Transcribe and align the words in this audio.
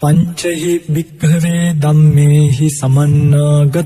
පංචහි 0.00 0.74
භික්කවේ 0.92 1.64
දම්මේහි 1.82 2.68
සමන්නාගතෝපාසකෝ 2.70 3.80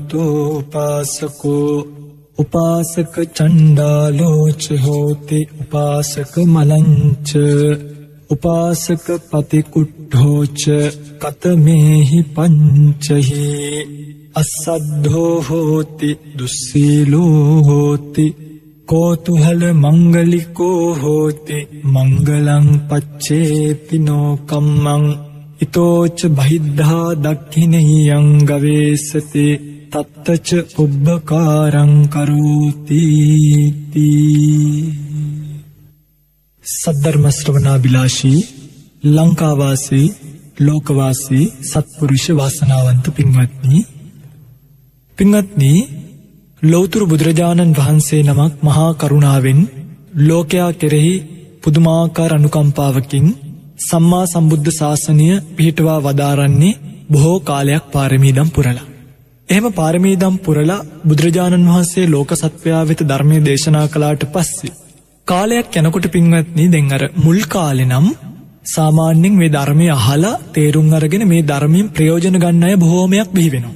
උපාසක 2.37 3.13
චණ්ඩාලෝච 3.31 4.63
හෝති 4.83 5.39
උපාසක 5.61 6.33
මලංච 6.45 7.29
උපාසක 8.29 9.05
පතිකුට්ඨෝච 9.29 10.61
කතමේහි 11.21 12.19
පංචහි 12.31 13.51
අස්සද්ධෝ 14.35 15.35
හෝති 15.41 16.09
දුස්සීලෝ 16.37 17.61
හෝති 17.61 18.25
කෝතුහල 18.87 19.61
මංගලිකෝ 19.75 20.81
හෝති 20.95 21.57
මංගලං 21.85 22.67
පච්චේතිනෝ 22.89 24.29
කම්මං 24.47 25.05
ඉතෝච 25.65 26.19
බහිද්ධා 26.31 27.07
දක්ඛිනහියං 27.19 28.27
ගවේසති 28.45 29.47
තත්තච 29.93 30.49
උබ්බකාරං 30.77 31.93
කරෝති 32.09 33.03
සද්ධර්ම 36.65 37.25
ශ්‍රවණා 37.31 37.77
බිලාශී 37.79 38.39
ලංකාවාසී 39.07 40.07
ලෝකවාසී 40.59 41.45
සත්පුරුෂ 41.63 42.25
වාසනාවන්ත 42.31 43.05
පින්වත්නි 43.11 43.79
පින්වත්නි 45.17 45.71
ලෞතුරු 46.61 47.05
බුදුරජාණන් 47.05 47.73
වහන්සේ 47.73 48.21
නමක් 48.23 48.53
මහා 48.63 48.91
කරුණාවෙන් 48.95 49.59
ලෝකයා 50.19 50.71
කෙරෙහි 50.73 51.15
පුදුමාකාර 51.61 52.31
අනුකම්පාවකින් 52.33 53.27
සම්මා 53.79 54.25
සම්බුද්ධ 54.25 54.69
ශාසනය 54.71 55.25
පිහිටවා 55.55 55.97
වදාරන්නේ 55.99 56.77
බොහෝ 57.11 57.39
කාලයක් 57.41 57.85
පාරමීදම් 57.91 58.49
පුරලා. 58.49 58.85
එහෙම 59.49 59.67
පාරමීදම් 59.71 60.35
පුරලා 60.37 60.85
බුදුරජාණන් 61.05 61.67
වහන්සේ 61.67 62.05
ලෝක 62.07 62.31
සත්වයා 62.33 62.83
වෙත 62.83 63.01
ධර්මය 63.03 63.41
දේශනා 63.45 63.87
කලාට 63.87 64.23
පස්සේ. 64.33 64.71
කාලයක් 65.27 65.67
යැනකොට 65.71 66.07
පින්වත්නී 66.07 66.71
දෙං 66.71 66.87
අර 66.91 67.03
මුල් 67.17 67.39
කාලෙනම් 67.47 68.07
සාමාන්‍යෙන් 68.65 69.33
මේ 69.33 69.49
ධර්මය 69.49 69.87
අහලා 69.89 70.41
තේරුම් 70.53 70.89
අරගෙන 70.93 71.27
මේ 71.27 71.43
ධර්මයෙන් 71.43 71.91
ප්‍රයෝජන 71.91 72.39
ගන්න 72.39 72.63
අය 72.63 72.75
බොහෝමයක් 72.77 73.29
බිහිවෙනවා. 73.31 73.75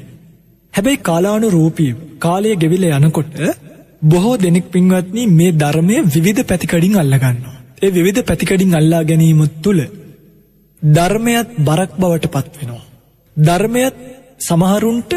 හැබැයි 0.73 1.03
කාලානු 1.03 1.50
රූපී 1.50 1.92
කාලය 2.20 2.55
ගෙවිල 2.55 2.83
යනකොට 2.89 3.39
බොහෝ 4.05 4.36
දෙනෙක් 4.38 4.67
පින්වත්නී 4.72 5.31
මේ 5.33 5.55
ධර්මය 5.58 5.95
විවිධ 6.08 6.44
පැතිකඩින් 6.44 7.00
අල්ලගන්නවා. 7.00 7.58
ඒ 7.81 7.89
විවිධ 7.89 8.22
පැතිකඩින් 8.23 8.73
අල්ලා 8.73 9.03
ගැනීමත් 9.03 9.53
තුළ 9.63 9.81
ධර්මයත් 10.81 11.49
බරක් 11.59 11.91
බවට 11.95 12.31
පත්වෙනවා. 12.36 12.86
ධර්මයත් 13.38 13.95
සමහරුන්ට 14.39 15.11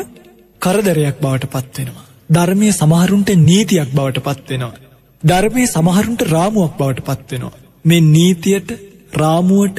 කරදරයක් 0.63 1.17
බවට 1.21 1.53
පත්වෙනවා. 1.55 2.07
ධර්මය 2.31 2.69
සමහරුන්ට 2.73 3.31
නීතියක් 3.41 3.91
බවට 3.91 4.25
පත්වෙනවා. 4.29 4.81
ධර්මය 5.23 5.65
සමහරුන්ට 5.69 6.23
රාමුවක් 6.29 6.73
බවට 6.79 7.07
පත්වෙනවා. 7.09 7.61
මේ 7.85 8.07
නීතියට 8.09 8.71
රාමුවට 9.15 9.79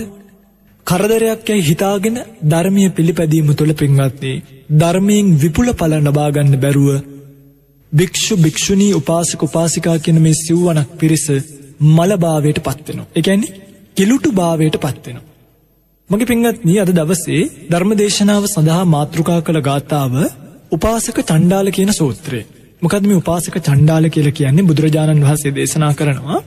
කරදරයක් 0.88 1.42
යැයි 1.46 1.68
හිතාගෙන 1.70 2.18
ධර්මය 2.46 2.84
පිළිපැදීම 2.92 3.50
තුළ 3.54 3.74
පින්වත්න්නේ 3.74 4.44
ධර්මයෙන් 4.74 5.28
විපුල 5.38 5.70
පල 5.74 5.94
නබාගන්න 6.00 6.56
බැරුව 6.58 6.90
භික්‍ෂු 7.92 8.34
භික්‍ෂුණී 8.38 8.94
උපාසක 8.94 9.42
උපාසිකා 9.42 9.98
කියන 10.00 10.20
මේ 10.20 10.36
සිව්වනක් 10.38 10.90
පිරිස 11.00 11.26
මලභාවයට 11.90 12.60
පත්වෙනවා. 12.62 13.12
එකැන්නේ 13.16 13.54
කිලුටු 13.98 14.30
භාවයට 14.32 14.78
පත්වෙනවා. 14.78 15.30
මගේ 16.10 16.26
පින්ගත්නී 16.26 16.80
අද 16.80 16.92
දවසේ 16.92 17.44
ධර්මදේශනාව 17.72 18.44
සඳහා 18.48 18.84
මාතෘකා 18.88 19.40
කළ 19.42 19.62
ගාථාව 19.62 20.14
උපාසක 20.72 21.18
චණ්ඩාල 21.22 21.68
කියන 21.72 21.92
සූත්‍රය. 21.94 22.42
මොකද 22.82 23.04
මේ 23.04 23.16
උපාසක 23.16 23.56
චණ්ඩාල 23.60 24.06
කියල 24.10 24.30
කියන්නේ 24.32 24.66
බුදුරජාණන් 24.66 25.24
වහන්සේ 25.24 25.52
දේශනා 25.52 25.94
කරනවා 25.94 26.40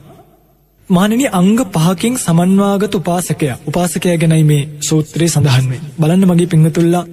මානනි 0.89 1.27
අංග 1.31 1.57
පහකින් 1.69 2.15
සමන්වාගත 2.17 2.95
උපාසකය 2.95 3.49
උපාසකය 3.65 4.17
ගැනයි 4.17 4.45
මේ 4.45 4.69
සූත්‍රයේ 4.81 5.31
සඳහන්වේ 5.31 5.81
බලන්න 5.99 6.27
මගේ 6.27 6.49
පිංහතුල්ලා 6.49 7.05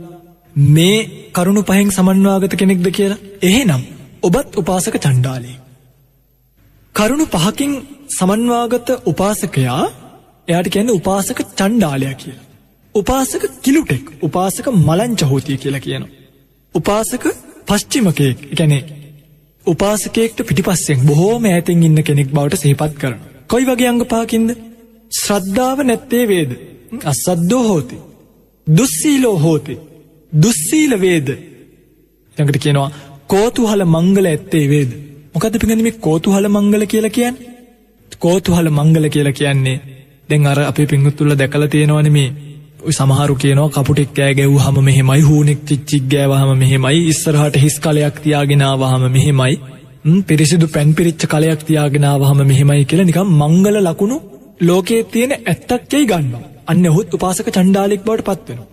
මේ 0.55 0.97
කරුණු 1.31 1.61
පහෙන් 1.63 1.89
සමන්වාගත 1.91 2.53
කෙනෙක්ද 2.55 2.87
කියලා 2.91 3.23
එහෙනම් 3.43 3.83
ඔබත් 4.23 4.49
උපාසක 4.55 4.95
චණ්ඩාලී. 4.97 5.57
කරුණු 6.95 7.25
පහකින් 7.27 7.71
සමන්වාගත 8.09 8.89
උපාසකයා 9.05 9.83
එයාට 10.47 10.67
කියන්න 10.67 10.89
උපාසක 10.91 11.39
චණ්ඩාලයක් 11.51 12.17
කියලා. 12.17 12.43
උපාසක 12.95 13.43
කිලුටෙක් 13.61 14.05
උපාසක 14.21 14.67
මලංචහෝතිය 14.79 15.57
කියලා 15.57 15.79
කියනවා. 15.79 16.11
උපාසක 16.75 17.23
පශ්චිමකයෙක් 17.67 18.39
එකැනේ 18.47 18.83
උපාසකයෙක්ට 19.65 20.39
පිටිපස්සෙන් 20.43 20.99
බොහෝම 21.01 21.45
ඇතින් 21.45 21.83
ඉන්න 21.83 21.99
කෙනෙක් 22.01 22.29
බවට 22.29 22.61
සහිපත් 22.61 22.93
කරන. 22.97 23.19
කොයි 23.49 23.65
වගේ 23.65 23.89
අංග 23.89 24.03
පාකින්ද 24.05 24.49
ශ්‍රද්ධාව 25.11 25.79
නැත්තේ 25.83 26.25
වේද 26.27 26.51
අස්සද්දෝ 27.03 27.63
හෝති. 27.63 27.97
දුස්සීලෝ 28.67 29.37
හෝති 29.37 29.75
දුස්සීල 30.31 30.93
වේද 30.99 31.27
ළඟට 32.37 32.59
කියනවා 32.59 32.89
කෝතුහල 33.27 33.83
මංගල 33.87 34.25
ඇත්තේ 34.25 34.65
වේද 34.69 34.91
මොකද 35.35 35.55
පිඟනිම 35.55 35.99
කෝතුහල 35.99 36.47
මංගල 36.49 36.85
කියලා 36.85 37.11
කියන්න? 37.11 37.35
කෝතුහල 38.19 38.67
මංගල 38.69 39.05
කියලා 39.09 39.33
කියන්නේ 39.33 39.77
දැන් 40.29 40.47
අර 40.47 40.59
අපේ 40.61 40.87
පිංගුත්තුල්ල 40.87 41.35
දැකල 41.35 41.65
තියෙනවන 41.67 42.09
මේ 42.11 42.27
සමහරු 42.91 43.35
කියනවා 43.35 43.71
කපුටෙක් 43.71 44.11
කෑ 44.11 44.33
ගැව් 44.33 44.53
හම 44.57 44.77
මෙහෙමයි 44.81 45.21
හූනෙක් 45.21 45.65
චිච්චික් 45.65 46.05
ගෑවහම 46.07 46.51
මෙහෙමයි 46.57 47.01
ඉස්සරහට 47.07 47.57
හිස් 47.57 47.77
කලයක් 47.79 48.19
තියාගෙනාවහම 48.19 49.05
මෙහෙමයි 49.09 49.55
පිරිසිදු 50.23 50.67
පැන් 50.67 50.93
පිරිච්ච 50.93 51.27
කලයක් 51.27 51.61
තියාගෙනාවහම 51.63 52.39
මෙහෙමයි 52.45 52.85
කියලා 52.85 53.05
නිකම් 53.05 53.35
මංගල 53.39 53.77
ලකුණු 53.81 54.17
ලෝකයේ 54.61 55.03
තියෙන 55.05 55.33
ඇත්තක්යයි 55.35 56.05
ගන්න 56.05 56.33
අන්න 56.67 56.85
ඔහුත් 56.87 57.13
උපාසක 57.13 57.47
චණ්ඩාලෙක් 57.49 58.03
බවට 58.03 58.27
පත්වෙනවා. 58.27 58.67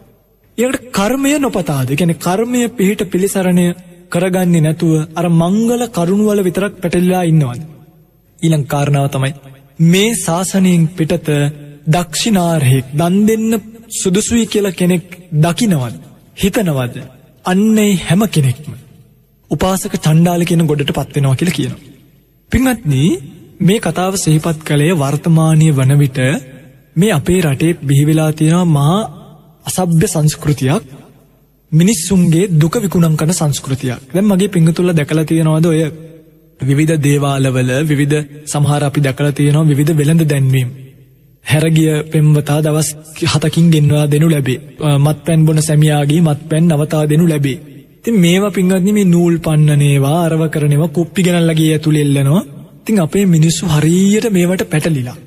ඒකට 0.58 0.90
කර්මය 0.92 1.38
නොපතාද? 1.38 1.88
ගැන 1.92 2.14
කර්මය 2.16 2.68
පිහිට 2.70 3.10
පිළිසරණය 3.10 3.66
කරගන්නේ 4.10 4.62
නැතුව 4.62 4.92
අර 5.14 5.26
මංගල 5.32 5.82
කරුණුවල 5.90 6.40
විතරක් 6.42 6.74
පැටල්ලා 6.76 7.22
ඉන්නවද. 7.24 7.62
ඊළං 8.38 8.64
කාරණාව 8.66 9.08
තමයි 9.08 9.32
මේ 9.84 10.16
ශාසනයෙන් 10.16 10.84
පිටත 10.90 11.28
දක්ෂිනාර්හෙක් 11.86 12.86
දන් 12.94 13.16
දෙන්න 13.26 13.50
සුදුසුයි 13.92 14.44
කියල 14.46 14.66
කෙනෙක් 14.72 15.06
දකිනවද 15.36 15.94
හිතනවද 16.36 16.96
අන්නේ 17.44 17.92
හැම 17.98 18.22
කෙනෙක්ම 18.28 18.72
උපාසක 19.50 19.94
චණ්ඩාල 19.96 20.42
කියන 20.44 20.62
ගොඩට 20.64 20.92
පත්වෙනවා 20.92 21.36
කියල 21.36 21.50
කියන. 21.50 21.74
පිංහත්නී 22.52 23.10
මේ 23.60 23.80
කතාව 23.80 24.14
සහිපත් 24.16 24.58
කළේ 24.62 24.92
වර්තමානය 24.94 25.68
වන 25.72 25.92
විට 25.98 26.18
මේ 26.96 27.12
අපේ 27.12 27.40
රටේ 27.42 27.78
බිහිවෙලා 27.82 28.32
තියෙන 28.32 28.68
මහා 28.68 29.00
අසභ්‍ය 29.66 30.06
සංස්කෘතියක් 30.06 30.84
මිනිස්සුන්ගේ 31.72 32.50
දුක 32.52 32.74
විකුණම් 32.76 33.16
කන 33.16 33.32
සංස්කෘතියක්. 33.32 33.98
දැන් 34.14 34.26
මගේ 34.26 34.48
පිංහතුල්ල 34.48 34.92
දැකලා 34.92 35.24
තියෙනවාද 35.24 35.66
ඔය? 35.66 35.80
විවිධ 36.60 36.94
දේවාලවල 36.98 37.70
විවිධ 37.84 38.18
සමහර 38.44 38.82
අපි 38.84 39.00
දැකලා 39.00 39.32
තියෙනවා 39.32 39.68
විවිධ 39.68 39.92
වෙළඳ 39.96 40.22
දැන්වීම්. 40.24 40.68
හැරගිය 41.44 41.92
පෙම්වතා 42.12 42.60
දවස් 42.62 42.88
හතකින් 43.24 43.70
ගෙන්වා 43.70 44.04
දෙනු 44.06 44.28
ලැබේ. 44.30 44.60
මත් 44.98 45.18
පැන් 45.26 45.40
බොන 45.46 45.62
සැමියාගේ 45.62 46.20
මත් 46.20 46.40
පැන් 46.50 46.64
නවතා 46.68 47.08
දෙනු 47.08 47.24
ලැබේ. 47.28 47.58
ති 48.02 48.10
මේවා 48.14 48.50
පිංගත්නි 48.50 48.92
මේ 48.92 49.04
නූල් 49.06 49.34
පන්නනේවා 49.38 50.18
අරව 50.26 50.42
කරනවා 50.48 50.94
කුප්පි 50.96 51.20
ගෙනල්ලගේ 51.22 51.72
ඇතුළ 51.72 51.96
එල්ලනවා. 51.96 52.48
තින් 52.84 53.00
අපේ 53.00 53.26
මිනිස්සු 53.26 53.64
හරීයට 53.66 54.26
මේවට 54.30 54.70
පැටලිලා. 54.70 55.18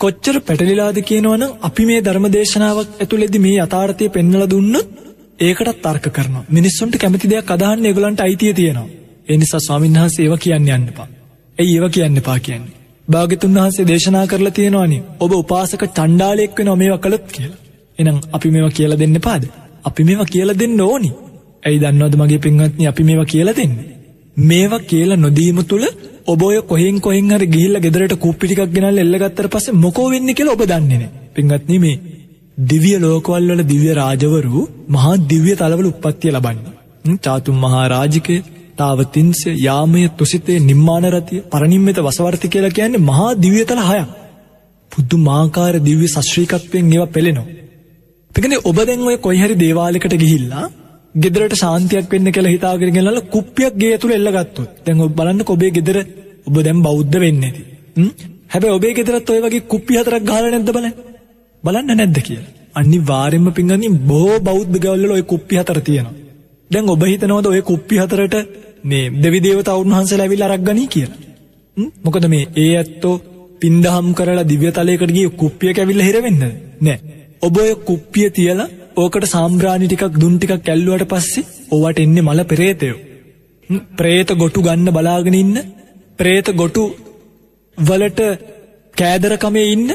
කොච්චර 0.00 0.36
පැටලිලාද 0.40 0.98
කියනවන 1.02 1.42
අපි 1.62 1.82
මේ 1.86 2.00
ධර්මදේශනාවක් 2.00 2.90
ඇතුළෙදි 3.02 3.38
මේ 3.38 3.60
අතාර්ථය 3.60 4.04
පෙන්නල 4.08 4.44
දුන්නත් 4.50 5.09
ඒකටත් 5.40 5.78
තර්ක 5.82 6.06
කරන 6.10 6.36
මිනිස්සුන්ට 6.50 6.96
කැමති 6.96 7.30
දෙයක් 7.30 7.50
අදහන්න 7.50 7.86
එගලන්ට 7.86 8.20
අයිතිය 8.20 8.52
තියෙනවා. 8.54 8.88
එනිසා 9.28 9.60
ස්වාමීන් 9.60 9.96
වහන්සේ 9.96 10.24
ඒව 10.24 10.34
කියන්න 10.38 10.70
යන්නපා 10.70 11.08
ඇයි 11.58 11.76
ඒව 11.76 11.86
කියන්න 11.90 12.22
පා 12.22 12.38
කියන්නේ? 12.40 12.76
භාගතුන් 13.08 13.56
වහන්සේ 13.56 13.86
දේශනා 13.86 14.26
කරලා 14.26 14.52
තියෙනවානි 14.52 14.98
ඔබ 15.20 15.32
උපාසක 15.34 15.82
චණ්ඩාලයෙක් 15.88 16.58
වෙන 16.58 16.70
මේවා 16.78 16.98
කළොත් 16.98 17.26
කියලා. 17.28 17.58
එනම් 17.98 18.18
අපි 18.32 18.48
මේවා 18.50 18.70
කියල 18.70 18.94
දෙන්න 18.98 19.16
පාද 19.20 19.42
අපි 19.84 20.04
මේවා 20.04 20.26
කියල 20.26 20.52
දෙන්න 20.58 20.80
ඕනි. 20.82 21.10
ඇයි 21.62 21.80
දන්නවද 21.80 22.14
මගේ 22.16 22.38
පින්වත්නි 22.38 22.86
අපි 22.86 23.02
මේවා 23.02 23.26
කියලා 23.26 23.56
දෙන්න? 23.56 23.74
මේවා 24.42 24.82
කියලා 24.82 25.16
නොදීම 25.16 25.60
තුළ 25.64 25.86
ඔබය 26.26 26.56
කොහෙන් 26.64 27.00
කොහෙන් 27.00 27.30
හරි 27.30 27.46
ගිහිල්ල 27.48 27.80
ගෙදරට 27.80 28.14
කුප්පිටික් 28.18 28.62
ගෙනල් 28.68 28.98
එල්ලගත්තර 28.98 29.48
පස 29.48 29.66
මොකෝ 29.76 30.08
වෙන්න 30.10 30.34
කියල 30.34 30.48
ඔබ 30.48 30.62
දන්නේන 30.64 31.04
පින්ගත්න 31.34 31.76
මේ 31.80 31.96
දිවිය 32.58 32.96
ලෝකවල් 32.98 33.50
වල 33.50 33.62
දිව්‍ය 33.64 33.90
රාජවරු 33.94 34.62
මහා 34.88 35.12
දිව්‍ය 35.24 35.52
තලවල 35.54 35.86
උපත්තිය 35.86 36.32
ලබන්න 36.32 37.18
චාතුම් 37.18 37.56
මහා 37.56 37.84
රාජිකය 37.88 38.36
තාවතින්ස 38.76 39.40
යාමය 39.58 40.02
තුසිතේ 40.18 40.58
නිම්මානරතිය 40.62 41.44
පරණින්මත 41.48 42.00
වසවර්ති 42.00 42.48
කියලා 42.48 42.72
කියන්නේ 42.72 43.06
මහා 43.06 43.30
දිවියතල 43.36 43.82
හයක් 43.82 44.10
පුද්දු 44.92 45.16
මාකාර 45.20 45.74
දිව්‍ය 45.82 46.06
සශ්‍රීකත්වයෙන් 46.08 46.92
ඒව 46.92 47.06
පෙළෙනවා 47.08 47.48
පිකන 48.30 48.56
ඔබ 48.62 48.78
දැන් 48.82 49.02
ඔය 49.02 49.16
කොයි 49.18 49.42
හරි 49.42 49.56
දේවාලකට 49.56 50.16
ගිහිල්ලා 50.16 50.64
ගෙදරට 51.14 51.54
ශාන්තියක් 51.56 52.08
වෙන්න 52.08 52.32
කියලා 52.32 52.52
හිතාගෙන 52.52 52.92
ගෙනල්ලා 52.92 53.28
කුප්පියක් 53.28 53.74
ගේ 53.76 53.92
ඇතුළේ 53.92 54.18
එල්ලගත්තොත් 54.18 54.82
දැන් 54.84 55.00
ඔබ 55.00 55.14
බලන්න 55.14 55.46
ඔබේ 55.48 55.70
ගෙදර 55.70 55.96
ඔබ 56.46 56.56
දැන් 56.60 56.82
බෞද්ධ 56.82 57.16
වෙන්නේ 57.18 57.40
නැති. 57.46 57.62
හැබැයි 58.48 58.76
ඔබේ 58.76 58.92
ගෙදරත් 58.94 59.30
ඔය 59.30 59.40
වගේ 59.40 59.66
කුප්පි 59.66 59.98
හතරක් 59.98 60.22
ගහලා 60.24 60.50
නැද්ද 60.50 60.70
බලන්න. 60.70 60.94
බලන්න 61.64 61.96
නැද්ද 61.96 62.18
කියලා. 62.20 62.50
අනිවාර්යෙන්ම 62.74 63.48
පින්ගනි 63.52 63.88
බොහෝ 64.06 64.38
බෞද්ධ 64.40 64.76
ගෙවල්වල 64.78 65.12
ඔය 65.12 65.24
කුප්පි 65.24 65.54
හතර 65.56 65.80
තියෙනවා. 65.80 66.14
දැන් 66.70 66.88
ඔබ 66.88 67.02
හිතනවද 67.04 67.46
ඔය 67.46 67.62
කුප්පි 67.62 67.98
හතරට 67.98 68.36
මේ 68.84 69.10
දෙවි 69.16 69.40
දේවතාවුන් 69.40 69.94
වහන්සේලා 69.94 70.26
ඇවිල්ලා 70.26 70.48
අරක් 70.48 70.62
ගනී 70.62 70.88
කියලා? 70.88 71.18
මොකද 72.04 72.26
මේ 72.28 72.44
ඒ 72.56 72.72
ඇත්තෝ 72.76 73.14
පින්දහම් 73.60 74.08
කරලා 74.14 74.44
දිව්‍ය 74.44 74.72
තලයකට 74.72 75.16
ගිය 75.16 75.28
කුප්පියක 75.34 75.78
ඇවිල්ලා 75.78 76.08
හිර 76.08 76.18
වෙන්නද? 76.22 76.44
නෑ. 76.80 76.98
ඔබ 77.42 77.56
ඔය 77.56 77.72
කුප්පිය 77.82 78.28
තියලා 78.30 78.68
ඕකට 78.96 79.26
සාම්බ්‍රාණි 79.26 79.88
ටිකක් 79.88 80.20
දුන් 80.20 80.34
ටිකක් 80.36 80.68
ඇල්ලුවට 80.68 81.06
පස්සේ 81.06 81.48
ඕවට 81.70 81.98
එන්නේ 81.98 82.22
මල 82.22 82.42
පෙරේතයෝ. 82.44 82.98
ප්‍රේත 83.98 84.30
ගොටු 84.34 84.60
ගන්න 84.62 84.92
බලාගෙන 84.92 85.34
ඉන්න 85.34 85.56
ප්‍රේත 86.18 86.48
ගොටු 86.54 86.84
වලට 87.78 88.20
කෑදරකමේ 88.94 89.66
ඉන්න 89.66 89.90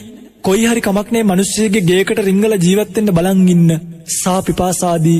කොයි 0.46 0.66
හරි 0.66 0.82
කමක් 0.82 1.08
නෑ 1.10 1.26
මිනිස්සෙගේ 1.26 1.82
ගේකට 1.84 2.20
රිංගල 2.22 2.54
ජීවත් 2.58 2.92
වෙන්න 2.96 3.12
බලන් 3.12 3.40
ඉන්න 3.48 3.70
සා 4.14 4.40
පිපාසාදී 4.42 5.20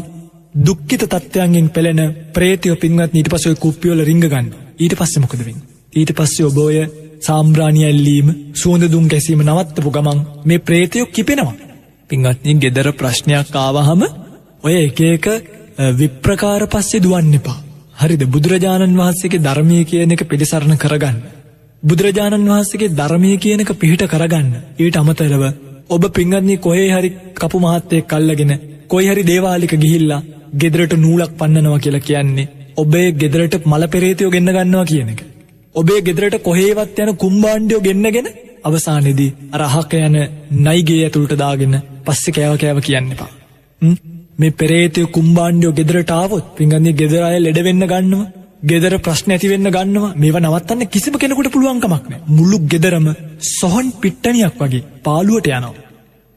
දුක්ඛිත 0.56 1.04
තත්ත්වයන්ගෙන් 1.06 1.70
පෙළෙන 1.70 2.02
ප්‍රේතයෝ 2.32 2.76
පින්වත් 2.76 3.14
ඊට 3.14 3.30
පස්සේ 3.30 3.52
ඔය 3.52 3.58
කුප්පිය 3.58 3.92
වල 3.92 4.04
රිංග 4.04 4.22
ගන්න. 4.24 4.48
ඊට 4.78 4.94
පස්සේ 4.94 5.24
මොකද 5.24 5.40
වෙන්නේ? 5.40 5.68
ඊට 5.94 6.12
පස්සේ 6.14 6.46
ඔබ 6.46 6.58
ඔය 6.60 6.78
සාම්බ්‍රාණි 7.22 7.82
ඇල්ලීම 7.84 8.28
සුවඳ 8.56 8.86
දුම් 8.88 9.08
කැසීම 9.08 9.42
නවත්තපු 9.42 9.92
ගමන් 9.92 10.20
මේ 10.46 10.60
ප්‍රේතයෝ 10.62 11.08
කිපෙනවා. 11.08 11.56
පින්වත්නි 12.10 12.56
ගෙදර 12.60 12.92
ප්‍රශ්නයක් 12.94 13.56
ආවහම 13.58 14.02
ඔය 14.64 14.76
එක 14.80 15.00
එක 15.08 15.26
විප්‍රකාර 15.96 16.68
පස්සේ 16.68 17.02
දුවන්න 17.02 17.34
එපා. 17.36 17.58
හරිද 17.96 18.24
බුදුරජාණන් 18.28 19.00
වහන්සේගේ 19.00 19.42
ධර්මය 19.42 19.82
කියන 19.86 20.12
එක 20.12 20.24
පිළිසරණ 20.26 20.78
කරගන්න. 20.78 21.18
බුදුරජාණන් 21.86 22.48
වහන්සේගේ 22.48 22.94
ධර්මය 22.94 23.32
කියන 23.38 23.62
එක 23.62 23.72
පිහිට 23.76 24.04
කරගන්න. 24.08 24.52
ඊට 24.80 24.98
අමතරව 24.98 25.44
ඔබ 25.90 26.04
පින්වත්නි 26.12 26.56
කොහේ 26.60 26.88
හරි 26.92 27.10
කපු 27.36 27.58
මහත්තයෙක් 27.60 28.14
අල්ලගෙන 28.14 28.54
කොයි 28.88 29.08
හරි 29.08 29.24
දේවාලික 29.24 29.74
ගිහිල්ලා 29.78 30.26
ගෙදරට 30.56 30.94
නූලක් 30.98 31.32
පන්නනවා 31.34 31.80
කියලා 31.80 32.02
කියන්නේ 32.02 32.52
ඔබේ 32.78 33.08
ගෙදරට 33.14 33.56
මල 33.66 33.84
පෙරේතයෝ 33.88 34.32
ගෙන්න 34.32 34.50
ගන්නවා 34.50 34.86
කියන 34.86 35.10
එක. 35.10 35.22
ඔබේ 35.76 36.02
ගෙදරට 36.02 36.36
කොහේවත් 36.42 37.00
යන 37.00 37.12
කුම්බාණ්ඩයෝ 37.18 37.82
ගෙන්නගෙන 37.82 38.28
අවසානයේදී 38.64 39.32
අර 39.52 39.62
අහක 39.64 39.94
යන 40.00 40.18
නයිගේ 40.62 41.02
ඇතුළට 41.02 41.36
දාගෙන 41.38 41.76
පස්සේ 42.06 42.36
කෑව 42.36 42.56
කෑව 42.58 42.80
කියන්න 42.82 43.12
එපා. 43.12 43.32
මේ 44.40 44.52
පෙරේතය 44.54 45.06
කුම්බාණ්ඩයෝ 45.10 45.74
ගෙදරට 45.74 46.12
ආවොත් 46.14 46.46
පින්ගන්නේ 46.58 46.94
ගෙදර 46.94 47.24
අය 47.24 47.38
ලෙඩ 47.40 47.62
වෙන්න 47.62 47.86
ගන්නවා. 47.86 48.26
ගෙදර 48.62 48.94
ප්‍රශ්න 49.00 49.32
ඇති 49.32 49.50
වෙන්න 49.50 49.70
ගන්නවා. 49.70 50.14
මේවා 50.16 50.42
නවත්තන්න 50.42 50.88
කිසිම 50.88 51.16
කෙනෙකුට 51.16 51.52
පුළුවන් 51.52 51.82
කමක් 51.82 52.06
නැහැ. 52.06 52.24
මුළු 52.30 52.58
ගෙදරම 52.66 53.08
සොහන් 53.52 53.92
පිට්ටනියක් 54.02 54.56
වගේ 54.60 54.84
පාළුවට 55.04 55.48
යනවා. 55.50 55.74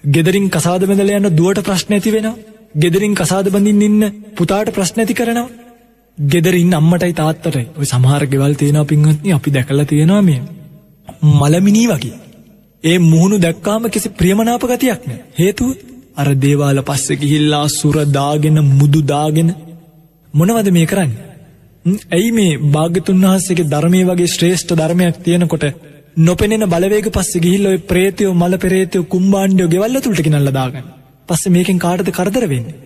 ගෙදරින් 0.05 0.47
කසාද 0.49 0.83
බැඳලා 0.83 1.19
යන 1.19 1.31
දුවට 1.33 1.63
ප්‍රශ්න 1.63 1.93
ඇති 1.93 2.13
වෙනවා. 2.13 2.37
ගෙදරින් 2.75 3.15
කසාද 3.15 3.47
බඳින්න 3.49 3.83
ඉන්න 3.83 4.03
පුතාට 4.37 4.71
ප්‍රශ්න 4.71 5.01
ඇති 5.01 5.15
කරනවා. 5.15 5.49
ගෙදරින් 6.19 6.75
අම්මටයි 6.75 7.15
තාත්තටයි 7.15 7.67
ඔය 7.79 7.87
සමහර 7.87 8.27
ගෙවල් 8.27 8.55
තියෙනවා 8.55 8.85
පින්වත්නි 8.85 9.33
අපි 9.33 9.51
දැකලා 9.51 9.85
තියෙනවා 9.85 10.23
මේ 10.23 10.41
මලමිනී 11.35 11.87
වගේ. 11.87 12.19
ඒ 12.85 12.99
මුහුණු 13.01 13.39
දැක්කාම 13.39 13.91
කිසි 13.91 14.09
ප්‍රියමනාප 14.11 14.65
ගතියක් 14.65 15.07
නෑ. 15.07 15.23
හේතුව 15.39 15.71
අර 16.17 16.29
දේවාල 16.37 16.83
පස්සෙ 16.83 17.17
ගිහිල්ලා 17.17 17.67
සුර 17.71 17.97
දාගෙන 18.11 18.59
මුදු 18.73 19.01
දාගෙන 19.05 19.49
මොනවද 20.35 20.71
මේ 20.71 20.87
කරන්නේ? 20.87 21.28
ඇයි 21.85 22.31
මේ 22.31 22.59
භාග්‍යතුන් 22.69 23.25
වහන්සේගේ 23.25 23.71
ධර්මයේ 23.71 24.05
වගේ 24.05 24.29
ශ්‍රේෂ්ඨ 24.29 24.75
ධර්මයක් 24.75 25.17
තියෙනකොට 25.23 25.65
නොපෙනෙන 26.19 26.65
බලවේග 26.67 27.09
පස්සේ 27.11 27.41
ගිහිල්ලා 27.41 27.73
ඔය 27.73 27.81
ප්‍රේතයෝ 27.85 28.35
මල 28.35 28.55
පෙරේතයෝ 28.57 29.05
කුම්බාණ්ඩයෝ 29.07 29.69
ගෙවල් 29.69 29.93
ඇතුළට 29.93 30.23
ගෙනල්ලා 30.23 30.55
දාගන්න. 30.55 30.87
පස්සේ 31.29 31.53
මේකෙන් 31.53 31.79
කාටද 31.79 32.11
කරදර 32.11 32.47
වෙන්නේ? 32.47 32.77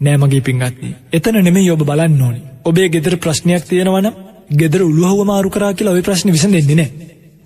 නෑ 0.00 0.16
මගේ 0.16 0.42
පින්වත්නි. 0.42 0.94
එතන 1.12 1.38
නෙමෙයි 1.40 1.70
ඔබ 1.70 1.82
බලන්න 1.82 2.22
ඕනේ. 2.22 2.44
ඔබේ 2.64 2.88
ගෙදර 2.88 3.16
ප්‍රශ්නයක් 3.18 3.64
තියෙනවා 3.64 4.02
නම් 4.02 4.14
ගෙදර 4.54 4.82
උළුහව 4.82 5.24
මාරු 5.24 5.50
කරා 5.50 5.72
කියලා 5.72 5.94
ওই 5.94 6.02
ප්‍රශ්නේ 6.02 6.32
විසඳෙන්නේ 6.32 6.76
නෑ. 6.76 6.90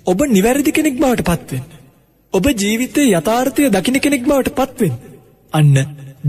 ඔබ 0.06 0.26
නිවැරදි 0.29 0.73
කෙනෙක් 0.73 0.99
බවට 0.99 1.29
පත්වෙන්න. 1.31 1.64
ඔබ 2.32 2.44
ජීවිතයේ 2.56 3.14
යථාර්ථය 3.14 3.70
දකින 3.70 4.00
කෙනෙක් 4.00 4.25
බවට 4.25 4.56
පත්වෙන්න. 4.56 4.94
අන්න 5.52 5.75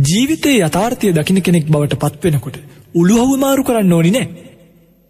ජීවිතයේ 0.03 0.61
යථාර්ථය 0.61 1.13
දකින 1.13 1.41
කෙනෙක් 1.41 1.65
බවට 1.67 2.01
පත්වෙනකොට 2.01 2.57
උළුහව 2.95 3.31
මාරු 3.37 3.63
කරන්න 3.63 3.93
ඕනි 3.93 4.11
නෑ. 4.11 4.27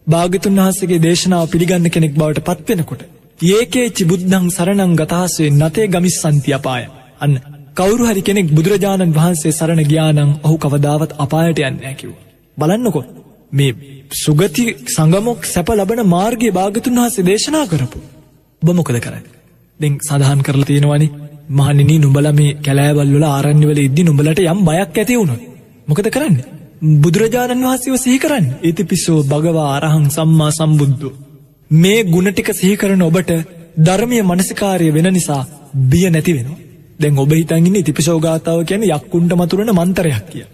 භාගතුන් 0.06 0.58
වහන්සේගේ 0.58 1.02
දේශනාව 1.02 1.50
පිළිගන්න 1.50 1.90
කෙනෙක් 1.90 2.14
බවට 2.14 2.46
පත්වෙනකොට. 2.48 3.02
ඒකේචි 3.48 4.04
බුද්ධං 4.04 4.46
සරණං 4.50 4.94
ගතහස්වේ 4.96 5.50
නතේ 5.52 5.86
ගමිස්සන්ති 5.88 6.50
අපාය. 6.52 6.84
අන්න 7.20 7.34
කවුරු 7.74 8.04
හරි 8.04 8.22
කෙනෙක් 8.22 8.48
බුදුරජාණන් 8.50 9.12
වහන්සේ 9.12 9.52
සරණ 9.52 9.82
ගියානම් 9.84 10.30
ඔහු 10.42 10.56
කවදාවත් 10.58 11.12
අපායට 11.18 11.58
යන්නේ 11.60 11.74
නැහැ 11.74 11.94
කිව්වා. 11.94 12.24
බලන්නකෝ 12.58 13.04
මේ 13.52 13.72
සුගති 14.14 14.64
සංගමොක් 14.88 15.40
සැප 15.44 15.68
ලබන 15.70 16.00
මාර්ගයේ 16.06 16.52
භාගතුන් 16.52 16.94
වහන්සේ 16.94 17.24
දේශනා 17.24 17.66
කරපු. 17.66 17.98
ඔබ 18.62 18.68
මොකද 18.72 18.98
කරන්නේ? 18.98 19.32
දැන් 19.80 19.94
සඳහන් 20.00 20.40
කරලා 20.42 20.66
තියෙනවනේ 20.66 21.10
මහණෙනි 21.50 21.96
නුඹලා 21.98 22.32
මේ 22.32 22.56
කැලෑවල් 22.58 23.10
වල 23.10 23.26
ආරණ්‍ය 23.26 23.66
වල 23.66 23.80
ඉද්දි 23.80 24.02
නුඹලට 24.02 24.40
යම් 24.44 24.60
බයක් 24.64 24.94
ඇති 24.94 25.16
වුණොත් 25.16 25.42
මොකද 25.88 26.08
කරන්නේ? 26.10 26.46
බුදුරජාණන් 26.84 27.62
වහන්සේව 27.62 27.96
සිහි 27.96 28.18
කරන්න. 28.18 28.46
ඉතිපිසෝ 28.62 29.20
භගවා 29.24 29.68
අරහං 29.76 30.06
සම්මා 30.10 30.50
සම්බුද්ධෝ. 30.50 31.12
මේ 31.70 32.00
ಗುಣ 32.04 32.26
ටික 32.30 32.50
සිහි 32.52 32.74
කරන 32.76 33.02
ඔබට 33.02 33.30
ධර්මීය 33.78 34.22
මනසිකාර්ය 34.22 34.88
වෙන 34.92 35.08
නිසා 35.12 35.42
බිය 35.90 36.10
නැති 36.10 36.32
වෙනවා. 36.32 36.58
දැන් 37.00 37.18
ඔබ 37.18 37.32
හිතන් 37.32 37.66
ඉන්නේ 37.66 37.84
ඉතිපිසෝ 37.84 38.18
ගාතාව 38.18 38.60
කියන්නේ 38.64 38.92
යක්කුන්ට 38.92 39.32
මතුරන 39.34 39.70
මන්තරයක් 39.72 40.26
කියලා. 40.26 40.50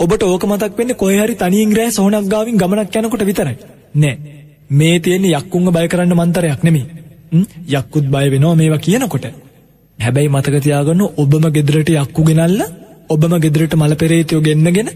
ඔබට 0.00 0.22
ඕක 0.24 0.44
මතක් 0.44 0.78
වෙන්නේ 0.78 0.94
කොහේ 0.94 1.20
හරි 1.20 1.34
තනියෙන් 1.34 1.72
රෑ 1.72 1.90
සෝනක් 1.90 2.28
ගාවින් 2.28 2.56
ගමනක් 2.56 2.94
යනකොට 2.96 3.24
විතරයි. 3.24 3.56
නෑ. 3.94 4.14
මේ 4.70 5.00
තියෙන්නේ 5.00 5.34
යක්කුන්ව 5.34 5.72
බය 5.72 5.86
කරන්න 5.88 6.14
මන්තරයක් 6.14 6.62
නෙමෙයි. 6.62 6.86
යක්කුත් 7.70 8.06
බය 8.08 8.26
වෙනවා 8.28 8.54
මේවා 8.54 8.78
කියනකොට. 8.80 9.26
හැබැයි 9.98 10.28
මතක 10.28 10.54
තියාගන්න 10.60 11.02
ඔබම 11.16 11.44
ගෙදරට 11.50 11.90
යක්කු 11.96 12.22
ගෙනල්ලා 12.24 12.70
ඔබම 13.10 13.34
ගෙදරට 13.38 13.74
මල 13.74 13.94
පෙරේතයෝ 13.94 14.40
ගෙන්නගෙන 14.40 14.88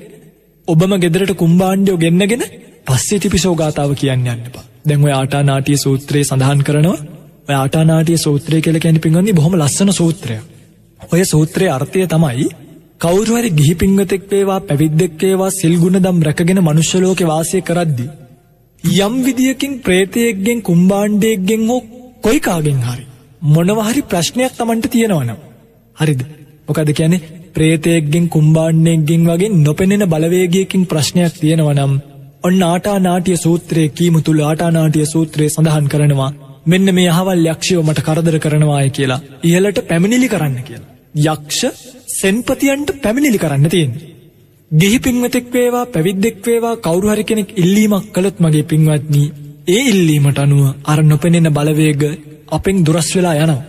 ඔබම 0.69 0.93
ගෙදරට 0.99 1.33
කුම්බාණ්ඩයෝ 1.35 1.99
ගෙන්නගෙන 1.99 2.43
පස්සේ 2.87 3.19
තිපිසෝ 3.19 3.55
ගාතාව 3.55 3.93
කියන්න 3.95 4.27
යන්න 4.27 4.47
එපා. 4.47 4.65
දැන් 4.85 5.05
ඔය 5.05 5.13
ආටානාටිය 5.13 5.79
සූත්‍රයේ 5.79 6.25
සඳහන් 6.25 6.63
කරනවා 6.63 6.99
ඔය 7.49 7.55
ආටානාටිය 7.55 8.19
සූත්‍රය 8.19 8.61
කියලා 8.61 8.81
කියන්නේ 8.81 9.05
පින්වත්නි 9.05 9.33
බොහොම 9.33 9.55
ලස්සන 9.57 9.93
සූත්‍රයක්. 9.93 10.43
ඔය 11.01 11.23
සූත්‍රයේ 11.25 11.71
අර්ථය 11.71 12.07
තමයි 12.07 12.49
කවුරු 13.01 13.37
හරි 13.37 13.51
ගිහි 13.53 13.75
පින්වතෙක් 13.75 14.23
වේවා 14.31 14.61
පැවිද්දෙක් 14.63 15.21
වේවා 15.23 15.51
සිල් 15.51 15.75
ගුණ 15.79 15.99
දම් 15.99 16.19
රැකගෙන 16.23 16.61
මනුෂ්‍ය 16.61 17.01
ලෝකේ 17.01 17.27
වාසය 17.27 17.61
කරද්දී 17.63 18.11
යම් 18.99 19.15
විදියකින් 19.25 19.81
ප්‍රේතයෙක්ගෙන් 19.81 20.63
කුම්බාණ්ඩයෙක්ගෙන් 20.63 21.63
හෝ 21.67 21.81
කොයි 22.23 22.41
කාගෙන් 22.41 22.81
හරි 22.83 23.05
මොනවා 23.49 23.89
හරි 23.89 24.03
ප්‍රශ්නයක් 24.05 24.53
Tamanට 24.53 24.87
තියෙනවනම් 24.89 25.39
හරිද 25.97 26.21
මොකද 26.69 26.91
කියන්නේ 26.93 27.38
ප්‍රේතයෙක්ගෙන් 27.59 28.27
කුම්බාණ්ඩයෙක්ගෙන් 28.29 29.25
වගේ 29.29 29.55
නොපෙනෙන 29.59 30.05
බලවේගයකින් 30.09 30.85
ප්‍රශ්නයක් 30.87 31.35
තියෙනවනම් 31.37 31.95
ඔන්න 32.43 32.61
ආටානාටිය 32.65 33.39
සූත්‍රයේ 33.39 33.95
කීමු 33.95 34.21
තුල 34.23 34.41
ආටානාටිය 34.43 35.07
සූත්‍රයේ 35.07 35.51
සඳහන් 35.51 35.89
කරනවා 35.89 36.31
මෙන්න 36.67 36.89
මේ 36.93 37.09
අහවල් 37.11 37.47
යක්ෂයෝ 37.47 37.83
මට 37.83 38.05
කරදර 38.07 38.37
කරනවාය 38.39 38.89
කියලා 38.91 39.21
ඉහළට 39.45 39.79
පැමිණිලි 39.89 40.29
කරන්න 40.29 40.57
කියලා. 40.63 40.89
යක්ෂ 41.25 41.61
සෙන්පතියන්ට 42.13 42.91
පැමිණිලි 43.03 43.39
කරන්න 43.39 43.69
තියෙන්නේ. 43.69 44.09
ගිහි 44.71 44.99
පින්වතෙක් 45.01 45.47
වේවා 45.51 45.85
පැවිද්දෙක් 45.89 46.39
වේවා 46.45 46.75
කවුරු 46.79 47.13
හරි 47.13 47.25
කෙනෙක් 47.25 47.51
ඉල්ලීමක් 47.57 48.09
කළොත් 48.15 48.39
මගේ 48.39 48.65
පින්වත්නි 48.65 49.25
ඒ 49.69 49.83
ඉල්ලීමට 49.93 50.39
අනුව 50.39 50.65
අර 50.85 50.99
නොපෙනෙන 51.05 51.51
බලවේග 51.51 52.03
අපෙන් 52.51 52.85
දුරස් 52.85 53.09
වෙලා 53.17 53.37
යනවා. 53.37 53.63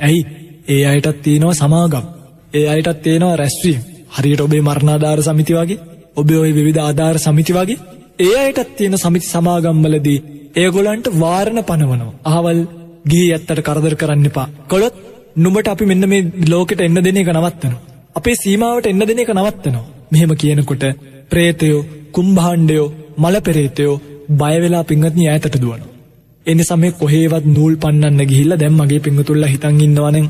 ඇයි? 0.00 0.20
ඒ 0.68 0.82
අයටත් 0.86 1.22
තියෙනවා 1.22 1.54
සමාගම්. 1.54 2.04
ඒ 2.54 2.66
අයටත් 2.68 3.02
තියෙනවා 3.02 3.36
රැස්වීම. 3.36 3.80
හරියට 4.12 4.40
ඔබේ 4.40 4.60
මරණාධාර 4.60 5.20
සමිති 5.22 5.52
වගේ, 5.52 5.82
ඔබේ 6.16 6.38
ওই 6.38 6.52
විවිධ 6.52 6.80
ආධාර 6.80 7.16
සමිති 7.18 7.52
වගේ 7.52 7.78
ඒ 8.20 8.34
අයටත් 8.38 8.76
තියෙන 8.76 8.98
සමිති 8.98 9.26
සමාගම්වලදී 9.26 10.18
ඒගොල්ලන්ට 10.56 11.06
වාරණ 11.20 11.60
පනවනවා. 11.62 12.12
අහවල් 12.24 12.60
ගිහි 13.08 13.26
ඇත්තට 13.32 13.62
කරදර 13.62 13.94
කරන්න 13.96 14.26
එපා. 14.26 14.48
කොළොත් 14.68 14.94
නුඹට 15.36 15.68
අපි 15.68 15.84
මෙන්න 15.86 16.08
මේ 16.08 16.22
ලෝකෙට 16.48 16.80
එන්න 16.80 16.98
දෙන 16.98 17.16
එක 17.16 17.30
නවත්තනවා. 17.30 17.80
අපේ 18.16 18.36
සීමාවට 18.36 18.86
එන්න 18.86 19.02
දෙන 19.02 19.18
එක 19.18 19.30
නවත්තනවා. 19.30 19.88
මෙහෙම 20.10 20.32
කියනකොට 20.36 20.84
ප්‍රේතයෝ, 21.30 21.86
කුම්භාණ්ඩයෝ, 22.12 22.92
මල 23.18 23.36
පෙරේතයෝ 23.40 24.00
බය 24.32 24.54
වෙලා 24.62 24.84
පිංගත්නි 24.84 25.28
ඈතට 25.28 25.56
දුවනවා. 25.56 25.90
ඒ 26.46 26.54
නිසා 26.54 26.76
මේ 26.76 26.92
කොහේවත් 26.92 27.44
නූල් 27.48 27.74
පන්නන්න 27.76 28.28
ගිහිල්ලා 28.30 28.60
දැන් 28.60 28.74
මගේ 28.74 29.00
පිංගුතුල්ලා 29.00 29.48
හිතන් 29.48 29.80
ඉන්නවනම් 29.80 30.26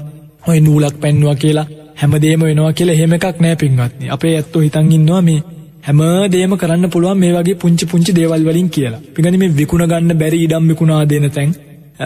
ඔය 0.49 0.59
නූලක් 0.61 0.97
පැන්නුවා 1.01 1.35
කියලා 1.35 1.71
හැමදේම 2.03 2.43
වෙනවා 2.43 2.73
කියලා 2.73 2.95
එහෙම 2.95 3.13
එකක් 3.17 3.41
නෑ 3.41 3.57
පින්වත්නි. 3.57 4.07
අපේ 4.09 4.35
ඇත්තෝ 4.37 4.63
හිතන් 4.63 4.89
ඉන්නවා 4.93 5.21
මේ 5.23 5.41
හැම 5.87 6.01
දේම 6.33 6.55
කරන්න 6.57 6.91
පුළුවන් 6.91 7.19
මේ 7.19 7.33
වගේ 7.37 7.57
පුංචි 7.57 7.87
පුංචි 7.87 8.13
දේවල් 8.13 8.45
වලින් 8.49 8.69
කියලා. 8.71 9.03
පිගනි 9.15 9.39
මේ 9.39 9.55
විකුණ 9.59 9.85
ගන්න 9.87 10.19
බැරි 10.19 10.39
ඉඩම් 10.47 10.65
විකුණා 10.71 11.03
දෙන 11.07 11.27
තැන් 11.31 11.51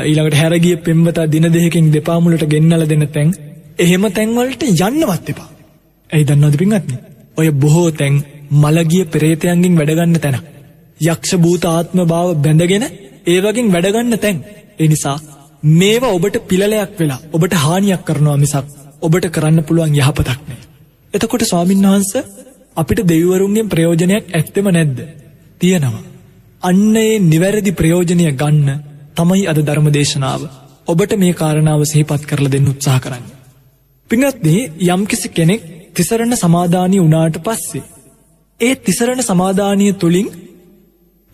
ඊළඟට 0.02 0.38
හැරගිය 0.42 0.76
පෙම්වතා 0.78 1.26
දින 1.26 1.46
දෙකකින් 1.48 1.92
දෙපා 1.92 2.18
මුලට 2.20 2.44
ගෙන්නලා 2.46 2.88
දෙන 2.92 3.04
තැන් 3.08 3.28
එහෙම 3.78 4.04
තැන් 4.10 4.36
වලට 4.36 4.62
යන්නවත් 4.68 5.30
එපා. 5.32 5.48
ඇයි 6.10 6.24
දන්නවද 6.24 6.56
පින්වත්නි? 6.56 6.96
ඔය 7.36 7.48
බොහෝ 7.54 7.90
තැන් 7.92 8.14
මලගිය 8.54 9.04
පෙරේතයන්ගෙන් 9.06 9.74
වැඩ 9.74 9.92
ගන්න 9.92 10.20
තැන. 10.20 10.36
යක්ෂ 11.00 11.32
භූත 11.38 11.64
ආත්ම 11.66 11.98
භාව 12.06 12.28
බැඳගෙන 12.38 12.84
ඒ 13.26 13.38
වගේ 13.40 13.70
වැඩ 13.70 13.92
ගන්න 13.94 14.18
තැන්. 14.18 14.38
ඒ 14.78 14.88
නිසා 14.88 15.18
මේවා 15.72 16.12
ඔබට 16.12 16.36
පිළලයක් 16.48 16.98
වෙලා 16.98 17.20
ඔබට 17.32 17.54
හානියක් 17.56 18.02
කරනවා 18.04 18.36
මිසක් 18.38 18.66
ඔබට 19.06 19.30
කරන්න 19.30 19.64
පුළුවන් 19.64 19.94
යහපතක් 19.94 20.40
නෑ. 20.44 20.60
එතකොට 21.14 21.44
ස්වාමින් 21.44 21.84
වහන්ස 21.84 22.12
අපිට 22.76 23.00
දෙවිවරුන්ගෙන් 23.04 23.68
ප්‍රයෝජනයක් 23.68 24.24
ඇත්තෙම 24.30 24.68
නැද්ද. 24.70 24.98
තියෙනවා. 25.60 26.04
අන්න 26.62 26.96
ඒ 26.96 27.18
නිවැරදි 27.22 27.72
ප්‍රයෝජනය 27.72 28.26
ගන්න 28.34 28.68
තමයි 29.16 29.42
අද 29.46 29.58
ධර්ම 29.60 29.88
දේශනාව 29.90 30.42
ඔබට 30.88 31.12
මේ 31.16 31.34
කාරණාව 31.34 31.82
සිහිපත් 31.84 32.22
කරල 32.24 32.48
දෙන්න 32.48 32.68
උත්සාහ 32.68 32.98
කරන්න. 32.98 33.24
පිඟත්දී 34.10 34.60
යම්කිසි 34.86 35.28
කෙනෙක් 35.30 35.62
තිසරණ 35.94 36.36
සමාධානී 36.36 37.02
වනාට 37.02 37.38
පස්සේ. 37.40 37.84
ඒ 38.60 38.74
තිසරණ 38.78 39.22
සමාධානය 39.22 39.86
තුළින් 39.94 40.28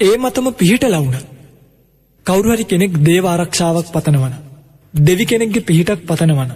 ඒ 0.01 0.15
මතම 0.17 0.49
පිහිට 0.55 0.85
ලවුන. 0.87 1.17
කවුරුහරි 2.27 2.65
කෙනෙක් 2.65 2.93
දේව 3.01 3.25
ආරක්ෂාවක් 3.27 3.89
පතනවන. 3.93 4.35
දෙවි 4.95 5.25
කෙනෙක්ගේ 5.27 5.63
පිහිටක් 5.63 6.07
පතනවන. 6.07 6.51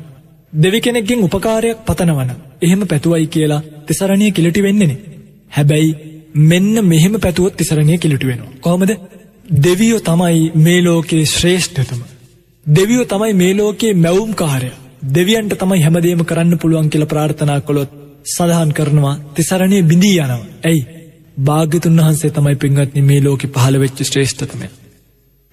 දෙවි 0.56 0.80
කෙනෙක්ගෙන් 0.80 1.20
උපකාරයක් 1.20 1.78
පතනවන 1.86 2.30
එහෙම 2.62 2.82
පැතුවයි 2.84 3.26
කියලා 3.28 3.62
තිසරණය 3.86 4.30
කිලිටි 4.32 4.62
වෙන්නෙන. 4.62 4.92
හැබැයි 5.52 5.90
මෙන්න 6.44 6.74
මෙහෙම 6.84 7.14
පැතුවොත් 7.18 7.56
තිසරණය 7.56 7.98
කිලිටි 7.98 8.26
වෙනවා. 8.26 8.56
කොහොමද 8.60 8.90
දෙවියෝ 9.62 10.00
තමයි 10.00 10.50
මේ 10.56 10.80
ලෝකයේ 10.82 11.26
ශ්‍රේෂ්ඨතම. 11.26 12.00
දෙවියෝ 12.66 13.04
තමයි 13.04 13.32
මේ 13.34 13.52
ලෝකයේ 13.54 13.94
මැවුම් 13.96 14.32
කාරය 14.34 14.70
දෙවියන්ට 15.10 15.54
තමයි 15.54 15.82
හැමදේම 15.82 16.24
කරන්න 16.24 16.58
පුළුවන් 16.58 16.90
කියල 16.90 17.06
ප්‍රාර්ථනා 17.06 17.60
කොළොත් 17.60 17.90
සඳහන් 18.26 18.72
කරනවා 18.72 19.16
තිසරණය 19.34 19.82
බිඳී 19.82 20.16
යනවා. 20.16 20.42
ඇයි 20.64 20.82
භාගතුන් 21.40 21.98
වහන්සේ 21.98 22.30
තමයි 22.30 22.56
පින්ගත්න 22.56 23.04
මේ 23.04 23.20
ලෝක 23.20 23.42
පහළ 23.50 23.80
වෙච්ච 23.80 24.02
ශ්‍රේෂ්ඨතමය. 24.02 24.68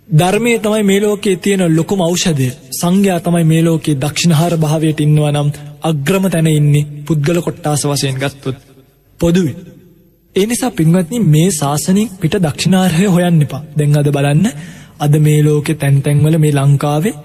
ධර්මය 0.09 0.51
තමයි 0.59 0.83
මේ 0.83 0.99
ලෝකයේ 0.99 1.37
තියෙන 1.37 1.75
ලොකුම 1.75 2.01
ෞෂධය 2.01 2.49
සංඝයා 2.71 3.19
තමයි 3.19 3.43
මේ 3.43 3.61
ලෝකයේ 3.61 3.95
දක්ෂිණහාර 3.95 4.53
භාවයට 4.57 4.99
ඉන්නවා 4.99 5.31
නම් 5.31 5.49
අග්‍රම 5.81 6.25
තැන 6.29 6.47
ඉන්නේ 6.49 6.87
පුද්ගල 7.05 7.39
කොට්ටාස 7.41 7.83
වශයෙන් 7.83 8.17
ගත්තොත්. 8.17 8.57
පොදුවේ. 9.19 9.55
ඒ 10.35 10.45
නිසා 10.45 10.71
පින්වත්නි 10.71 11.17
මේ 11.25 11.49
ශාසනින් 11.51 12.09
පිට 12.21 12.35
දක්ෂිණාර්හය 12.37 13.05
හොයන්න 13.07 13.41
එපා. 13.41 13.61
දැන් 13.77 13.97
අද 13.97 14.09
බලන්න 14.09 14.45
අද 14.99 15.13
මේ 15.19 15.39
ලෝකෙ 15.41 15.73
තැන්තැන්වල 15.75 16.35
මේ 16.37 16.53
ලංකාවේ 16.53 17.15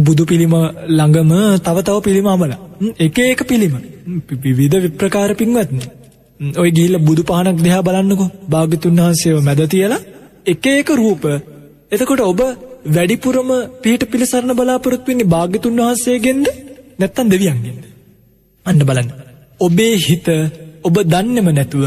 බුදු 0.00 0.22
පිළිම 0.24 0.54
ළඟම 0.90 1.32
තව 1.58 1.76
තව 1.80 1.96
පිළිම 2.02 2.26
අමල. 2.26 2.52
එක 2.98 3.18
ඒක 3.20 3.40
පිළිම. 3.44 3.74
විවිධ 4.44 4.78
විප්‍රකාර 4.84 5.30
පින්වත්න. 5.34 5.80
ඔය 6.54 6.70
ගිල්ල 6.70 6.94
බුදු 7.00 7.22
පහනක් 7.24 7.58
දෙහා 7.60 7.82
බලන්නකෝ. 7.82 8.30
භාගිතුන් 8.46 8.96
වහන්සේව 8.98 9.36
මැද 9.42 9.60
තියලා 9.68 10.02
එක 10.46 10.64
ඒක 10.68 10.88
රූප 10.94 11.22
එතකොට 11.92 12.22
ඔබ 12.22 12.40
වැඩිපුරම 12.88 13.50
පිහිට 13.82 14.04
පිළිසරණ 14.04 14.52
බලාපොරොත්තු 14.52 15.08
වෙන්නේ 15.08 15.26
භාග්‍යතුන් 15.26 15.78
වහන්සේගෙන්ද 15.78 16.46
නැත්තම් 16.98 17.28
දෙවියන්ගෙන්ද? 17.28 17.82
අන්න 18.66 18.80
බලන්න. 18.80 19.08
ඔබේ 19.60 19.94
හිත 19.98 20.26
ඔබ 20.82 20.96
දන්නෙම 21.04 21.48
නැතුව 21.50 21.84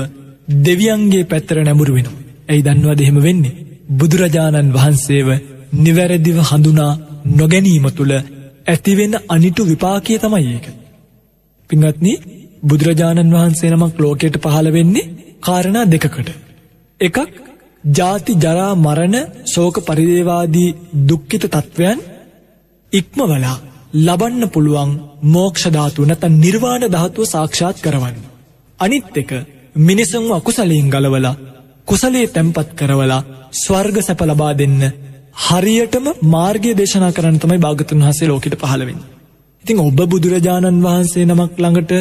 දෙවියන්ගේ 0.61 1.23
පැත්තර 1.23 1.57
නැමුරු 1.59 1.93
වෙනවා. 1.93 2.19
ඇයි 2.49 2.63
දන්නවාද 2.63 3.01
එහෙම 3.01 3.19
වෙන්නේ? 3.19 3.57
බුදුරජාණන් 3.91 4.73
වහන්සේව 4.73 5.27
නිවැරදිව 5.75 6.37
හඳුනා 6.43 6.99
නොගැනීම 7.31 7.85
තුළ 7.91 8.13
ඇතිවෙන්න 8.67 9.15
අනිටු 9.27 9.61
විපාකය 9.65 10.17
තමයි 10.17 10.47
ඒක. 10.47 10.65
පිංගත්නි 11.69 12.13
බුදුරජාණන් 12.63 13.33
වහන්සේ 13.33 13.69
නමක් 13.69 13.95
ලෝකයට 13.97 14.35
පහළ 14.37 14.67
වෙන්නේ 14.71 15.09
කාරණා 15.39 15.85
දෙකකට. 15.85 16.29
එකක් 16.99 17.17
ජාති 17.83 18.33
ජරා 18.35 18.73
මරණ 18.75 19.15
සෝක 19.45 19.75
පරිදේවාදී 19.81 20.75
දුක්කිත 21.03 21.43
තත්ත්වයන් 21.45 21.99
ඉක්මවලා 22.93 23.57
ලබන්න 23.97 24.43
පුළුවන් 24.49 24.91
මෝක්ෂධාතු 25.25 26.05
නැත 26.05 26.23
නිර්වාණ 26.35 26.83
ධාතුව 26.87 27.25
සාක්ෂාත් 27.25 27.77
කරවන්න. 27.77 28.17
අනිත් 28.79 29.15
එක 29.15 29.31
මිනිසුන් 29.77 30.25
අකුසලයෙන් 30.31 30.89
ගලවලා 30.89 31.35
කුසලේ 31.87 32.27
තැම්පත් 32.27 32.69
කරවලා 32.75 33.27
ස්වර්ග 33.53 33.97
සැප 33.99 34.21
ලබා 34.21 34.53
දෙන්න 34.53 34.81
හරියටම 35.39 36.05
මාර්ගය 36.25 36.71
දේශනා 36.73 37.11
කරන්න 37.11 37.37
තමයි 37.37 37.57
භාගතුන් 37.57 38.03
වහසේ 38.03 38.27
ලෝකට 38.27 38.55
පහළවෙන්න. 38.55 38.99
ඉතිං 39.65 39.79
ඔබ 39.79 39.99
බුදුරජාණන් 40.05 40.83
වහන්සේ 40.83 41.25
නමක් 41.25 41.53
ළඟට 41.57 41.91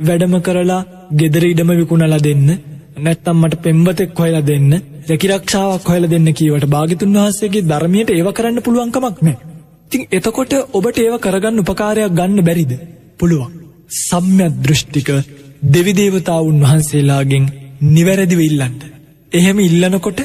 වැඩම 0.00 0.34
කරලා 0.40 0.86
ගෙදර 1.12 1.44
ඉඩම 1.44 1.70
විකුණලා 1.72 2.20
දෙන්න 2.20 2.48
නැත්තම් 2.96 3.36
මට 3.38 3.62
පෙම්බතෙක් 3.62 4.12
හොයලා 4.14 4.42
දෙන්න 4.42 4.70
රැකිරක්ෂාවක් 5.08 5.86
හොයල 5.86 6.04
දෙන්න 6.06 6.28
කීවට 6.32 6.66
භාගිතුන් 6.68 7.16
වහන්සේගේ 7.16 7.64
ධර්මයට 7.64 8.10
ඒව 8.10 8.28
කරන්න 8.32 8.62
පුළුවන්කමක් 8.62 9.18
නෑ. 9.20 9.36
තිං 9.90 10.02
එතකොට 10.10 10.52
ඔබට 10.72 10.98
ඒව 10.98 11.14
කරගන්න 11.18 11.62
උපකාරයක් 11.62 12.14
ගන්න 12.14 12.40
බැරිද. 12.42 12.72
පුළුවන්. 13.18 13.52
සම්‍යත් 14.00 14.54
දෘෂ්ටික 14.62 15.08
දෙවිදේවතාවුන් 15.66 16.58
වහන්සේලාගෙන් 16.62 17.44
නිවැරදිව 17.88 18.40
ඉල්ලන්ට. 18.40 18.82
එහෙම 19.32 19.58
ඉල්ලනකොට 19.60 20.20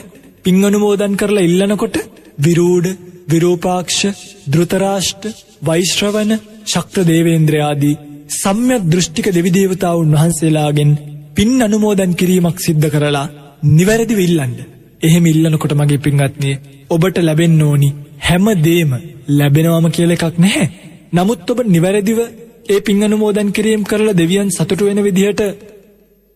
පිංගනුමෝදන් 0.45 1.13
කරලා 1.15 1.47
ඉල්ලනකොට 1.49 1.95
විරූඩ 2.39 2.87
විරෝපාක්ෂ 3.27 4.01
දෘතරාෂ්ට 4.47 5.23
වෛශ්‍රවන 5.61 6.31
ශක්‍ර 6.65 7.05
දේවේන්ද්‍රයාදී 7.05 7.99
සම්‍යත් 8.33 8.83
දෘෂ්ටික 8.85 9.27
දෙවිදේවතාවුන් 9.29 10.13
වහන්සේලාගෙන් 10.13 10.91
පින් 11.35 11.51
අනුමෝදන් 11.61 12.13
කිරීමක් 12.13 12.57
සිද්ධ 12.59 12.87
කරලා 12.89 13.25
නිවැරදි 13.69 14.15
විල්ලන්ඩ. 14.15 14.59
එහෙම 15.01 15.25
ඉල්ලනකොට 15.25 15.73
මගේ 15.73 15.97
පින්ගත්නය 15.97 16.51
ඔබට 16.89 17.17
ලැබෙන්න 17.19 17.61
ඕනි 17.61 17.89
හැම 18.19 18.45
දේම 18.59 18.91
ලැබෙනවාම 19.29 19.87
කියල 19.89 20.11
එකක් 20.11 20.37
නැහැ. 20.37 20.67
නමුත් 21.13 21.49
ඔබ 21.51 21.59
නිවැරදිව 21.65 22.19
ඒ 22.67 22.79
පින් 22.79 23.03
අනුමෝදන් 23.03 23.49
කිරීම් 23.51 23.83
කරලා 23.83 24.13
දෙවියන් 24.13 24.49
සතුට 24.49 24.81
වෙන 24.81 25.03
විදිහට 25.03 25.41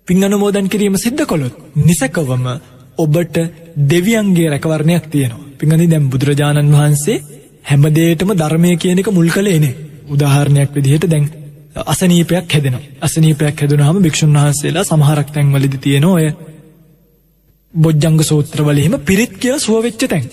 පින් 0.07 0.23
අනුමෝදන් 0.23 0.67
කිරීම 0.67 0.95
සිද්ධ 0.97 1.25
කොළොත් 1.25 1.55
නිසකවම 1.79 2.45
ඔබට 2.97 3.35
දෙවියන්ගේ 3.91 4.49
රැකවරණයක් 4.49 5.05
තියෙනවා. 5.05 5.45
පිඟනි 5.59 5.87
දැම් 5.87 6.05
බුදුරජාණන් 6.09 6.73
වහන්සේ 6.73 7.23
හැමදේටම 7.63 8.31
ධර්මය 8.33 8.71
කියන 8.75 8.99
එක 8.99 9.09
මුල් 9.09 9.29
කළ 9.29 9.49
එනේ 9.49 9.77
උදාහරණයක් 10.09 10.69
විදිහට 10.73 11.05
දැන් 11.07 11.25
අසනීපයක් 11.75 12.47
හැදෙන 12.49 12.75
අසනීපයක් 13.01 13.61
හැදුනහම 13.61 13.97
භික්ෂුන් 14.01 14.33
වහන්සේලා 14.33 14.83
සමහරක් 14.83 15.29
තැන්වලදි 15.29 15.77
තියෙන 15.77 16.05
ඔය 16.05 16.25
බොජ්ජංග 17.73 18.19
සූත්‍රවලහෙම 18.21 18.93
පිරිත් 19.01 19.33
කිය 19.35 19.59
සුවවෙච්ච 19.59 20.03
තැන්. 20.05 20.23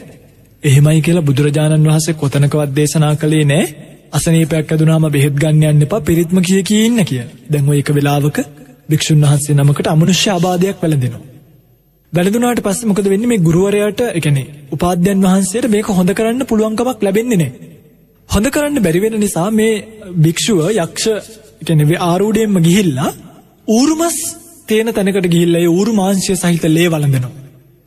එහෙමයි 0.62 1.00
කියලා 1.00 1.22
බුදුරජාණන් 1.22 1.88
වහන්සේ 1.88 2.14
කොතනකවත් 2.14 2.70
දේශනා 2.76 3.14
කළේ 3.16 3.44
නෑ. 3.44 3.64
අසනීපයක් 4.12 4.68
ඇදුනාම 4.68 5.04
බෙහෙත් 5.10 5.34
ගන්නයන්න 5.34 5.82
එපා 5.82 6.00
පිරිත්ම 6.00 6.38
කිය 6.40 6.62
කියන්න 6.62 7.04
කිය 7.04 7.24
දැන්ව 7.50 7.72
එක 7.72 7.90
වෙලාවක 7.90 8.38
භික්ෂුන් 8.88 9.20
වහන්සේ 9.22 9.56
නමකට 9.56 9.86
අමනුෂ්‍ය 9.86 10.30
අබාධයක් 10.30 10.78
වැළඳෙනවා. 10.78 11.22
වැළඳුනාට 12.12 12.60
පස්සේ 12.60 12.88
මොකද 12.88 13.06
වෙන්නේ? 13.06 13.28
මේ 13.28 13.38
ගුරුවරයාට 13.40 14.00
එකනේ 14.10 14.46
උපාධ්‍යයන් 14.70 15.20
වහන්සේට 15.20 15.66
මේක 15.68 15.86
හොඳ 15.90 16.10
කරන්න 16.12 16.46
පුළුවන්කමක් 16.46 16.98
ලැබෙන්නේ 17.02 17.38
නෑ. 17.38 17.71
හොඳ 18.32 18.46
කරන්න 18.46 18.78
බැරිවෙන 18.78 19.16
නිසා 19.16 19.48
මේ 19.50 19.72
භික්‍ෂුව 20.18 20.60
යක්ෂ 20.76 21.06
එකනෙවේ 21.62 21.98
ආරූඩයෙන්ම 22.02 22.56
ගිහිල්ලා 22.60 23.10
ඌරුමස් 23.68 24.18
තේන 24.68 24.88
තැනකට 24.90 25.26
ගිහිල්ල 25.26 25.58
ඌරු 25.68 25.92
මාංශය 25.94 26.36
සහිත 26.36 26.64
ලේ 26.68 26.88
වලඳනවා. 26.88 27.32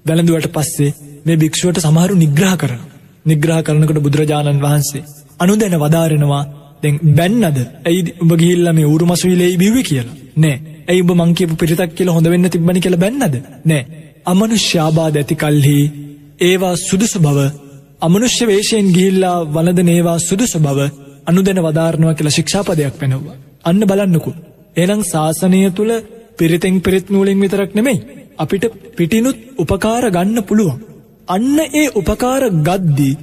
වැළඳුවට 0.06 0.48
පස්සේ 0.50 0.92
මේ 1.26 1.38
භික්ෂුවට 1.38 1.82
සමහරු 1.82 2.16
නිග්‍රහ 2.16 2.56
කරන. 2.58 2.82
නිග්‍රහ 3.26 3.60
කරනකට 3.62 4.00
බුදුරජාණන් 4.00 4.62
වහන්සේ. 4.62 5.04
අනු 5.40 5.54
දැන 5.56 5.76
වදාරෙනවා 5.78 6.44
දැන් 6.84 6.96
බැන්නද 7.14 7.60
ඇයි 7.84 8.16
උඹ 8.20 8.34
ගිහිල්ල 8.36 8.68
මේ 8.72 8.86
ඌරුමසුවිලේ 8.86 9.52
බිව්ව 9.58 9.78
කියලා 9.82 10.16
නෑ 10.38 10.56
ඇයි 10.88 11.02
උඹ 11.02 11.12
මංකපු 11.16 11.56
පිරිතක් 11.56 11.92
කියල 11.94 12.10
හොඳ 12.10 12.28
වෙන්න 12.28 12.50
තිබන 12.50 12.80
කියල 12.80 12.98
බැන්නද 12.98 13.36
නෑ 13.66 13.82
අමනුෂ්‍යාබාද 14.26 15.16
ඇති 15.16 15.36
කල්හි 15.38 15.80
ඒවා 16.44 16.76
සුදුසු 16.80 17.20
බව 17.20 17.40
අමනුෂ්‍ය 18.02 18.46
වේශයෙන් 18.46 18.88
ගිහිල්ලා 18.90 19.38
වලද 19.48 19.80
නේවා 19.84 20.18
සුදුසු 20.20 20.60
බව 20.60 20.80
අනුදැන 21.28 21.60
වදාරණව 21.60 22.12
කියලා 22.14 22.38
ශික්ෂාපදයක් 22.38 22.96
වෙනවා. 23.02 23.36
අන්න 23.64 23.82
බලන්නකු. 23.84 24.32
එනම් 24.76 25.02
ශාසනය 25.04 25.62
තුළ 25.72 25.94
පිරිතෙන් 26.38 26.76
පිරිත් 26.82 27.08
නූලින් 27.10 27.42
විතරක් 27.42 27.72
නෙමෙයි. 27.74 28.04
අපිට 28.38 28.66
පිටිනුත් 28.98 29.38
උපකාර 29.58 30.04
ගන්න 30.12 30.40
පුළුවන්. 30.44 30.80
අන්න 31.28 31.58
ඒ 31.74 31.88
උපකාර 31.92 32.44
ගද්දී 32.62 33.14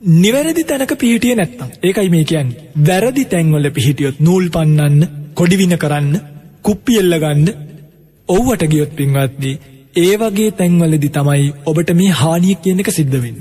නිවැරදි 0.00 0.62
තැනක 0.64 0.92
පිහිටිය 0.96 1.34
නැත්තම් 1.34 1.68
ඒකයි 1.82 2.08
මේ 2.08 2.24
කියන්න 2.24 2.54
වැරදි 2.82 3.24
තැන්වල 3.26 3.66
පිහිටියොත් 3.70 4.20
නූල් 4.20 4.46
පන්නන්න 4.48 5.02
කොඩිවින 5.34 5.74
කරන්න 5.76 6.14
කුප්පි 6.62 6.98
එල්ල 6.98 7.14
ගන්න 7.16 7.48
ඔව්වට 8.28 8.64
ගියොත් 8.66 8.92
පින්වත්දී 8.94 9.54
ඒ 9.96 10.14
වගේ 10.16 10.50
තැන්වලදි 10.52 11.08
තමයි 11.10 11.46
ඔබට 11.66 11.90
මේ 11.92 12.12
හානිය 12.14 12.54
කියන 12.56 12.80
එක 12.80 12.90
සිද්ධ 12.90 13.18
වෙන්න. 13.18 13.38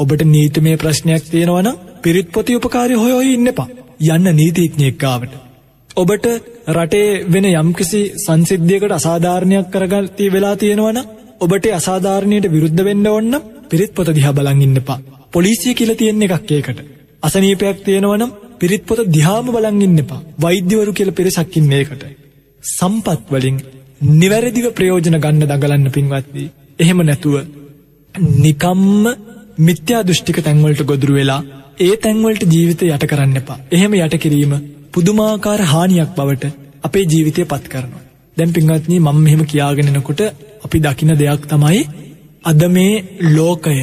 ඔබට 0.00 0.22
නීතිමය 0.26 0.72
ප්‍රශ්නයක් 0.76 1.24
තියෙනවන 1.26 1.68
පිරිත් 2.02 2.28
පොති 2.30 2.56
උපකාරය 2.56 2.94
හොය 2.94 3.12
හොය 3.12 3.28
ඉන්න 3.30 3.48
එපා 3.48 3.68
යන්න 4.08 4.28
නීතිීඥයෙක්කාවට. 4.32 5.32
ඔබට 5.96 6.26
රටේ 6.68 7.08
වෙන 7.26 7.46
යම්කිසි 7.52 8.00
සංසිද්ධියකට 8.16 8.92
අසාධාරණයක් 8.92 9.66
කරගල්ති 9.70 10.26
වෙලා 10.28 10.56
තියෙනවන 10.56 10.98
ඔබට 11.40 11.66
අසාධාරණයට 11.72 12.46
විරුද්ධ 12.48 12.82
වෙන්න 12.82 13.06
ඔන්න 13.08 13.34
පිරිත් 13.68 13.92
පොත 13.92 14.08
දිහා 14.10 14.32
බලන් 14.32 14.62
ඉන්න 14.62 14.76
එපා. 14.76 14.98
පොලිසිය 15.30 15.74
කියල 15.74 15.92
තියෙන්නේ 15.94 16.28
එකක් 16.28 16.50
ඒකට. 16.50 16.78
අසනීපයක් 17.22 17.78
තියෙනවනම් 17.82 18.30
පිරිත් 18.58 18.84
පොත 18.84 19.00
දිහාම 19.08 19.46
බලන් 19.48 19.82
ඉන්න 19.82 19.98
එපා. 19.98 20.24
වෛද්‍යවරු 20.38 20.92
කියල 20.92 21.12
පිරිසක්කින්නේ 21.12 21.80
ඒකට. 21.80 22.02
සම්පත් 22.64 23.22
වලින් 23.30 23.56
නිවැරදිව 24.14 24.66
ප්‍රයෝජන 24.72 25.16
ගන්න 25.16 25.42
දගලන්න 25.44 25.90
පින්වත්දී. 25.90 26.52
එහෙම 26.78 27.00
නැතුව 27.02 27.34
නිකම්ම 28.38 29.04
මිත්‍යා 29.60 30.02
දෘෂ්ටික 30.02 30.38
තැන්වලට 30.40 30.82
ගොදුරු 30.84 31.14
වෙලා 31.14 31.40
ඒ 31.80 31.94
තැන්වලට 31.98 32.44
ජීවිත 32.46 32.82
යට 32.84 33.04
කරන්න 33.06 33.36
එපා. 33.36 33.58
එහෙම 33.70 33.92
යට 33.96 34.14
කිරීම 34.18 34.52
පුදුමාකාර 34.92 35.60
හානියක් 35.64 36.10
බවට 36.16 36.52
අපේ 36.82 37.04
ජීවිතය 37.04 37.44
පත් 37.44 37.64
කරනවා. 37.68 38.04
දැන් 38.36 38.52
පින්වත්නී 38.52 39.00
මම 39.00 39.18
මෙහෙම 39.18 39.42
කියාගෙනනකොට 39.46 40.20
අපි 40.64 40.78
දකින 40.80 41.12
දෙයක් 41.14 41.42
තමයි 41.46 41.80
අද 42.44 42.62
මේ 42.68 42.92
ලෝකය 43.28 43.76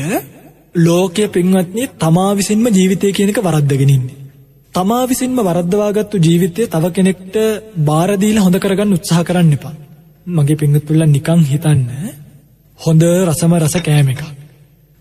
ලෝකය 0.78 1.28
පින්වත්නී 1.30 1.92
තමා 1.98 2.32
විසින්ම 2.34 2.66
ජීවිතය 2.70 3.12
කියනක 3.12 3.40
වරද්දගෙනන්නේ. 3.40 4.16
තමා 4.74 5.04
විසින්ම 5.06 5.38
වරද්දවාගත්තු 5.42 6.18
ජීවිතය 6.20 6.62
තව 6.68 6.84
කෙනෙක්ට 6.92 7.36
බාරදීල 7.84 8.40
හොඳ 8.40 8.58
කරගන්න 8.58 8.96
උත්සාහ 8.96 9.22
කරන්න 9.24 9.54
එපා. 9.54 9.76
මගේ 10.28 10.58
පිංගත්තුල්ල 10.58 11.04
නිකං 11.08 11.42
හිතන්න 11.46 11.86
හොඳ 12.80 13.02
රසම 13.26 13.54
රස 13.58 13.78
කෑම 13.82 14.10
එකක්. 14.10 14.37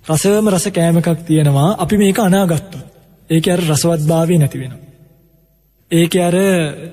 රසවම 0.06 0.46
රස 0.48 0.66
කෑම 0.70 0.98
එකක් 0.98 1.08
තියෙනවා 1.26 1.70
අපි 1.76 1.96
මේක 1.96 2.18
අනාගත්තු. 2.20 2.78
ඒක 3.30 3.46
අර 3.48 3.60
රසවත් 3.64 4.02
භාවය 4.04 4.34
නැති 4.36 4.58
වෙනවා. 4.58 4.84
ඒක 5.90 6.14
අර 6.18 6.34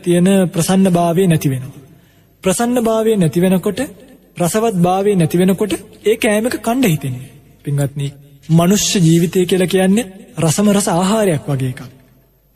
තියෙන 0.03 0.27
ප්‍රසන්න 0.47 0.87
භාවය 0.89 1.23
නැති 1.27 1.49
වෙනවා. 1.49 1.81
ප්‍රසන්න 2.43 2.77
භාවය 2.81 3.11
නැති 3.15 3.39
වෙනකොට 3.39 3.79
රසවත් 4.37 4.75
භාවය 4.77 5.11
නැති 5.15 5.37
වෙනකොට 5.37 5.73
ඒ 6.03 6.15
කෑමක 6.17 6.55
කණ්ඩ 6.59 6.85
හිතෙන්නේ. 6.85 7.29
පින්වත්නි 7.63 8.07
මනුෂ්‍ය 8.49 8.97
ජීවිතය 8.99 9.39
කියලා 9.43 9.67
කියන්නේ 9.67 10.09
රසම 10.37 10.67
රස 10.69 10.87
ආහාරයක් 10.89 11.43
වගේ 11.47 11.69
එකක්. 11.69 11.81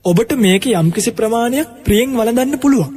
ඔබට 0.06 0.32
මේක 0.38 0.64
යම්කිසි 0.74 1.12
ප්‍රමාණයක් 1.12 1.68
ප්‍රියෙන් 1.86 2.10
වළඳන්න 2.12 2.60
පුළුවන්. 2.60 2.92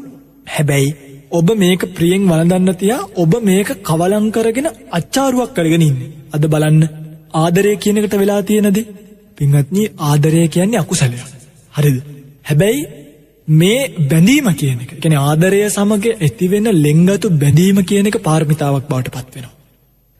හැබැයි 0.47 0.97
ඔබ 1.31 1.49
මේක 1.55 1.83
ප්‍රියෙන් 1.91 2.23
වළඳන්න 2.25 2.73
තියා 2.75 3.09
ඔබ 3.17 3.33
මේක 3.43 3.69
කවලං 3.83 4.27
කරගෙන 4.31 4.69
අච්චාරුවක් 4.91 5.51
කරගෙන 5.53 5.83
ඉන්නේ. 5.83 6.11
අද 6.33 6.43
බලන්න 6.47 7.00
ආදරය 7.35 7.77
කියනකට 7.77 8.15
වෙලා 8.15 8.43
තියෙනද 8.43 8.79
පින්වත්නි 9.37 9.83
ආදරය 10.01 10.49
කියන්නේ 10.49 10.79
අකුසලයක්. 10.79 11.21
හරිද? 11.75 12.03
හැබැයි 12.45 12.81
මේ 13.49 13.81
බැඳීම 14.05 14.49
කියන 14.55 14.81
එක. 14.81 14.91
කියන්නේ 14.97 15.21
ආදරය 15.21 15.61
සමග 15.69 16.05
ඇතිවෙන 16.19 16.67
ලෙන්ගතු 16.77 17.31
බැඳීම 17.35 17.79
කියන 17.85 18.07
එක 18.07 18.19
පාරමිතාවක් 18.21 18.85
බවට 18.85 19.11
පත් 19.11 19.35
වෙනවා. 19.35 19.55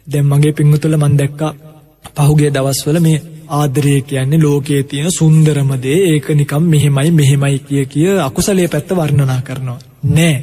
දැන් 0.07 0.27
මගේ 0.27 0.53
පින්වතුන්ල 0.53 0.97
මම 0.97 1.17
දැක්කා 1.17 1.53
පහුගිය 2.19 2.51
දවස්වල 2.51 3.01
මේ 3.01 3.23
ආදරය 3.51 3.95
කියන්නේ 4.03 4.41
ලෝකයේ 4.41 4.83
තියෙන 4.85 5.11
සුන්දරම 5.11 5.71
දේ 5.79 5.99
ඒක 6.07 6.29
නිකම් 6.33 6.63
මෙහෙමයි 6.65 7.11
මෙහෙමයි 7.13 7.59
කිය 7.61 7.85
කිය 7.87 8.11
අකුසලයේ 8.21 8.69
පැත්ත 8.69 8.91
වර්ණනා 8.93 9.41
කරනවා. 9.43 9.79
නෑ. 10.11 10.37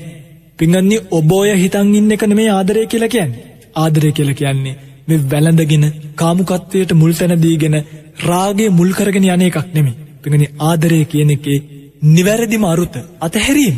පින්වත්නි 0.60 0.98
ඔබ 1.12 1.32
ඔය 1.34 1.50
හිතන් 1.56 1.96
ඉන්න 1.96 2.12
එක 2.12 2.24
නෙමේ 2.24 2.50
ආදරය 2.50 2.86
කියලා 2.86 3.10
කියන්නේ. 3.10 3.46
ආදරය 3.76 4.12
කියලා 4.12 4.34
කියන්නේ 4.36 4.76
මේ 5.08 5.24
වැළඳගෙන 5.32 5.86
කාමුකත්වයට 6.16 6.92
මුල් 6.94 7.14
තැන 7.14 7.36
දීගෙන 7.42 7.76
රාගය 8.22 8.66
මුල් 8.70 8.92
කරගෙන 8.94 9.28
යන 9.28 9.42
එකක් 9.42 9.58
නෙමෙයි. 9.74 9.96
පින්වත්නි 10.22 10.48
ආදරය 10.62 11.00
කියන 11.06 11.32
එකේ 11.36 11.60
නිවැරදිම 12.06 12.64
අරුත 12.64 12.96
අතහැරීම 13.20 13.78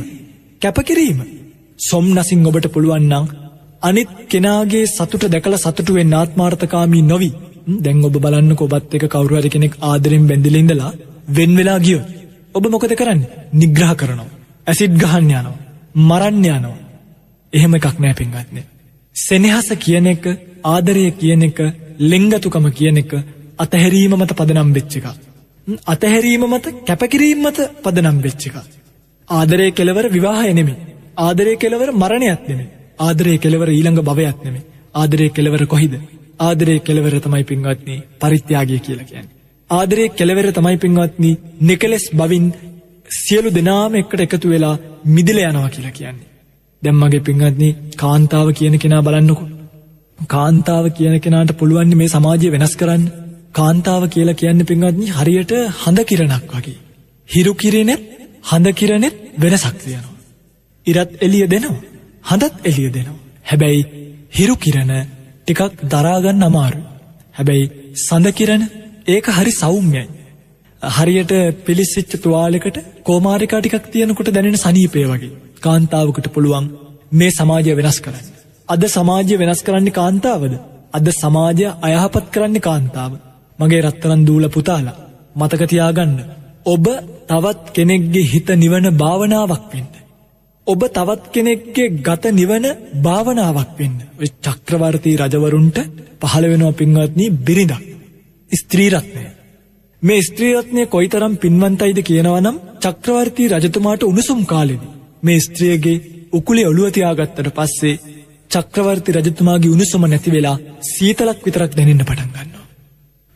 කැපකිරීම. 0.61 1.19
සොම්නසින් 1.79 2.47
ඔබට 2.47 2.65
පුළුවන් 2.73 3.05
නම් 3.11 3.25
අනිත් 3.81 4.09
කෙනාගේ 4.29 4.85
සතුට 4.87 5.23
දැකලා 5.25 5.63
සතුටු 5.65 5.91
වෙන්න 5.93 6.13
ආත්මාර්ථකාමී 6.13 7.03
නොවි. 7.03 7.31
දැන් 7.83 8.05
ඔබ 8.05 8.15
බලන්න 8.17 8.51
ඔබත් 8.57 8.93
එක 8.95 9.05
කවුරු 9.07 9.39
හරි 9.39 9.49
කෙනෙක් 9.49 9.73
ආදරෙන් 9.81 10.27
බැඳිලා 10.29 10.63
ඉඳලා 10.63 10.91
වෙන් 11.35 11.51
වෙලා 11.57 11.79
ගියොත් 11.79 12.07
ඔබ 12.55 12.63
මොකද 12.67 12.93
කරන්නේ? 12.95 13.29
නිග්‍රහ 13.53 13.93
කරනවා. 13.95 14.29
ඇසිඩ් 14.67 14.93
ගහන්න 14.97 15.31
යනවා. 15.31 15.57
මරන්න 15.99 16.45
යනවා. 16.47 16.77
එහෙම 17.53 17.73
එකක් 17.75 17.97
නෑ 17.99 18.13
පින්වත්නි. 18.13 18.61
සෙනෙහස 19.15 19.69
කියන 19.79 20.07
එක 20.07 20.25
ආදරය 20.65 21.05
කියන 21.13 21.43
එක 21.43 21.59
ලෙංගතුකම 22.03 22.65
කියන 22.71 22.97
එක 22.97 23.11
අතහැරීම 23.57 24.13
මත 24.15 24.31
පදනම් 24.33 24.69
වෙච්ච 24.73 24.93
එකක් 24.95 25.07
අතහැරීම 25.87 26.43
මත 26.47 26.65
කැපකිරීම 26.85 27.41
මත 27.43 27.67
පදනම් 27.83 28.21
වෙච්ච 28.21 28.43
එකක් 28.49 28.57
ආදරය 29.29 29.71
කෙලවර 29.71 30.05
විවාහය 30.09 30.53
නෙමෙයි 30.53 30.77
ආදරය 31.17 31.53
කෙලවර 31.55 31.89
මරණයක් 31.93 32.47
නෙමෙයි 32.47 32.69
ආදරය 32.99 33.35
කෙලවර 33.37 33.69
ඊළඟ 33.69 34.01
භවයක් 34.03 34.39
නෙමෙයි 34.45 34.65
ආදරය 34.95 35.27
කෙලවර 35.29 35.63
කොහිද 35.65 35.93
ආදරේ 36.39 36.79
කෙලවර 36.79 37.15
තමයි 37.19 37.43
පින්වත්නි 37.43 37.95
පරිත්‍යාගය 38.19 38.77
කියලා 38.79 39.03
කියන්නේ. 39.03 39.35
ආදරේ 39.69 40.09
කෙලවර 40.09 40.47
තමයි 40.51 40.77
පින්වත්නි 40.77 41.31
නිකලස් 41.61 42.05
බවින් 42.13 42.45
සියලු 43.19 43.49
දෙනාම 43.49 43.95
එකට 43.95 44.19
එකතු 44.19 44.47
වෙලා 44.49 44.75
මිදිල 45.05 45.39
යනවා 45.41 45.69
කියලා 45.69 45.91
කියන්නේ. 45.91 46.29
දැන් 46.83 46.95
මගේ 46.95 47.19
පින්වත්නි 47.19 47.69
කාන්තාව 47.95 48.47
කියන 48.53 48.75
කෙනා 48.79 49.01
බලන්නකෝ. 49.01 49.49
කාන්තාව 50.27 50.86
කියන 50.89 51.19
කෙනාට 51.19 51.51
පුළුවන් 51.58 51.95
මේ 51.95 52.08
සමාජය 52.08 52.51
වෙනස් 52.51 52.75
කරන්න. 52.75 53.03
කාන්තාව 53.53 54.03
කියලා 54.08 54.34
කියන්නේ 54.34 54.65
පින්වත්නි 54.65 55.08
හරියට 55.10 55.51
හඳ 55.77 55.99
කිරණක් 56.05 56.51
වගේ. 56.53 56.77
හිරු 57.29 57.53
කිරෙනෙත් 57.53 58.01
හඳ 58.43 58.67
කිරණෙත් 58.73 59.15
වෙනසක් 59.38 59.75
තියෙනවා. 59.77 60.17
ඉරත් 60.88 61.12
එළිය 61.21 61.47
දෙනවා. 61.47 61.82
හඳත් 62.23 62.53
එළිය 62.63 62.89
දෙනවා. 62.89 63.19
හැබැයි 63.45 63.82
හිරු 64.34 64.55
කිරණ 64.55 64.91
ටිකක් 65.47 65.84
දරාගන්න 65.86 66.43
අමාරු. 66.43 66.82
හැබැයි 67.36 67.71
සඳකිරණ 67.97 68.63
ඒක 69.08 69.25
හරි 69.29 69.51
සෞම්‍යයි. 69.53 70.08
හරියට 70.82 71.32
පිලිස්සිච්ච 71.65 72.12
තුවාලෙකට 72.17 72.77
කෝමාරිකා 73.03 73.62
ටිකක් 73.62 73.86
තියෙනකොට 73.88 74.34
දැනෙන 74.34 74.58
සනීපය 74.58 75.03
වගේ 75.03 75.38
කාන්තාවකට 75.62 76.27
පුළුවන් 76.34 76.69
මේ 77.12 77.32
සමාජය 77.32 77.75
වෙනස් 77.75 77.99
කරන්න. 77.99 78.38
අද 78.69 78.84
සමාජය 78.88 79.36
වෙනස් 79.38 79.62
කරන්නේ 79.62 79.91
කාන්තාවද. 79.91 80.53
අද 80.93 81.08
සමාජය 81.13 81.65
අයහපත් 81.82 82.25
කරන්නේ 82.32 82.62
කාන්තාව. 82.62 83.13
මගේ 83.60 83.82
රත්තරන් 83.82 84.21
දූල 84.27 84.45
පුතාලා 84.49 84.99
මතකතියාගන්න. 85.36 86.13
ඔබ 86.65 86.86
තවත් 87.27 87.65
කෙනෙක්ගේ 87.71 88.25
හිත 88.25 88.49
නිවන 88.55 88.86
භාවනාවක් 88.93 89.65
වෙන්න. 89.71 89.93
ඔබ 90.67 90.82
තවත් 90.89 91.23
කෙනෙක්ගේ 91.29 91.93
ගත 91.99 92.23
නිවන 92.32 92.65
භාවනාවක් 93.01 93.71
වෙන්න. 93.79 93.97
චක්‍රවර්තී 94.45 95.15
රජවරුන්ට 95.17 95.77
පහළ 96.21 96.45
වෙනවා 96.47 96.73
පින්වත්නී 96.73 97.36
බිරිඳක්. 97.39 97.84
ස්ත්‍රීරත්නය. 98.51 99.25
මේ 100.01 100.21
ස්ත්‍රීරත්නය 100.21 100.82
කොයිතරම් 100.88 101.34
පින්වන්තයිද 101.38 101.99
කියනවනම් 102.01 102.62
චක්‍රවර්තී 102.79 103.51
රජතුමාට 103.53 104.01
උණුසුම් 104.03 104.41
කාලෙදි. 104.45 104.88
මේ 105.23 105.39
ස්ත්‍රියගේ 105.39 105.97
උකුලේ 106.34 106.67
ඔළුවතියාගත්තට 106.67 107.49
පස්සේ 107.51 107.99
චක්‍රවර්ති 108.51 109.15
රජතුමාගේ 109.17 109.69
උණුසුම 109.69 110.03
නැති 110.05 110.29
වෙලා 110.31 110.57
සීතලක් 110.88 111.39
විතරක් 111.45 111.71
දැනෙන්න 111.73 112.01
පටන් 112.01 112.29
ගන්නවා. 112.35 112.65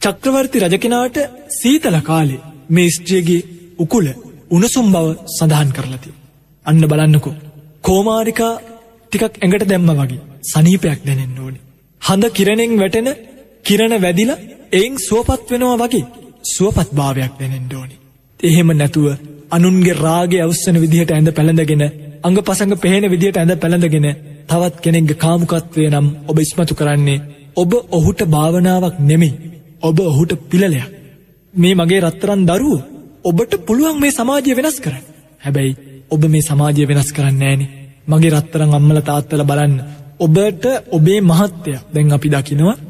චක්‍රවර්ති 0.02 0.58
රජකෙනාට 0.60 1.18
සීතල 1.54 1.98
කාලේ 2.02 2.44
මේ 2.70 2.90
ස්ත්‍රියගේ 2.90 3.42
උකුල 3.78 4.08
උණුසුම් 4.52 4.88
බව 4.88 5.06
සඳහන් 5.30 5.72
කරලතිය. 5.72 6.14
අන්න 6.66 6.84
බලන්නකෝ. 6.84 7.36
කෝමාරිකා 7.84 8.54
ටිකක් 9.04 9.36
ඇඟට 9.36 9.66
දැම්ම 9.66 9.92
වගේ 9.94 10.22
සනීපයක් 10.44 11.00
දැනෙන්න 11.04 11.40
ඕනි. 11.40 11.60
හඳ 12.02 12.24
කිරණෙන් 12.32 12.74
වැටෙන 12.78 13.10
කිරණ 13.64 13.96
වැදිලා 14.02 14.44
එයින් 14.72 14.96
සුවපත් 15.00 15.44
වෙනවා 15.52 15.78
වගේ 15.82 16.06
සුවපත් 16.48 16.90
භාවයක් 16.92 17.34
දැනෙන්න 17.40 17.74
ඕනි. 17.74 17.96
එහෙම 18.40 18.70
නැතුව 18.74 19.08
අනුන්ගේ 19.52 20.00
රාගේ 20.00 20.42
අවස්සන 20.42 20.78
විදිහට 20.82 21.12
ඇඳ 21.12 21.30
පැළඳගෙන 21.32 21.84
අඟ 22.24 22.40
පසඟ 22.42 22.76
පෙහෙන 22.78 23.06
විදිහට 23.08 23.38
ඇඳ 23.38 23.54
පැළඳගෙන 23.58 24.08
තවත් 24.50 24.76
කෙනෙක්ගේ 24.80 25.16
කාමුකත්වය 25.16 25.84
නම් 25.90 26.08
ඔබ 26.28 26.38
ඉස්මතු 26.40 26.74
කරන්නේ 26.76 27.24
ඔබ 27.56 27.72
ඔහුට 27.92 28.22
භාවනාවක් 28.26 28.96
නෙමෙයි. 29.02 29.40
ඔබ 29.82 29.98
ඔහුට 30.02 30.32
පිළලයක්. 30.44 30.92
මේ 31.54 31.76
මගේ 31.76 32.02
රත්තරන් 32.02 32.42
දරුව 32.44 32.82
ඔබට 33.26 33.54
පුළුවන් 33.66 33.98
මේ 34.00 34.12
සමාජය 34.12 34.52
වෙනස් 34.54 34.78
කරන්න. 34.80 35.06
හැබැයි 35.42 35.78
ඔබ 36.10 36.24
මේ 36.26 36.42
සමාජය 36.44 36.84
වෙනස් 36.84 37.10
කරන්න 37.12 37.44
ෑනේ 37.44 37.74
මගේ 38.08 38.32
රත්තරං 38.32 38.72
අම්මල 38.72 39.00
තාත්තල 39.02 39.44
බලන්න. 39.44 39.76
ඔබට 40.20 40.64
ඔබේ 40.92 41.20
මහත්තය 41.22 41.72
දැන් 41.94 42.12
අපි 42.12 42.30
දකිනවා. 42.30 42.82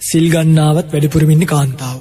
සිල්ගන්නාවත් 0.00 0.88
වැඩිපුරමින්නේ 0.92 1.46
කාන්තාව. 1.46 1.98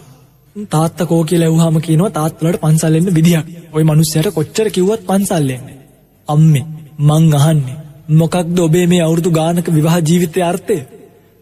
තාත්තකෝ 0.70 1.24
කිය 1.24 1.40
ලැවහම 1.40 1.78
කියනවා 1.82 2.12
තාත්වලට 2.12 2.62
පන්සල්ලෙන්න්න 2.62 3.16
විදිහක් 3.16 3.48
ඔය 3.74 3.84
මනුස්සයට 3.84 4.28
කොච්චර 4.32 4.68
කිව්වත් 4.70 5.02
පන්සල්ලෙන්නේ 5.04 5.78
අම්මේ 6.28 6.66
මං 7.00 7.34
අහන්නේ 7.34 7.78
මොකක්ද 8.12 8.60
ඔබේ 8.60 8.88
මේ 8.88 9.02
අවුරුදු 9.02 9.32
ගානක 9.32 9.68
විවාහ 9.70 9.98
ජීවිතය 10.02 10.42
අර්ථය? 10.42 10.78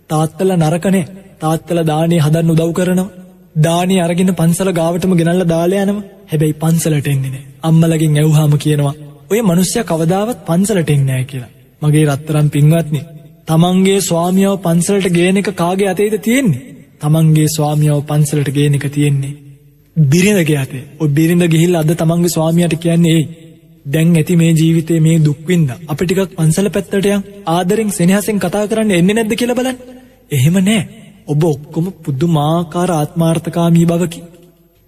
තාත්තල 0.10 0.52
නරකනේ. 0.56 1.06
තාත්තල 1.40 1.80
දානේ 1.86 2.20
හදන්න 2.20 2.52
උදව් 2.52 2.74
කරනවා. 2.74 3.12
දානේ 3.60 4.02
අරගෙන 4.02 4.32
පන්සල 4.34 4.70
ගාවටම 4.72 5.14
ගෙනල්ලා 5.14 5.48
දාලා 5.48 5.84
යනවා. 5.84 6.04
හැබැයි 6.28 6.56
පන්සලට 6.56 7.08
එන්නේ 7.08 7.32
නැහැ 7.32 7.46
අම්මලගෙන් 7.62 8.18
ඇහුවාම 8.18 8.54
කියනවා 8.58 8.96
ඔය 9.30 9.42
මිනිස්සයා 9.44 9.84
කවදාවත් 9.84 10.46
පන්සලට 10.46 10.90
එන්නේ 10.90 11.08
නැහැ 11.08 11.26
කියලා. 11.26 11.52
මගේ 11.82 12.06
රත්තරන් 12.08 12.50
පින්වත්නි 12.50 13.02
තමන්ගේ 13.48 14.00
ස්වාමියාව 14.02 14.58
පන්සලට 14.58 15.08
ගේන 15.12 15.38
එක 15.38 15.50
කාගේ 15.54 15.90
අතේද 15.90 16.16
තියෙන්නේ? 16.20 16.64
තමන්ගේ 17.02 17.48
ස්වාමියාව 17.50 18.02
පන්සලට 18.04 18.50
ගේන 18.52 18.76
එක 18.76 18.86
තියෙන්නේ 18.90 19.34
බිරිඳගේ 19.96 20.58
අතේ. 20.58 20.84
ඔය 21.00 21.08
බිරිඳ 21.10 21.44
ගිහිල්ලා 21.46 21.82
අද 21.82 21.96
තමන්ගේ 21.96 22.30
ස්වාමියාට 22.30 22.76
කියන්නේ 22.78 23.14
ඒයි 23.14 23.43
දැන් 23.86 24.16
ඇති 24.16 24.36
මේ 24.36 24.52
ජීවිතේ 24.54 25.00
මේ 25.00 25.18
දුක්වින්ද 25.20 25.70
අපි 25.86 26.04
ටිකක් 26.06 26.36
පන්සල 26.36 26.70
පැත්තට 26.70 27.08
යන් 27.08 27.24
ආදරෙන් 27.48 27.90
සෙනෙහසෙන් 27.92 28.38
කතා 28.40 28.66
කරන්න 28.66 28.92
එන්නේ 28.94 29.16
නැද්ද 29.16 29.34
කියලා 29.34 29.56
බලන්න. 29.56 29.78
එහෙම 30.32 30.56
නෑ. 30.60 30.82
ඔබ 31.28 31.44
ඔක්කොම 31.46 31.86
පුදුමාකාර 32.00 32.92
ආත්මාර්ථකාමී 32.92 33.86
බවකි. 33.86 34.22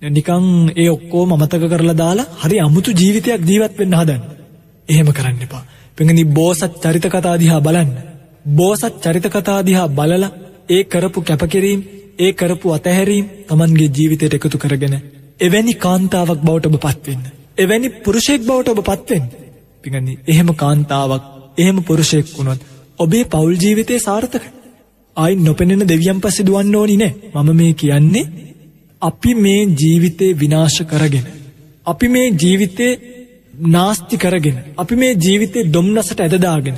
නිකං 0.01 0.45
ඒ 0.75 0.89
ඔක්කෝම 0.89 1.29
අමතක 1.31 1.63
කරලා 1.65 1.95
දාලා 1.95 2.31
හරි 2.37 2.57
අමුතු 2.59 2.91
ජීවිතයක් 2.93 3.41
ජීවත් 3.43 3.77
වෙන්න 3.77 3.93
හදන්න. 3.93 4.21
එහෙම 4.87 5.09
කරන්න 5.11 5.43
එපා. 5.43 5.63
පෙඟනි 5.97 6.23
බෝසත් 6.31 6.73
චරිත 6.81 7.05
කතා 7.07 7.35
දිහා 7.37 7.61
බලන්න. 7.61 7.91
බෝසත් 8.51 8.93
චරිත 9.01 9.27
කතා 9.29 9.59
දිහා 9.61 9.87
බලලා 9.89 10.35
ඒ 10.69 10.83
කරපු 10.85 11.19
කැපකිරීම 11.21 11.81
ඒ 12.19 12.31
කරපු 12.33 12.67
අතහැරීම් 12.71 13.25
Tamanගේ 13.47 13.89
ජීවිතයට 13.89 14.35
එකතු 14.35 14.57
කරගෙන 14.57 14.95
එවැනි 15.39 15.73
කාන්තාවක් 15.75 16.39
බවට 16.39 16.69
ඔබ 16.69 16.77
පත්වෙන්න. 16.83 17.25
එවැනි 17.57 17.89
පුරුෂයෙක් 17.99 18.41
බවට 18.41 18.73
ඔබ 18.73 18.81
පත්වෙන් 18.83 19.25
පිගනි 19.83 20.13
එහෙම 20.25 20.49
කාන්තාවක් 20.55 21.23
එහෙම 21.57 21.77
පුරුෂයෙක් 21.83 22.27
වුණොත් 22.31 22.61
ඔබේ 22.99 23.25
පවුල් 23.25 23.55
ජීවිතය 23.57 23.99
සාර්ථක 23.99 24.45
අයි 25.17 25.35
නොපෙනෙන 25.37 25.83
දෙවියන් 25.83 26.19
පස්සෙ 26.19 26.41
දුවන්න 26.43 26.75
ඕනි 26.75 26.97
නෑ. 26.97 27.13
මම 27.35 27.49
මේ 27.53 27.73
කියන්නේ 27.75 28.25
අපි 29.01 29.31
මේ 29.37 29.61
ජීවිතේ 29.75 30.31
විනාශ 30.35 30.79
කරගෙන 30.83 31.27
අපි 31.87 32.07
මේ 32.07 32.27
ජීවිතේ 32.33 32.91
නාස්ති 33.67 34.17
කරගෙන 34.17 34.57
අපි 34.77 34.95
මේ 34.95 35.13
ජීවිතේ 35.17 35.69
දොම්නසට 35.69 36.19
ඇදදාගෙන 36.19 36.77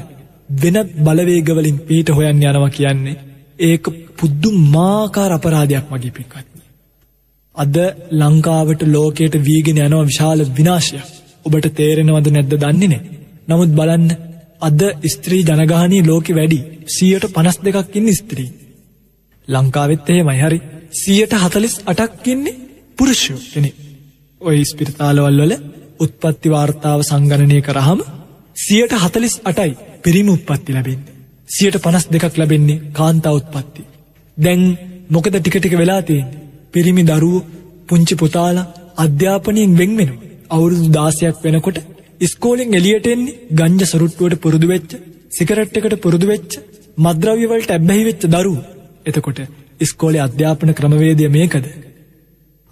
වෙනත් 0.56 0.94
බලවේගවලින් 1.00 1.80
පීට 1.82 2.10
හොයන්න 2.10 2.44
යනවා 2.44 2.70
කියන්නේ 2.72 3.18
ඒක 3.60 3.86
පුද්දු 4.18 4.50
මාකාර 4.68 5.32
අපරාධයක් 5.32 5.86
මගේ 5.92 6.12
පික්වත් 6.12 6.57
අද 7.58 7.76
ලංකාවට 8.14 8.82
ලෝකයට 8.88 9.36
වීගෙන 9.48 9.84
යනව 9.86 10.02
විශාල 10.10 10.40
විනාශයක් 10.58 11.08
ඔබට 11.46 11.68
තේරෙනවද 11.78 12.28
නැද්ද 12.32 12.54
දන්නේ 12.64 12.90
නෑ. 12.92 13.02
නමුත් 13.48 13.72
බලන්න 13.78 14.10
අද 14.62 14.82
ස්ත්‍රී 15.06 15.44
ජනගානී 15.50 16.06
ලෝකෙ 16.10 16.38
වැඩි 16.38 16.60
සියයට 16.88 17.26
පනස් 17.36 17.58
දෙකක් 17.66 17.96
ඉන්න 18.00 18.14
ස්ත්‍රී. 18.14 18.50
ලංකාවෙත් 19.48 20.10
එහෙමයි 20.10 20.40
හරි 20.42 20.60
සියයට 20.94 21.34
හතලිස් 21.36 21.76
අටක්කින්නේ 21.86 22.60
පුරුෂයෝ 22.98 23.40
කෙනෙ. 23.54 23.70
ඔය 24.42 24.58
ස්පිරිතාලවල් 24.64 25.42
වල 25.42 25.54
උත්පත්ති 26.00 26.54
වාර්තාව 26.56 27.00
සංගණනය 27.02 27.60
කරහම 27.62 28.00
සියයට 28.56 28.94
හතලිස් 29.04 29.36
අටයි 29.44 29.72
පිරිම 30.04 30.28
උත්පත්ති 30.30 30.72
ලැබෙන්නේ. 30.74 31.16
සියයට 31.50 31.84
පනස් 31.84 32.06
දෙකක් 32.12 32.36
ලැබෙන්නේ 32.38 32.84
කාන්තා 32.94 33.38
උත්පත්ති. 33.40 33.82
දැන් 34.38 34.62
මොකද 35.10 35.34
ටිකටික 35.36 35.74
වෙලා 35.82 36.02
තියෙන්නේ. 36.02 36.47
පිරිමි 36.74 37.04
දරුවෝ 37.04 37.46
පුංචි 37.90 38.16
පුතාලා 38.16 38.70
අධ්‍යාපනයෙන් 38.98 39.78
වෙන් 39.80 39.92
වෙනවා. 39.98 40.24
අවුරුදු 40.50 40.90
දාසයක් 40.90 41.38
වෙනකොට 41.44 41.78
ඉස්කෝලෙන් 42.22 42.78
එලියට 42.80 43.08
එන්නේ 43.08 43.38
ගංජ 43.52 43.84
සොරුට්ටුවට 43.86 44.42
පුරුදු 44.44 44.68
වෙච්ච 44.68 44.92
සිකරට් 45.32 45.78
එකට 45.80 45.96
පුරුදු 46.06 46.28
වෙච්ච 46.28 46.52
මද්‍රව්‍ය 46.98 47.46
වලට 47.46 47.72
ඇබ්බැහි 47.72 48.08
වෙච්ච 48.10 48.24
දරුවෝ. 48.28 48.64
එතකොට 49.06 49.40
ඉස්කෝලේ 49.82 50.26
අධ්‍යාපන 50.28 50.72
ක්‍රමවේදය 50.80 51.28
මේකද? 51.30 51.66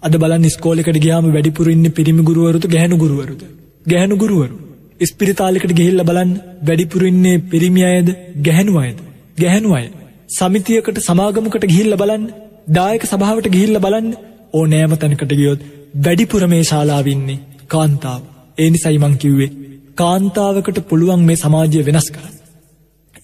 අද 0.02 0.14
බලන්න 0.14 0.48
ඉස්කෝලේකට 0.50 0.98
ගියාම 0.98 1.26
වැඩිපුර 1.28 1.68
ඉන්නේ 1.68 1.96
පිරිමි 1.98 2.22
ගුරුවරුද 2.22 2.64
ගැහැණු 2.66 2.96
ගුරුවරුද? 2.96 3.42
ගැහැණු 3.86 4.16
ගුරුවරු. 4.16 4.56
ඉස්පිරිතාලෙකට 5.00 5.72
ගිහිල්ලා 5.72 6.08
බලන්න 6.10 6.32
වැඩිපුර 6.62 7.02
ඉන්නේ 7.10 7.42
පිරිමි 7.52 7.84
අයද 7.84 8.08
ගැහැණු 8.46 8.74
අයද? 8.82 8.98
ගැහැණු 9.38 9.70
අය. 9.74 9.86
සමිතියකට 10.30 10.98
සමාගමකට 11.00 11.64
ගිහිල්ලා 11.66 12.02
බලන්න 12.02 12.24
දායක 12.66 13.02
සභාවට 13.04 13.46
ගිහිල්ල 13.48 13.78
බලන්න 13.78 14.08
ඕ 14.52 14.64
නෑම 14.66 14.92
තැනකට 14.94 15.32
ගියොත් 15.32 15.60
වැඩිපුර 15.96 16.42
මේ 16.46 16.64
ශාලාවින්නේ 16.64 17.42
කාන්තාව. 17.68 18.22
ඒ 18.58 18.68
නිසයි 18.70 18.98
මං 18.98 19.14
කිව්වේ 19.16 19.54
කාන්තාවකට 19.94 20.78
පුළුවන් 20.88 21.22
මේ 21.22 21.36
සමාජය 21.36 21.84
වෙනස් 21.84 22.08
කර. 22.10 22.24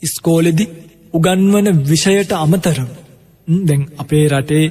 ඉස්කෝලෙදි 0.02 0.66
උගන්වන 1.14 1.68
විෂයට 1.84 2.32
අමතරව 2.34 2.88
දැන් 3.48 3.82
අපේ 3.98 4.24
රටේ 4.28 4.64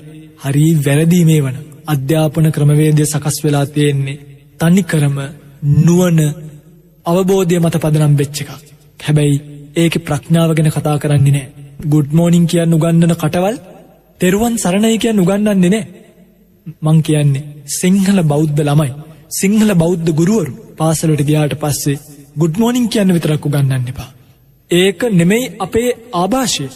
හරි 0.43 0.65
වැරදීමේ 0.79 1.41
වන 1.41 1.57
අධ්‍යාපන 1.85 2.47
ක්‍රමවේදය 2.51 3.05
සකස් 3.05 3.37
වෙලා 3.43 3.65
තියෙන්නේ 3.67 4.21
තනිකරම 4.59 5.17
නුවන 5.79 6.19
අවබෝධය 7.05 7.57
මත 7.59 7.75
පදනම් 7.75 8.13
වෙච්ච 8.15 8.37
එකක්. 8.41 8.51
හැබැයි 8.99 9.35
ඒක 9.75 9.93
ප්‍රඥාව 9.99 10.51
ගැන 10.51 10.71
කතා 10.71 10.97
කරන්නේ 10.97 11.33
නෑ. 11.33 11.47
ගුඩ්මෝනිින් 11.89 12.45
කියන්න 12.47 12.73
උගන්නන 12.73 13.15
කටවල් 13.15 13.57
තෙරුවන් 14.21 14.55
සරණයි 14.55 14.97
කියන්න 14.97 15.21
උගන්නන්නේ 15.23 15.69
නෑ. 15.69 15.83
මං 16.85 16.97
කියන්නේ 17.01 17.47
සිංහල 17.71 18.19
බෞද්ධ 18.23 18.61
ළමයි. 18.61 18.91
සිංහල 19.31 19.71
බෞද්ධ 19.73 20.11
ගුරුවරු 20.19 20.53
පාසලට 20.77 21.23
ගයාට 21.29 21.55
පස්සේ 21.55 22.01
ගුඩ්මෝනිින් 22.35 22.87
කියන්න 22.87 23.13
විතරක් 23.13 23.45
උගන්නන්න 23.45 23.89
එපා. 23.91 24.09
ඒක 24.71 24.99
නෙමෙයි 25.11 25.51
අපේ 25.59 25.89
ආභාෂය. 26.13 26.67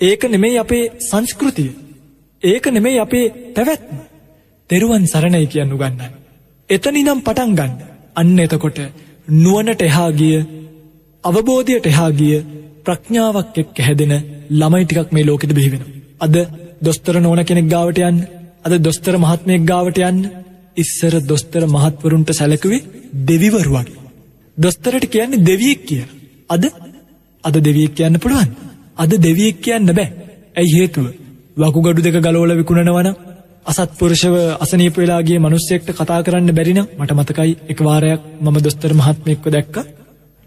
ඒක 0.00 0.22
නෙමෙයි 0.24 0.58
අපේ 0.58 0.90
සංස්කෘතිය. 1.00 1.72
ඒක 2.42 2.64
නෙමෙයි 2.68 2.98
අපේ 2.98 3.26
පැවැත්ම. 3.54 3.96
තෙරුවන් 4.70 5.06
සරණයි 5.06 5.46
කියන්න 5.46 5.74
උගන්නන්න. 5.76 6.12
එතනිනම් 6.70 7.20
පටන් 7.22 7.52
ගන්න. 7.52 7.72
අන්න 8.16 8.38
එතකොට 8.40 8.78
නුවනට 9.28 9.82
එහා 9.82 10.10
ගිය 10.12 10.36
අවබෝධයට 11.24 11.86
එහා 11.86 12.10
ගිය 12.12 12.36
ප්‍රඥාවක් 12.84 13.58
එක්ක 13.60 13.76
හැදෙන 13.80 14.14
ළමයි 14.52 14.84
ටිකක් 14.84 15.12
මේ 15.12 15.26
ලෝකෙට 15.26 15.54
බිහිවෙන. 15.54 15.84
අද 16.20 16.34
දොස්තර 16.80 17.16
නෝන 17.18 17.40
කෙනෙක් 17.42 17.66
ගාවට 17.66 17.98
යන්න 18.00 18.24
අද 18.64 18.72
දොස්තර 18.78 19.14
මහත්මයෙක් 19.16 19.64
ගාවට 19.64 19.98
යන්න 20.00 20.20
ඉස්සර 20.76 21.14
දොස්තර 21.22 21.62
මහත්වරුන්ට 21.66 22.30
සැලකුවේ 22.32 22.86
දෙවිවරු 23.22 23.70
වගේ. 23.72 24.00
දොස්තරට 24.58 25.04
කියන්නේ 25.06 25.42
දෙවියෙක් 25.42 25.80
කිය. 25.82 26.04
අද 26.48 26.64
අද 27.44 27.54
දෙවියෙක් 27.58 27.92
කියන්න 27.92 28.18
පුළුවන්. 28.18 28.50
අද 28.96 29.12
දෙවියෙක් 29.18 29.60
කියන්න 29.60 29.86
බෑ. 29.88 30.08
ඇයි 30.54 30.74
හේතුව. 30.74 31.06
වකුගඩු 31.56 32.00
දෙක 32.02 32.16
ගලෝල 32.20 32.50
විකුණනවන 32.52 33.08
අසත්පුරුෂව 33.66 34.34
අසනීප 34.56 34.96
වෙලාගේ 34.96 35.38
මනුස්සෙක්ට 35.38 35.88
කතා 35.92 36.22
කරන්න 36.22 36.50
බැරින 36.52 36.80
මට 36.92 37.12
මතකයි 37.12 37.52
එක 37.68 37.78
වාරයක් 37.80 38.20
මම 38.40 38.56
දොස්තර 38.58 38.92
මහත්මයෙක්ව 38.92 39.46
දැක්ක 39.48 39.76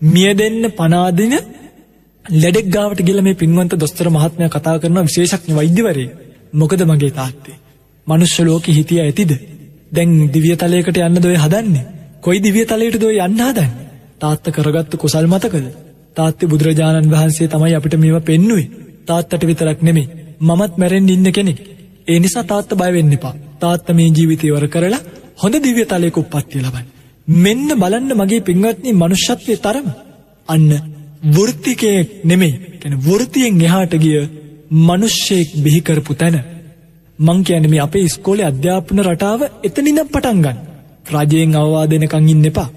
මිය 0.01 0.32
දෙන්න 0.34 0.62
පනාදින 0.71 1.34
ලෙඩෙක් 2.33 2.67
ගාවට 2.67 3.01
ගිල 3.01 3.21
මේ 3.21 3.33
පින්වන්ත 3.33 3.73
දොස්තර 3.75 4.09
මහත්මය 4.09 4.49
කතා 4.49 4.79
කරන 4.79 4.97
විශේෂක්ඥ 5.03 5.55
වෛද්‍යවරේ 5.55 6.09
මොකද 6.53 6.81
මගේ 6.83 7.11
තාත්තේ. 7.11 7.59
මනුෂ්‍ය 8.07 8.43
ලෝක 8.43 8.65
හිටිය 8.67 9.01
ඇතිද. 9.01 9.31
දැන් 9.91 10.11
දිවිය 10.27 10.55
තලයකට 10.55 10.97
යන්න 10.99 11.21
දොය 11.21 11.35
හදන්නේ. 11.35 11.85
කොයි 12.21 12.39
දිවිය 12.39 12.65
තලයට 12.65 12.99
දොය 12.99 13.15
යන්න 13.17 13.39
හදන්න. 13.39 13.71
තාත්ත 14.19 14.45
කරගත්තු 14.49 14.97
කුසල් 14.97 15.27
මතකද. 15.27 15.65
තාත්‍ය 16.15 16.43
බුදුරජාණන් 16.45 17.11
වහන්සේ 17.11 17.47
තමයි 17.47 17.75
අපිට 17.75 17.95
මේව 17.95 18.17
පෙන්නුවේ. 18.21 18.69
තාත්තට 19.05 19.43
විතරක් 19.43 19.81
නෙමේ. 19.81 20.07
මමත් 20.39 20.73
මැරෙන් 20.77 21.09
ඉන්න 21.09 21.31
කෙනෙක්. 21.31 21.59
ඒ 22.07 22.19
නිසා 22.19 22.43
තාත්ත 22.43 22.69
බයවෙන්න 22.73 23.13
එපා. 23.13 23.35
තාත්ත 23.59 23.87
මේ 23.89 24.09
ජීවිතයවර 24.09 24.67
කරලා 24.67 25.01
හොඳ 25.37 25.55
දිව්‍ය 25.57 25.85
තලයක 25.85 26.17
උපත්තිය 26.17 26.61
ලබන්න. 26.61 26.87
මෙන්න 27.27 27.69
බලන්න 27.75 28.11
මගේ 28.15 28.41
පින්වත්නි 28.41 28.91
මනුෂ්‍යත්වය 28.93 29.55
තරම. 29.57 29.87
අන්න 30.49 30.69
වෘත්තිකයෙක් 31.23 32.10
නෙමෙයි. 32.23 32.53
කැන 32.82 32.93
වෘතියෙන් 32.99 33.62
එහාට 33.62 33.93
ගිය 33.95 34.19
මනුෂ්‍යයෙක් 34.80 35.49
බිහිකරපු 35.63 36.13
තැන. 36.13 36.36
මං 37.19 37.43
කියන 37.43 37.69
මේ 37.69 37.80
අපේ 37.80 38.08
ස්කෝලේ 38.08 38.45
අධ්‍යාපන 38.45 38.99
රටාව 39.01 39.41
එතනිනම් 39.63 40.08
පටන්ගන්න 40.08 40.58
රජයෙන් 41.08 41.56
අවවාදනකං 41.56 42.30
ඉන්න 42.30 42.45
එපා. 42.45 42.69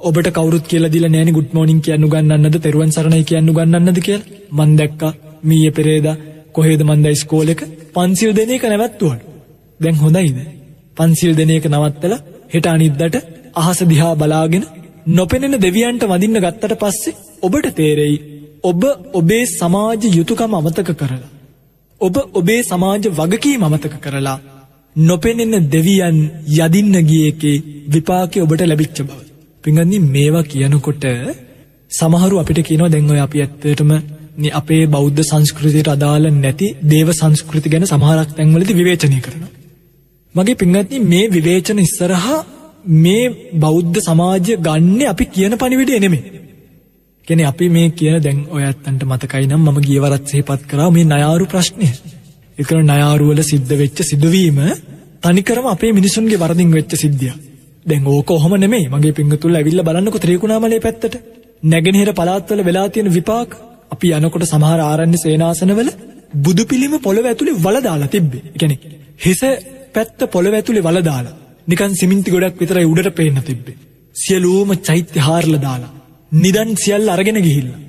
ඔබට 0.00 0.28
කවරුත් 0.30 0.66
කියල 0.66 0.84
දිල 0.88 1.06
නෑන 1.06 1.30
ගුඩ් 1.32 1.50
මෝනිින් 1.52 1.80
කියන්න 1.80 2.08
ගන්නන්නද 2.08 2.56
තෙරුවන් 2.58 2.92
සරණයි 2.92 3.24
කියන්න 3.24 3.52
ගන්නන්නද 3.52 3.98
කියල. 4.00 4.22
මන්දැක්ක 4.50 5.02
මීය 5.42 5.70
පෙරේද 5.70 6.06
කොහේද 6.52 6.80
මන්ද 6.82 7.06
ස්කෝල 7.14 7.48
එක? 7.48 7.60
පන්සිල් 7.94 8.32
දෙන 8.34 8.50
එක 8.50 8.64
නැවත්තුවට. 8.64 9.22
දැන් 9.80 9.96
හොඳයිද 9.96 10.38
පන්සිල් 10.96 11.32
දෙන 11.36 11.50
එක 11.50 11.66
නවත්තල 11.66 12.14
හෙට 12.52 12.66
අනිද්දට 12.66 13.16
අහස 13.56 13.80
දිහා 13.84 14.14
බලාගෙන 14.14 14.64
නොපෙනෙන 15.08 15.56
දෙවියන්ට 15.58 16.02
වදින්න 16.04 16.38
ගත්තට 16.38 16.74
පස්සේ 16.76 17.16
ඔබට 17.42 17.68
තේරෙයි 17.74 18.16
ඔබ 18.62 18.82
ඔබේ 19.12 19.44
සමාජ 19.48 20.02
යුතුකම 20.10 20.54
අමතක 20.54 20.90
කරලා. 20.92 21.28
ඔබ 22.00 22.16
ඔබේ 22.34 22.62
සමාජ 22.62 23.08
වගකී 23.10 23.56
මමතක 23.58 23.94
කරලා 23.98 24.38
නොපෙනෙන 24.96 25.70
දෙවියන් 25.70 26.18
යදින්න 26.58 26.98
ගිය 27.02 27.24
එකේ 27.28 27.62
විපාකය 27.88 28.40
ඔබට 28.40 28.62
ලැබිච්ච 28.62 28.98
බව. 29.00 29.18
පිඟන්නේ 29.64 30.04
මේවා 30.06 30.44
කියනකොට 30.44 31.04
සමහරු 31.90 32.36
අපිට 32.38 32.60
කියනවා 32.62 32.88
දැන් 32.88 33.10
ඔය 33.10 33.20
අපි 33.20 33.38
ඇත්තටම 33.40 33.92
අපේ 34.52 34.82
බෞද්ධ 34.88 35.22
සංස්කෘතියට 35.22 35.88
අදාළ 35.88 36.26
නැති 36.34 36.68
දේව 36.84 37.08
සංස්කෘති 37.12 37.68
ගැන 37.68 37.86
සමහරක් 37.86 38.36
තැන්වලදී 38.36 38.74
විවේචනය 38.74 39.18
කරනවා. 39.20 39.52
මගේ 40.34 40.54
පින්වත්නි 40.54 41.04
මේ 41.06 41.26
විවේචන 41.30 41.78
ඉස්සරහා 41.78 42.38
මේ 42.84 43.52
බෞද්ධ 43.54 43.98
සමාජය 44.00 44.56
ගන්න 44.58 45.00
අපි 45.06 45.24
කියන 45.26 45.52
පණිවිඩය 45.52 46.00
නෙමෙයි. 46.00 46.22
කියන්නේ 47.28 47.46
අපි 47.46 47.68
මේ 47.68 47.90
කියන 47.90 48.22
දැන් 48.22 48.38
ඔය 48.50 48.62
ඇත්තන්ට 48.62 49.02
මතකයි 49.04 49.46
නම් 49.46 49.62
මම 49.64 49.78
ගියවරත් 49.80 50.24
සිහිපත් 50.26 50.62
කරා 50.66 50.90
මේ 50.90 51.04
ණයාරු 51.04 51.46
ප්‍රශ්නය. 51.46 51.88
ඒක 52.58 52.70
ණයාරු 52.70 53.30
වල 53.30 53.42
සිද්ධ 53.42 53.72
වෙච්ච 53.72 53.98
සිදුවීම 54.02 54.58
තනිකරම 55.22 55.66
අපේ 55.66 55.92
මිනිසුන්ගේ 55.92 56.38
වරදින් 56.38 56.70
වෙච්ච 56.72 56.92
සිද්ධියක්. 56.94 57.36
දැන් 57.86 58.06
ඕක 58.06 58.30
ඔහොම 58.30 58.52
නෙමෙයි. 58.56 58.88
මගේ 58.88 59.12
පිංගුතුල්ල 59.12 59.54
ඇවිල්ලා 59.54 59.84
බලන්නකො 59.84 60.18
ත්‍රිකුණාමලේ 60.18 60.80
පැත්තට. 60.80 61.14
නැගෙනහිර 61.62 62.10
පළාත්වල 62.12 62.60
වෙලා 62.64 62.88
තියෙන 62.88 63.10
විපාක. 63.10 63.50
අපි 63.90 64.06
යනකොට 64.10 64.44
සමහර 64.44 64.80
ආරණ්‍ය 64.82 65.18
සේනාසනවල 65.18 65.90
බුදු 66.36 66.62
පිළිම 66.64 66.94
පොළව 67.00 67.24
ඇතුලේ 67.24 67.60
වල 67.64 67.76
දාලා 67.82 68.08
තිබ්බේ. 68.08 68.42
ඒ 68.46 68.58
කියන්නේ 68.58 68.78
හිස 69.18 69.40
පැත්ත 69.94 70.18
පොළව 70.30 70.52
ඇතුලේ 70.54 70.82
වල 70.82 71.00
දාලා. 71.02 71.36
නිකන් 71.68 71.92
සිමෙන්ති 71.94 72.34
ගොඩක් 72.34 72.60
විතරයි 72.60 72.86
උඩට 72.86 73.14
පේන්න 73.14 73.40
තිබ්බේ. 73.42 73.78
සියලුම 74.16 74.70
චෛත්‍ය 74.80 75.20
හාරලා 75.20 75.60
දාලා. 75.60 75.94
නිදන් 76.32 76.70
සියල්ල 76.76 77.08
අරගෙන 77.08 77.38
ගිහිල්ලා. 77.38 77.80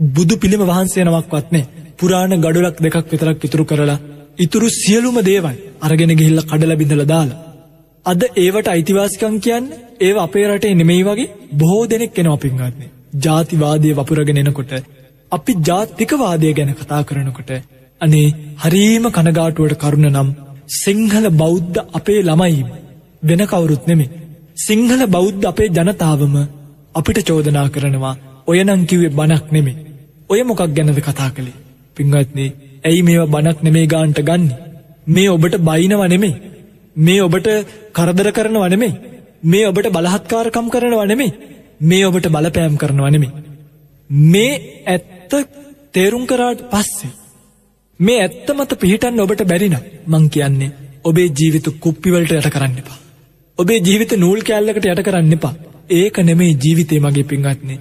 බුදු 0.00 0.36
පිළිම 0.36 0.62
වහන්සේ 0.62 1.04
නමක්වත් 1.04 1.48
නෑ. 1.52 1.64
පුරාණ 1.98 2.34
ගඩොලක් 2.38 2.78
දෙකක් 2.78 3.12
විතරක් 3.12 3.44
ඉතුරු 3.44 3.64
කරලා 3.64 3.98
ඉතුරු 4.38 4.68
සියලුම 4.72 5.16
දේවල් 5.22 5.56
අරගෙන 5.80 6.12
ගිහිල්ලා 6.12 6.48
කඩලා 6.50 6.76
බිඳලා 6.76 7.08
දාලා. 7.08 7.42
අද 8.06 8.22
ඒවට 8.36 8.68
අයිතිවාසිකම් 8.68 9.36
කියන්නේ 9.40 9.80
ඒව 10.00 10.16
අපේ 10.18 10.46
රටේ 10.48 10.74
නෙමෙයි 10.74 11.04
වගේ 11.04 11.32
බොහෝ 11.54 11.84
දෙනෙක් 11.86 12.18
එනවා 12.18 12.36
පින්වත්නි. 12.36 12.86
ජාතිවාදය 13.18 13.90
වපුරගෙන 13.92 14.42
එනකොට 14.42 14.72
අපි 15.32 15.52
ජාතිකවාදය 15.62 16.52
ගැන 16.52 16.72
කතා 16.74 17.02
කරනකොට 17.04 17.50
අනේ 18.00 18.28
හරීම 18.58 19.04
කනගාටුවට 19.10 19.78
කරුණ 19.78 20.08
නම් 20.10 20.30
සිංහල 20.74 21.26
බෞද්ධ 21.34 21.78
අපේ 21.92 22.20
ළමයි 22.22 22.64
වෙන 23.22 23.42
කවුරුත් 23.46 23.84
නෙමෙයි. 23.86 24.10
සිංහල 24.56 25.02
බෞද්ධ 25.06 25.46
අපේ 25.46 25.68
ජනතාවම 25.68 26.34
අපිට 26.94 27.18
චෝදනා 27.28 27.68
කරනවා 27.68 28.14
ඔය 28.48 28.58
නම් 28.64 28.82
කිව්වේ 28.84 29.14
බණක් 29.18 29.46
නෙමෙයි. 29.52 29.76
ඔය 30.30 30.40
මොකක් 30.42 30.62
ගැනද 30.68 30.98
කතා 31.00 31.30
කළේ? 31.30 31.60
පින්වත්නි, 31.96 32.46
ඇයි 32.84 33.02
මේවා 33.02 33.32
බණක් 33.34 33.58
නෙමෙයි 33.62 33.86
ගාන්ට 33.86 34.20
ගන්නෙ? 34.20 34.54
මේ 35.06 35.28
ඔබට 35.28 35.56
බයිනව 35.60 36.02
නෙමෙයි. 36.06 36.34
මේ 36.96 37.20
ඔබට 37.20 37.48
කරදර 37.92 38.28
කරනව 38.30 38.64
නෙමෙයි. 38.68 39.00
මේ 39.44 39.64
ඔබට 39.66 39.88
බලහත්කාරකම් 39.88 40.66
කරනව 40.68 41.02
නෙමෙයි. 41.06 41.32
මේ 41.80 42.06
ඔබට 42.06 42.28
බලපෑම් 42.28 42.76
කරනව 42.76 43.08
නෙමෙයි. 43.10 43.32
මේ 44.10 44.52
ඇත්ත 44.86 45.32
තේරුම් 45.94 46.24
කරාට 46.26 46.62
පස්සේ 46.70 47.12
මේ 48.00 48.20
ඇත්ත 48.20 48.48
මත 48.50 48.80
පිහිටන්න 48.80 49.20
ඔබට 49.20 49.42
බැරිනම් 49.44 49.76
මං 50.06 50.24
කියන්නේ 50.28 50.74
ඔබේ 51.04 51.28
ජීවිත 51.30 51.66
කුප්පිවලට 51.80 52.32
යට 52.32 52.50
කරන්න 52.50 52.78
එපා. 52.78 52.98
ඔබේ 53.58 53.80
ජීවිත 53.80 54.12
නූල් 54.16 54.40
කෑල්ලකට 54.40 54.86
යට 54.86 55.02
කරන්න 55.02 55.32
එපා. 55.32 55.54
ඒක 55.90 56.16
නෙමේ 56.20 56.52
ජීවිතේ 56.54 57.00
මගේ 57.00 57.28
පින්වත්නි. 57.30 57.74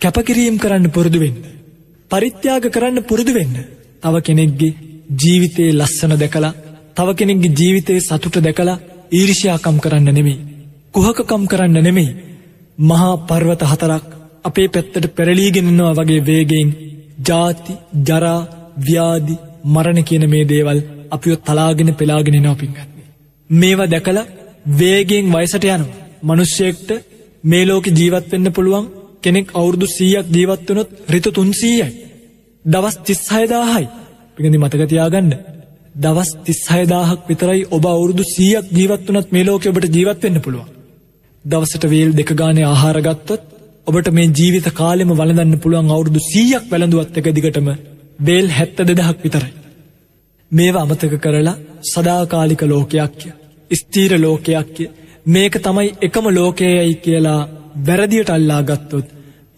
කැපකිරීම 0.00 0.56
කරන්න 0.58 0.90
පුරුදු 0.90 1.18
වෙන්න. 1.20 1.40
පරිත්‍යාග 2.10 2.66
කරන්න 2.70 3.02
පුරුදු 3.02 3.32
වෙන්න. 3.34 3.56
තව 4.02 4.14
කෙනෙක්ගේ 4.20 4.76
ජීවිතේ 5.22 5.70
ලස්සන 5.72 6.14
දැකලා 6.18 6.54
තව 6.96 7.08
කෙනෙක්ගේ 7.14 7.56
ජීවිතේ 7.60 7.98
සතුට 8.00 8.36
දැකලා 8.38 8.82
ඊර්ෂ්‍යාකම් 9.12 9.78
කරන්න 9.78 10.14
නෙමෙයි. 10.14 10.44
කුහකකම් 10.94 11.42
කරන්න 11.46 11.78
නෙමෙයි. 11.82 12.16
මහා 12.78 13.14
පර්වත 13.28 13.62
හතරක් 13.62 14.06
අපේ 14.44 14.68
පැත්තට 14.68 15.06
පෙරලීගෙන 15.16 15.70
යනවා 15.72 15.94
වගේ 15.94 16.26
වේගයෙන් 16.26 16.70
ජාති, 17.28 17.72
ජරා, 18.08 18.40
ව්‍යාධි, 18.78 19.36
මරණ 19.64 20.04
කියන 20.04 20.24
මේ 20.30 20.44
දේවල් 20.44 20.80
අපිව 21.10 21.34
තලාගෙන 21.46 21.94
පෙලාගෙන 21.94 22.34
යනවා 22.34 22.60
පින්වත්නි. 22.62 23.02
මේවා 23.50 23.86
දැකලා 23.86 24.26
වේගයෙන් 24.66 25.32
වයසට 25.32 25.64
යනවා. 25.66 25.86
මිනිස්සෙක්ට 26.22 26.88
මේ 27.44 27.66
ලෝකෙ 27.66 27.90
ජීවත් 27.90 28.32
වෙන්න 28.32 28.52
පුළුවන් 28.52 28.86
කෙනෙක් 29.22 29.48
අවුරුදු 29.52 29.86
100ක් 29.88 30.26
ජීවත් 30.30 30.68
වුණොත් 30.68 30.90
ඍතු 31.08 31.30
300යි. 31.32 31.88
දවස් 32.64 32.96
36000යි. 33.00 33.86
පිටින්දි 34.36 34.58
මතක 34.58 34.88
තියාගන්න. 34.88 35.32
දවස් 35.94 36.30
36000ක් 36.44 37.20
විතරයි 37.28 37.66
ඔබ 37.70 37.84
අවුරුදු 37.86 38.22
100ක් 38.26 38.64
ජීවත් 38.72 39.06
වුණත් 39.08 39.32
මේ 39.32 39.44
ලෝකෙ 39.44 39.68
ඔබට 39.68 39.94
ජීවත් 39.94 40.22
වෙන්න 40.22 40.40
පුළුවන්. 40.40 40.72
දවසට 41.44 41.84
වේල් 41.84 42.10
දෙක 42.12 42.30
ගානේ 42.34 42.64
ආහාර 42.64 42.98
ගත්තොත් 43.00 43.42
ඔබට 43.86 44.08
මේ 44.10 44.32
ජීවිත 44.38 44.68
කාලෙම 44.72 45.10
වළඳන්න 45.10 45.62
පුළුවන් 45.62 45.90
අවුරුදු 45.90 46.20
100ක් 46.24 46.64
වැළඳුවත් 46.70 47.18
එක 47.18 47.26
දිගටම 47.36 47.68
වේල් 48.20 48.46
72000ක් 48.50 49.22
විතරයි. 49.24 49.52
මේවා 50.50 50.82
අමතක 50.82 51.14
කරලා 51.24 51.60
සදාකාලික 51.84 52.62
ලෝකයක් 52.64 53.45
ස්ථීර 53.70 54.12
ලෝකයක්. 54.18 54.76
මේක 55.26 55.54
තමයි 55.58 55.88
එකම 56.00 56.26
ලෝකයයි 56.30 56.94
කියලා 56.96 57.48
වැරදියට 57.86 58.30
අල්ලා 58.30 58.62
ගත්තොත් 58.62 59.06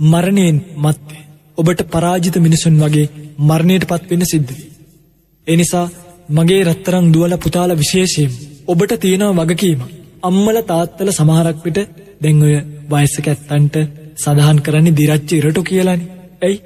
මරණයෙන් 0.01 0.59
මත්තේ 0.77 1.27
ඔබට 1.59 1.81
පරාජිත 1.87 2.37
මිනිසුන් 2.39 2.77
වගේ 2.77 3.07
මරණයට 3.41 3.85
පත්වෙන්න 3.87 4.25
සිද්ධවී. 4.25 4.73
එනිසා 5.47 5.87
මගේ 6.31 6.65
රත්තරං 6.65 7.07
දුවල 7.13 7.35
පුතාල 7.37 7.71
විශේෂයෙන් 7.75 8.37
ඔබට 8.67 8.93
තියෙනව 8.97 9.39
වගකීම 9.41 9.81
අම්මල 10.23 10.59
තාත්තල 10.63 11.11
සමහරක් 11.11 11.59
විට 11.65 11.79
දැන් 12.21 12.43
ඔය 12.43 12.55
වයසක 12.91 13.27
ඇත්තන්ට 13.27 13.77
සඳහන් 14.17 14.59
කරන්නේ 14.61 14.95
දිරච්ච 14.95 15.31
ඉරටු 15.33 15.63
කියලානි. 15.63 16.07
ඇයි? 16.41 16.57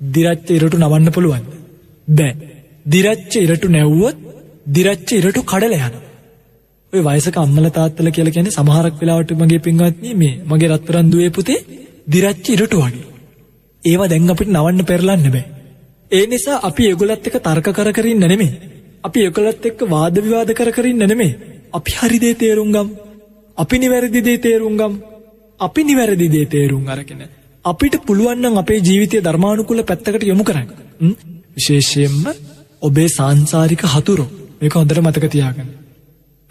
දිරච්ච 0.00 0.48
ඉරටු 0.50 0.76
නවන්න 0.78 1.10
පුළුවන් 1.10 1.44
බෑ. 2.08 2.32
දිරච්ච 2.86 3.32
ඉරටු 3.38 3.68
නැව්වොත් 3.68 4.16
දිරච්ච 4.68 5.08
ඉරටු 5.12 5.40
කඩල 5.44 5.74
යන 5.78 5.94
ඔය 6.92 7.00
වයසක 7.00 7.36
අම්මල 7.36 7.66
තාත්තල 7.70 8.08
කියලා 8.10 8.32
කියන්නේ 8.32 8.54
සමහරක් 8.54 8.96
වෙලාවට 9.00 9.30
මගේ 9.34 9.60
පින්වත්නි 9.60 10.10
මේ 10.14 10.34
මගේ 10.46 10.68
රත්තරන් 10.68 11.06
දුවේ 11.12 11.30
පුතේ 11.30 11.60
දිරච්ච 12.06 12.50
ඉරටු 12.50 12.80
වගේ. 12.80 13.06
ඒවා 13.82 14.08
දැන් 14.08 14.32
අපිට 14.34 14.50
නවන්න 14.50 14.84
පෙරලන්න 14.84 15.24
බෑ. 15.28 15.44
ඒ 16.10 16.24
නිසා 16.26 16.58
අපි 16.62 16.88
ඒගොල්ලත් 16.88 17.28
එක්ක 17.28 17.38
තර්ක 17.40 17.68
කර 17.70 17.90
කර 17.92 18.06
ඉන්න 18.06 18.24
නෙමෙයි. 18.24 18.52
අපි 19.04 19.18
ඒගොල්ලත් 19.20 19.64
එක්ක 19.64 19.80
වාද 19.88 20.20
විවාද 20.20 20.52
කර 20.52 20.70
කර 20.70 20.86
ඉන්න 20.86 21.04
නෙමෙයි. 21.04 21.32
අපි 21.72 21.98
හරි 21.98 22.18
දේ 22.18 22.34
තේරුම් 22.36 22.70
ගමු 22.70 22.92
අපි 23.58 23.78
නිවැරදි 23.78 24.20
දේ 24.22 24.38
තේරුම් 24.38 24.76
ගමු 24.76 24.96
අපි 25.60 25.84
නිවැරදි 25.84 26.28
දේ 26.30 26.46
තේරුම් 26.46 26.88
අරගෙන 26.88 27.22
අපිට 27.64 27.96
පුළුවන් 28.02 28.42
නම් 28.42 28.58
අපේ 28.58 28.82
ජීවිතය 28.82 29.22
ධර්මානුකූල 29.22 29.80
පැත්තකට 29.84 30.24
යොමු 30.24 30.44
කරන්න. 30.44 30.68
විශේෂයෙන්ම 31.56 32.24
ඔබේ 32.82 33.08
සාංශාරික 33.10 33.86
හතුරු. 33.90 34.26
මේක 34.60 34.74
හොඳට 34.74 35.02
මතක 35.02 35.30
තියාගන්න. 35.30 35.78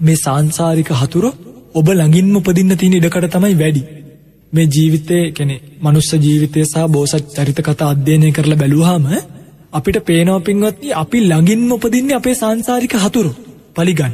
මේ 0.02 0.18
සාංශාරික 0.18 0.90
හතුරු 0.94 1.30
ඔබ 1.74 1.88
ළඟින්ම 1.90 2.38
උපදින්න 2.38 2.74
තියෙන 2.76 2.98
ඉඩකඩ 2.98 3.28
තමයි 3.30 3.56
වැඩි. 3.56 3.82
මේ 4.54 4.68
ජීවිතයේ 4.68 5.32
කියන්නේ 5.32 5.62
මනුස්ස 5.82 6.10
ජීවිතය 6.18 6.66
සහ 6.66 6.88
බෝසත් 6.88 7.30
චරිත 7.36 7.60
කතා 7.60 7.90
අධ්‍යයනය 7.90 8.32
කරලා 8.32 8.58
බැලුවාම 8.58 9.06
අපිට 9.74 9.98
පේනවා 10.02 10.42
පින්වත්නි 10.42 10.90
අපි 10.96 11.20
ළඟින්ම 11.22 11.72
උපදින්නේ 11.72 12.18
අපේ 12.18 12.36
සාංශාරික 12.36 12.96
හතුරු. 12.98 13.32
පලිගන්න. 13.76 14.14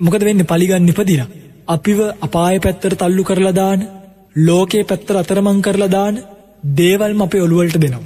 මොකද 0.00 0.22
වෙන්නේ 0.22 0.50
පලිගන්න 0.52 0.90
ඉපදිලා. 0.92 1.32
අපිව 1.68 1.98
අපාය 2.20 2.56
පැත්තට 2.58 2.94
තල්ලු 2.94 3.22
කරලා 3.24 3.54
දාන 3.54 3.80
ලෝකයේ 4.38 4.84
පැත්තට 4.84 5.10
අතරමං 5.14 5.58
කරලා 5.62 5.90
දාන 5.90 6.14
දේවල්ම 6.76 7.20
අපේ 7.22 7.42
ඔළුවලට 7.42 7.78
දෙනවා. 7.78 8.04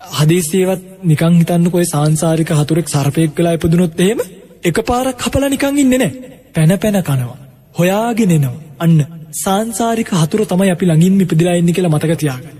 හදිසියවත් 0.00 0.82
නිකන් 1.02 1.34
හිතන්නකෝ 1.40 1.80
ඔය 1.80 1.86
සාංශාරික 1.86 2.50
හතුරෙක් 2.52 2.88
සර්පෙක් 2.88 3.38
වෙලා 3.38 3.54
ඉපදුනොත් 3.54 4.00
එහෙම 4.00 4.20
එකපාරක් 4.64 5.24
හපලා 5.26 5.50
නිකන් 5.50 5.78
ඉන්නේ 5.78 5.98
නැහැ. 5.98 6.30
පැන 6.54 6.72
පැන 6.78 6.98
කනවා. 7.02 7.38
හොයාගෙන 7.78 8.34
එනවා. 8.36 8.56
අන්න 8.78 8.98
සාංශාරික 9.34 10.10
හතුර 10.14 10.40
තමයි 10.44 10.70
අපි 10.70 10.84
ළඟින් 10.86 11.22
ඉපදිලා 11.24 11.56
ඉන්නේ 11.60 11.76
කියලා 11.76 11.94
මතක 11.94 12.18
තියාගන්න. 12.22 12.58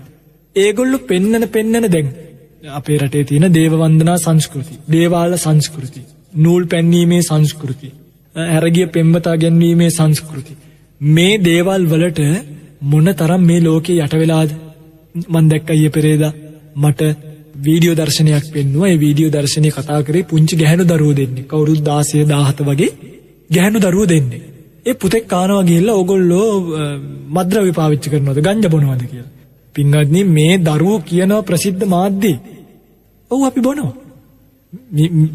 ඒගොල්ලෝ 0.55 1.07
පෙන්නන 1.09 1.47
පෙන්නන 1.47 1.91
දැන් 1.91 2.07
අපේ 2.71 2.97
රටේ 2.97 3.23
තියෙන 3.23 3.53
දේව 3.53 3.73
වන්දනා 3.73 4.17
සංස්කෘති, 4.17 4.75
දේවාල 4.91 5.33
සංස්කෘති, 5.37 6.01
නූල් 6.35 6.63
පැන්වීමේ 6.65 7.21
සංස්කෘති, 7.21 7.89
හැරගිය 8.35 8.87
පෙම්වතා 8.87 9.35
ගැන්වීමේ 9.37 9.89
සංස්කෘති. 9.89 10.53
මේ 11.01 11.33
දේවල් 11.39 11.83
වලට 11.91 12.21
මොන 12.81 13.07
තරම් 13.13 13.41
මේ 13.41 13.61
ලෝකේ 13.61 14.01
යට 14.03 14.13
වෙලාද 14.13 14.51
මන් 15.27 15.49
දැක්ක 15.49 15.69
ඊයේ 15.69 15.89
පෙරේදා 15.89 16.33
මට 16.75 17.01
වීඩියෝ 17.59 17.95
දර්ශනයක් 17.95 18.45
පෙන්නුවා. 18.53 18.89
ඒ 18.89 18.97
වීඩියෝ 18.97 19.31
දර්ශනය 19.31 19.69
කතා 19.69 20.01
කරේ 20.03 20.23
පුංචි 20.23 20.55
ගැහැණු 20.55 20.85
දරුවෝ 20.85 21.15
දෙන්නෙක් 21.15 21.47
කවුරුත් 21.47 21.79
16 21.83 22.25
17 22.25 22.63
වගේ 22.63 22.91
ගැහැණු 23.49 23.79
දරුවෝ 23.79 24.07
දෙන්නෙක් 24.07 24.43
ඒ 24.85 24.93
පුතෙක් 24.93 25.23
කානවා 25.27 25.63
ගිහිල්ලා 25.63 25.95
ඕගොල්ලෝ 25.95 26.49
මද්ද්‍රව්‍ය 27.35 27.71
පාවිච්චි 27.71 28.07
කරනවද? 28.09 28.39
ගංජා 28.39 28.71
බොනවද 28.71 29.03
කියලා. 29.03 29.31
පින්වත්නි 29.75 30.21
මේ 30.29 30.53
දරුවෝ 30.59 30.99
කියන 31.01 31.31
ප්‍රසිද්ධ 31.41 31.85
මාධ්‍යේ 31.85 32.37
ඔව් 33.31 33.41
අපි 33.43 33.59
බොනවා. 33.59 33.93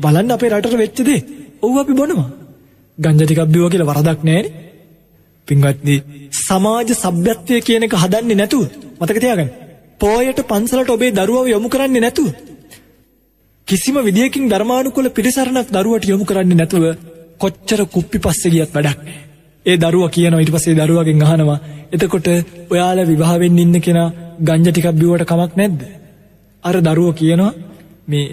බලන්න 0.02 0.30
අපේ 0.30 0.50
රටට 0.50 0.76
වෙච්ච 0.76 0.98
දේ. 1.02 1.20
ඔව් 1.62 1.74
අපි 1.78 1.92
බොනවා. 1.92 2.28
ගංජා 2.98 3.26
ටිකක් 3.26 3.42
බිව්වා 3.46 3.72
කියලා 3.72 3.90
වරදක් 3.90 4.20
නැහැනේ 4.22 4.52
පින්වත්නි 5.48 5.94
සමාජ 6.38 6.88
සභ්‍යත්වය 6.94 7.56
කියන 7.61 7.83
එක 7.83 7.94
හදන්නේ 7.94 8.37
නැතුව 8.37 8.64
මතක 9.00 9.18
තියාගන්න. 9.18 9.50
පෝයට 10.00 10.40
පන්සලට 10.42 10.90
ඔබේ 10.90 11.12
දරුවව 11.12 11.46
යොමු 11.48 11.68
කරන්නේ 11.68 12.00
නැතුව. 12.00 12.28
කිසිම 13.68 13.96
විදියකින් 14.00 14.44
ධර්මානුකූල 14.48 15.08
පිරිසරණක් 15.10 15.68
දරුවට 15.70 16.04
යොමු 16.04 16.24
කරන්නේ 16.24 16.56
නැතුව 16.56 16.84
කොච්චර 17.38 17.80
කුප්පි 17.86 18.18
පස්සේ 18.18 18.52
ගියත් 18.52 18.70
වැඩක් 18.70 18.98
නෑ. 18.98 19.20
ඒ 19.66 19.76
දරුව 19.76 20.04
කියනවා 20.08 20.40
ඊට 20.40 20.52
පස්සේ 20.52 20.76
දරුවගෙන් 20.76 21.22
අහනවා 21.24 21.58
එතකොට 21.92 22.28
ඔයාලා 22.70 23.06
විවාහ 23.06 23.34
වෙන්න 23.38 23.58
ඉන්න 23.58 23.76
කෙනා 23.80 24.08
ගංජා 24.40 24.72
ටිකක් 24.72 24.88
බිව්වට 24.94 25.24
කමක් 25.26 25.52
නැද්ද? 25.56 25.80
අර 26.64 26.76
දරුව 26.80 27.10
කියනවා 27.14 27.52
මේ 28.08 28.26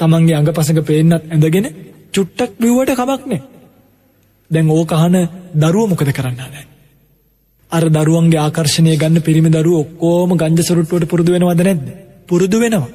තමන්ගේ 0.00 0.36
අඟපසඟ 0.36 0.82
පේන්නත් 0.82 1.22
ඇඳගෙන 1.26 1.66
චුට්ටක් 2.14 2.52
බිව්වට 2.60 2.94
කමක් 2.94 3.22
නෑ. 3.26 3.42
දැන් 4.50 4.66
ඕක 4.70 4.92
අහන 4.92 5.16
දරුව 5.56 5.86
මොකද 5.90 6.10
කරන්න 6.10 6.38
හදන්නේ? 6.38 6.75
අර 7.72 7.84
දරුවන්ගේ 7.88 8.40
ආකර්ෂණය 8.40 8.96
ගන්න 8.96 9.22
පිරිමි 9.22 9.50
දරුවෝ 9.50 9.82
ඔක්කොම 9.84 10.30
ගංජා 10.34 10.68
සොරට්ටුවට 10.68 11.08
පුරුදු 11.08 11.32
වෙනවද 11.32 11.62
නැද්ද? 11.62 11.86
පුරුදු 12.28 12.60
වෙනවා. 12.60 12.94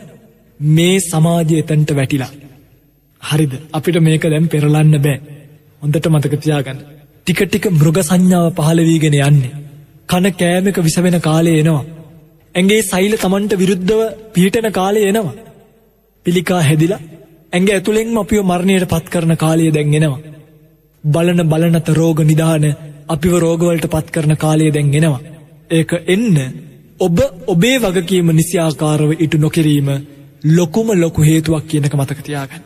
මේ 0.59 0.95
සමාජය 1.01 1.55
එතනට 1.61 1.91
වැටිලා. 1.91 2.31
හරිද? 3.23 3.53
අපිට 3.73 3.97
මේක 3.99 4.23
දැන් 4.23 4.47
පෙරලන්න 4.47 4.95
බෑ. 4.97 5.17
හොඳට 5.81 6.07
මතක 6.07 6.33
තියාගන්න. 6.37 6.79
ටික 7.23 7.41
ටික 7.43 7.65
මෘග 7.71 7.97
සංඥාව 8.01 8.47
පහළ 8.55 8.81
වීගෙන 8.81 9.17
යන්නේ. 9.21 9.53
කන 10.09 10.25
කෑමක 10.33 10.77
විස 10.79 10.97
වෙන 10.97 11.17
කාලේ 11.19 11.59
එනවා. 11.59 11.83
ඇඟේ 12.55 12.81
සෛල 12.83 13.13
Tamanට 13.17 13.53
විරුද්ධව 13.53 14.01
පිහිටන 14.33 14.67
කාලේ 14.71 15.09
එනවා. 15.09 15.39
පිළිකා 16.25 16.61
හැදිලා 16.61 17.01
ඇඟ 17.53 17.69
ඇතුළෙන්ම 17.69 18.17
අපිව 18.17 18.41
මරණයට 18.43 18.87
පත් 18.87 19.05
කරන 19.09 19.35
කාලය 19.35 19.67
දැන් 19.69 19.93
එනවා. 19.93 20.21
බලන 21.03 21.39
බලනත 21.49 21.87
රෝග 21.91 22.19
නිදාන 22.23 22.65
අපිව 23.11 23.33
රෝගවලට 23.37 23.87
පත් 23.87 24.07
කරන 24.09 24.33
කාලය 24.37 24.71
දැන් 24.71 24.93
එනවා. 24.93 25.21
ඒක 25.69 25.91
එන්න 26.07 26.35
ඔබ 26.99 27.17
ඔබේ 27.47 27.77
වගකීම 27.79 28.27
නිසියාකාරව 28.31 29.09
ඉටු 29.17 29.37
නොකිරීම 29.37 29.89
ලොකුම 30.49 30.87
ලොකු 30.95 31.21
හේතුවක් 31.21 31.65
කියනක 31.65 31.93
මතක 31.93 32.19
තියාගන්න. 32.21 32.63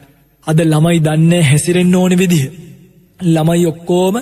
අද 0.48 0.58
ළමයි 0.64 1.00
දන්නේ 1.00 1.44
හැසිරෙන්න 1.44 1.96
ඕන 1.96 2.14
විදිහ. 2.18 2.46
ළමයි 3.20 3.66
ඔක්කෝම 3.66 4.16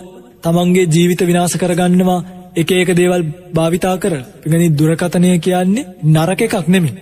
තමන්ගේ 0.44 0.88
ජීවිත 0.88 1.22
විනාශ 1.22 1.58
කරගන්නවා 1.58 2.20
එක 2.56 2.70
එක 2.74 2.90
දේවල් 2.94 3.24
භාවිතා 3.54 3.96
කර 3.98 4.14
පිගනි 4.42 4.68
දුරකථනය 4.72 5.30
කියන්නේ 5.40 5.90
නරක 6.06 6.42
එකක් 6.42 6.68
නෙමෙයි. 6.68 6.94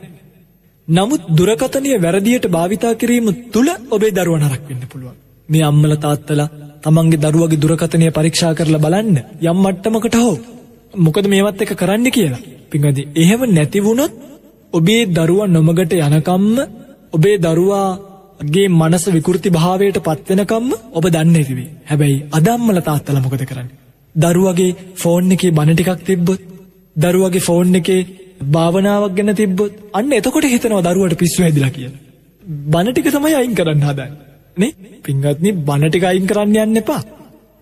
නමුත් 0.88 1.22
දුරකථනය 1.30 1.92
වැරදියට 1.98 2.46
භාවිතා 2.48 2.94
කිරීම 2.96 3.28
තුළ 3.54 3.70
ඔබේ 3.90 4.12
දරුව 4.12 4.38
නරක් 4.38 4.64
වෙන්න 4.70 4.84
පුළුවන්. 4.92 5.16
මේ 5.50 5.64
අම්මල 5.64 5.94
තාත්තලා 5.98 6.50
තමන්ගේ 6.84 7.22
දරුවගේ 7.24 7.62
දුරකථනය 7.64 8.08
පරීක්ෂා 8.12 8.54
කරලා 8.54 8.84
බලන්න 8.86 9.16
යම් 9.44 9.58
මට්ටමකට 9.64 10.16
හෝ 10.18 10.36
මොකද 10.98 11.26
මේවත් 11.28 11.62
එක 11.62 11.74
කරන්න 11.76 12.08
කියලා. 12.10 12.42
පිඟදි 12.72 13.08
එහෙම 13.16 13.42
නැතිවුණොත් 13.50 14.14
ඔබේ 14.74 15.04
දරුවා 15.08 15.48
නොමගට 15.48 15.94
යනකම්ම 15.98 16.56
ඔබේ 17.14 17.36
දරුවාගේ 17.38 18.68
මනස 18.72 19.06
විකෘති 19.10 19.50
භාවයට 19.50 20.00
පත්වෙනකම්ම 20.00 20.72
ඔබ 20.94 21.06
දන්න 21.08 21.36
ඇතිවේ 21.36 21.70
හැබැයි 21.86 22.24
අදම්මල 22.32 22.82
තාත්තල 22.82 23.20
මොකද 23.20 23.44
කරන්න. 23.44 23.70
දරුවගේ 24.16 24.72
ෆෝන් 24.96 25.32
එකේ 25.32 25.52
බණ 25.52 25.76
ටිකක් 25.76 26.02
තිබ්බොත් 26.04 26.42
දරුවගේ 26.96 27.46
ෆෝන් 27.48 27.76
එකේ 27.76 28.02
භාවනාවක් 28.48 29.16
ගැන 29.18 29.36
තිබ්බොත් 29.36 29.74
අන්න 29.94 30.12
එතකොට 30.14 30.46
හිතනවා 30.46 30.84
දරුවට 30.84 31.18
පිස්සු 31.18 31.44
හැදිලා 31.44 31.72
කියලා. 31.72 32.02
බණ 32.66 32.92
ටික 32.92 33.10
තමයි 33.10 33.36
අයින් 33.36 33.56
කරන්න 33.56 33.84
හදන්නේ. 33.84 34.31
නේ? 34.62 34.72
පින්වත්නි 35.04 35.52
බණ 35.62 35.90
ටික 35.90 36.06
අයින් 36.06 36.28
කරන්න 36.28 36.56
යන්න 36.64 36.82
එපා. 36.82 37.02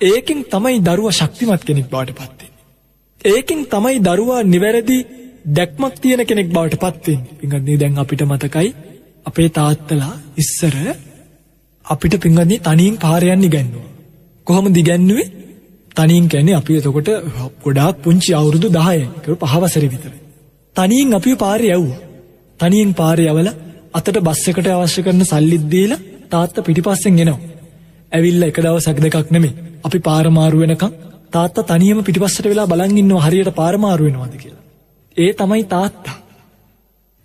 ඒකෙන් 0.02 0.40
තමයි 0.48 0.78
දරුවා 0.82 1.14
ශක්තිමත් 1.14 1.64
කෙනෙක් 1.64 1.88
බවට 1.88 2.14
පත් 2.14 2.40
වෙන්නේ. 2.40 2.52
ඒකෙන් 3.26 3.66
තමයි 3.68 3.98
දරුවා 4.02 4.42
නිවැරදි 4.46 4.98
දැක්මක් 5.50 5.96
තියෙන 5.98 6.26
කෙනෙක් 6.26 6.50
බවට 6.50 6.80
පත් 6.80 7.06
වෙන්නේ. 7.08 7.38
පින්වත්නි 7.40 7.78
දැන් 7.78 7.98
අපිට 7.98 8.24
මතකයි 8.24 8.70
අපේ 9.26 9.50
තාත්තලා 9.52 10.14
ඉස්සර 10.38 10.76
අපිට 11.86 12.16
පින්වත්නි 12.20 12.60
තනියෙන් 12.62 12.98
පාර 12.98 13.24
යන්න 13.26 13.44
ඉගැන්නුවා. 13.44 13.90
කොහොමද 14.48 14.78
ඉගැන්නුවේ? 14.78 15.32
තනියෙන් 15.96 16.28
කියන්නේ 16.28 16.56
අපි 16.56 16.78
එතකොට 16.78 17.10
ගොඩාක් 17.64 17.96
පුංචි 18.04 18.32
අවුරුදු 18.34 18.68
10යි. 18.70 19.08
ඒක 19.18 19.40
පහ 19.40 19.56
වසරේ 19.62 19.90
විතර. 19.90 20.14
තනියෙන් 20.76 21.14
අපිව 21.14 21.38
පාරේ 21.38 21.74
යවුවා. 21.74 22.00
තනියෙන් 22.60 22.92
පාරේ 22.94 23.30
යවලා 23.30 23.56
අතට 23.94 24.18
බස් 24.20 24.44
එකට 24.50 24.68
අවශ්‍ය 24.70 25.02
කරන 25.02 25.24
සල්ලිත් 25.26 25.66
දීලා 25.68 26.00
තාත්තා 26.30 26.64
පිටිපස්සෙන් 26.64 27.20
එනවා. 27.20 27.40
ඇවිල්ලා 28.12 28.50
එක 28.52 28.58
දවසක් 28.58 28.98
දෙකක් 29.06 29.32
නෙමෙයි. 29.32 29.54
අපි 29.84 30.00
පාර 30.00 30.26
මාරු 30.30 30.58
වෙනකන් 30.60 30.94
තාත්තා 31.32 31.68
තනියම 31.72 32.00
පිටිපස්සට 32.04 32.46
වෙලා 32.46 32.68
බලන් 32.68 32.98
ඉන්නවා 32.98 33.26
හරියට 33.26 33.52
පාර 33.56 33.76
මාරු 33.78 34.04
වෙනවද 34.06 34.36
කියලා. 34.38 34.64
ඒ 35.18 35.32
තමයි 35.34 35.64
තාත්තා. 35.66 36.18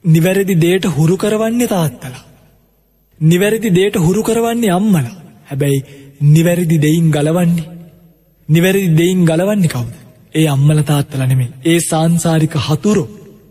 නිවැරදි 0.04 0.54
දේට 0.60 0.84
හුරු 0.96 1.16
කරවන්නේ 1.16 1.68
තාත්තලා. 1.68 2.24
නිවැරදි 3.20 3.70
දේට 3.70 3.96
හුරු 3.96 4.22
කරවන්නේ 4.22 4.70
අම්මලා. 4.70 5.14
හැබැයි 5.44 5.84
නිවැරදි 6.26 6.76
දෙයින් 6.82 7.10
ගලවන්නේ. 7.10 7.70
නිවැරදි 8.48 8.88
දෙයින් 8.96 9.20
ගලවන්නේ 9.24 9.68
කවුද? 9.68 9.94
ඒ 10.34 10.46
අම්මල 10.48 10.80
තාත්තලා 10.82 11.26
නෙමෙයි. 11.26 11.52
ඒ 11.64 11.78
සාංශාරික 11.80 12.54
හතුරු. 12.66 13.04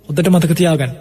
හොඳට 0.07 0.29
මතක 0.29 0.53
තියාගන්න. 0.53 0.93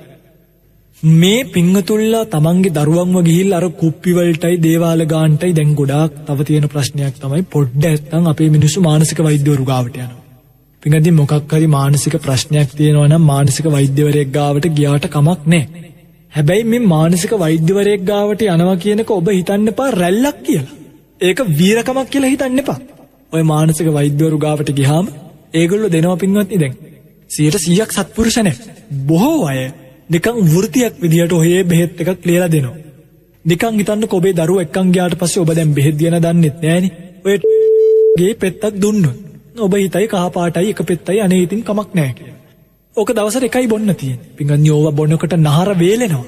මේ 1.02 1.44
පිංගතුල්ලා 1.44 2.26
තමන්ගේ 2.26 2.74
දරුවන්ව 2.74 3.24
ගිහිල්ලා 3.28 3.58
අර 3.58 3.68
කුප්පි 3.70 4.12
වලටයි 4.14 4.58
දේවාල 4.62 5.00
ගාන්ටයි 5.04 5.54
දැන් 5.54 5.74
ගොඩාක් 5.74 6.12
තව 6.26 6.44
තියෙන 6.44 6.68
ප්‍රශ්නයක් 6.68 7.16
තමයි 7.18 7.42
පොඩ්ඩ 7.44 7.84
නැත්තම් 7.84 8.28
අපේ 8.28 8.50
මිනිස්සු 8.50 8.80
මානසික 8.80 9.18
වෛද්‍යවරු 9.18 9.64
ගාවට 9.64 9.96
යනවා. 9.96 10.20
පිඟදි 10.82 11.10
මොකක් 11.10 11.52
හරි 11.52 11.66
මානසික 11.68 12.14
ප්‍රශ්නයක් 12.18 12.76
තියෙනවා 12.76 13.08
නම් 13.08 13.24
මානසික 13.24 13.66
වෛද්‍යවරයෙක් 13.66 14.30
ගාවට 14.30 14.70
ගියාට 14.78 15.10
කමක් 15.10 15.40
නැහැ. 15.46 15.90
හැබැයි 16.32 16.64
මේ 16.66 16.86
මානසික 16.86 17.34
වෛද්‍යවරයෙක් 17.36 18.06
ගාවට 18.12 18.46
යනවා 18.46 18.78
කියනක 18.86 19.10
ඔබ 19.10 19.26
හිතන්න 19.32 19.68
එපා 19.74 19.90
රැල්ලක් 19.92 20.40
කියලා. 20.46 20.72
ඒක 21.20 21.38
වීරකමක් 21.58 22.08
කියලා 22.14 22.34
හිතන්න 22.34 22.64
එපා. 22.64 22.78
ඔය 23.32 23.42
මානසික 23.42 23.94
වෛද්‍යවරු 23.98 24.38
ගාවට 24.38 24.74
ගියාම 24.80 25.12
ඒගොල්ලෝ 25.52 25.94
දෙනවා 25.98 26.16
පින්වත්නි 26.16 26.64
දැන් 26.64 26.74
100ක් 27.30 27.90
සත්පුරුෂ 27.92 28.36
නැහැ. 28.38 28.56
බොහෝ 29.06 29.38
අය 29.46 29.62
නිකන් 30.10 30.36
වෘතියක් 30.46 30.94
විදියට 30.98 31.32
ඔහේ 31.32 31.64
බෙහෙත් 31.64 32.00
එකක් 32.02 32.24
ලියලා 32.24 32.50
දෙනවා. 32.50 32.76
නිකන් 33.44 33.74
හිතන්නකො 33.74 34.16
ඔබේ 34.16 34.34
දරුවෝ 34.34 34.60
එක්කන් 34.60 34.92
ගියාට 34.92 35.14
පස්සේ 35.16 35.42
ඔබ 35.42 35.50
දැන් 35.50 35.74
බෙහෙත් 35.74 35.98
දියන 35.98 36.16
දන්නෙත් 36.18 36.56
නෑනේ. 36.60 36.92
ඔය 37.24 37.36
ගේ 38.18 38.34
පෙත්තක් 38.36 38.74
දුන්නොත් 38.76 39.16
ඔබ 39.56 39.74
හිතයි 39.76 40.06
කහපාටයි 40.08 40.70
එක 40.70 40.80
පෙත්තයි 40.84 41.20
අනේ 41.20 41.42
ඉතින් 41.42 41.62
කමක් 41.62 41.90
නෑ 41.94 42.12
කියලා. 42.12 42.38
ඕක 42.96 43.10
දවසට 43.10 43.44
එකයි 43.44 43.68
බොන්න 43.68 43.94
තියෙන්නේ. 43.94 44.30
පිංගන්‍ය 44.36 44.70
ඕව 44.70 44.86
බොනකොට 44.92 45.34
නහර 45.38 45.70
වේලෙනවා. 45.76 46.26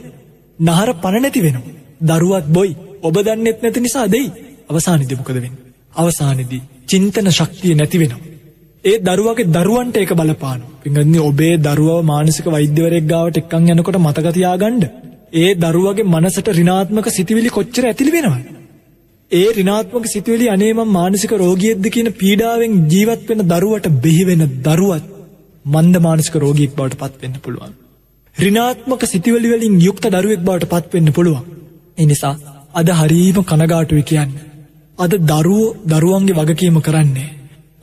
නහර 0.58 0.90
පණ 0.96 1.22
නැති 1.22 1.40
වෙනවා. 1.42 1.74
දරුවත් 2.02 2.46
බොයි. 2.48 2.76
ඔබ 3.02 3.16
දන්නෙත් 3.18 3.58
නැති 3.62 3.80
නිසා 3.80 4.06
දෙයි. 4.08 4.28
අවසානයේදී 4.70 5.16
මොකද 5.16 5.34
වෙන්නේ? 5.36 5.52
අවසානයේදී 5.94 6.62
චින්තන 6.86 7.28
ශක්තිය 7.30 7.74
නැති 7.74 7.98
වෙනවා. 7.98 8.33
ඒ 8.84 8.96
දරුවගේ 9.00 9.50
දරුවන්ට 9.50 9.96
ඒක 9.96 10.12
බලපානවා. 10.12 10.72
පිංගන්‍ය 10.82 11.18
ඔබේ 11.20 11.54
දරුවව 11.58 12.00
මානසික 12.04 12.46
වෛද්‍යවරයෙක් 12.46 13.06
ගාවට 13.06 13.36
එක්කන් 13.36 13.70
යනකොට 13.70 13.98
මතක 13.98 14.26
තියාගන්න. 14.30 14.82
ඒ 15.34 15.50
දරුවගේ 15.56 16.06
මනසට 16.06 16.48
ඍණාත්මක 16.50 17.06
සිතිවිලි 17.10 17.50
කොච්චර 17.50 17.84
ඇතිලි 17.84 18.10
වෙනවද? 18.10 18.44
ඒ 19.30 19.46
ඍණාත්මක 19.52 20.06
සිතුවිලි 20.06 20.46
අනේ 20.48 20.72
මම 20.72 20.90
මානසික 20.90 21.32
රෝගියෙක්ද 21.34 21.86
කියන 21.88 22.10
පීඩාවෙන් 22.14 22.74
ජීවත් 22.88 23.22
වෙන 23.28 23.40
දරුවට 23.46 23.86
බෙහි 24.02 24.24
වෙන 24.24 24.42
දරුවත් 24.62 25.06
මන්ද 25.64 25.96
මානසික 26.00 26.36
රෝගියෙක් 26.36 26.74
බවට 26.74 27.00
පත් 27.00 27.22
වෙන්න 27.22 27.38
පුළුවන්. 27.40 27.72
ඍණාත්මක 28.36 29.06
සිතුවිලි 29.06 29.48
වලින් 29.50 29.78
යුක්ත 29.80 30.04
දරුවෙක් 30.08 30.42
බවට 30.42 30.68
පත් 30.68 30.92
වෙන්න 30.92 31.12
පුළුවන්. 31.12 31.46
ඒ 31.98 32.06
නිසා 32.06 32.34
අද 32.74 32.88
හරීම 32.92 33.38
කනගාටුයි 33.44 34.04
කියන්නේ. 34.04 34.44
අද 34.98 35.12
දරුවෝ 35.22 35.74
දරුවන්ගේ 35.86 36.38
වගකීම 36.40 36.78
කරන්නේ. 36.82 37.30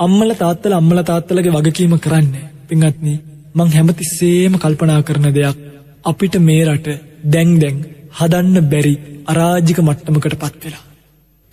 අම්මලා 0.01 0.37
තාත්තලා 0.37 0.77
අම්මලා 0.77 1.05
තාත්තලාගේ 1.05 1.55
වගකීම 1.55 1.95
කරන්නේ. 1.99 2.45
පින්වත්නි 2.67 3.13
මං 3.55 3.69
හැමතිස්සෙම 3.69 4.53
කල්පනා 4.57 5.01
කරන 5.03 5.27
දෙයක් 5.31 5.57
අපිට 6.03 6.35
මේ 6.39 6.61
රට 6.67 6.87
දැන් 7.25 7.51
දැන් 7.57 7.77
හදන්න 8.11 8.69
බැරි 8.69 8.93
අරාජික 9.25 9.79
මට්ටමකට 9.79 10.35
පත් 10.35 10.63
වෙලා. 10.63 10.85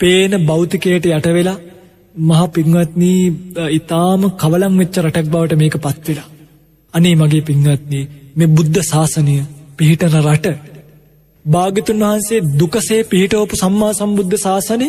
පේන 0.00 0.32
භෞතිකයට 0.42 1.06
යට 1.08 1.28
වෙලා 1.30 1.58
මහ 2.14 2.40
පින්වත්නි 2.50 3.12
ඊටාම 3.68 4.22
කවලම් 4.36 4.74
වෙච්ච 4.76 4.96
රටක් 4.98 5.28
බවට 5.28 5.56
මේක 5.56 5.76
පත් 5.78 6.04
වෙලා. 6.06 6.28
අනේ 6.94 7.14
මගේ 7.16 7.42
පින්වත්නි 7.42 8.00
මේ 8.36 8.52
බුද්ධ 8.52 8.80
ශාසනය 8.84 9.36
පිහිටන 9.76 10.18
රට 10.22 10.46
භාග්‍යතුන් 11.44 12.00
වහන්සේ 12.00 12.46
දුකසේ 12.54 13.02
පිහිටවපු 13.04 13.54
සම්මා 13.56 13.92
සම්බුද්ධ 13.94 14.38
ශාසනය 14.38 14.88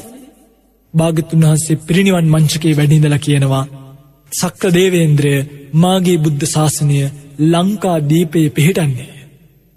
භාග්‍යතුන් 0.94 1.46
වහන්සේ 1.46 1.82
පිරිනිවන් 1.88 2.28
මංචකේ 2.28 2.74
වැඩිඳලා 2.76 3.18
කියනවා 3.18 3.66
සක්‍ර 4.32 4.70
දේවේන්ද්‍රය 4.74 5.34
මාගේ 5.76 6.18
බුද්ධ 6.18 6.46
ශාසනය 6.46 7.00
ලංකා 7.46 7.98
දීපයේ 8.10 8.50
පිහිටන්නේ. 8.50 9.10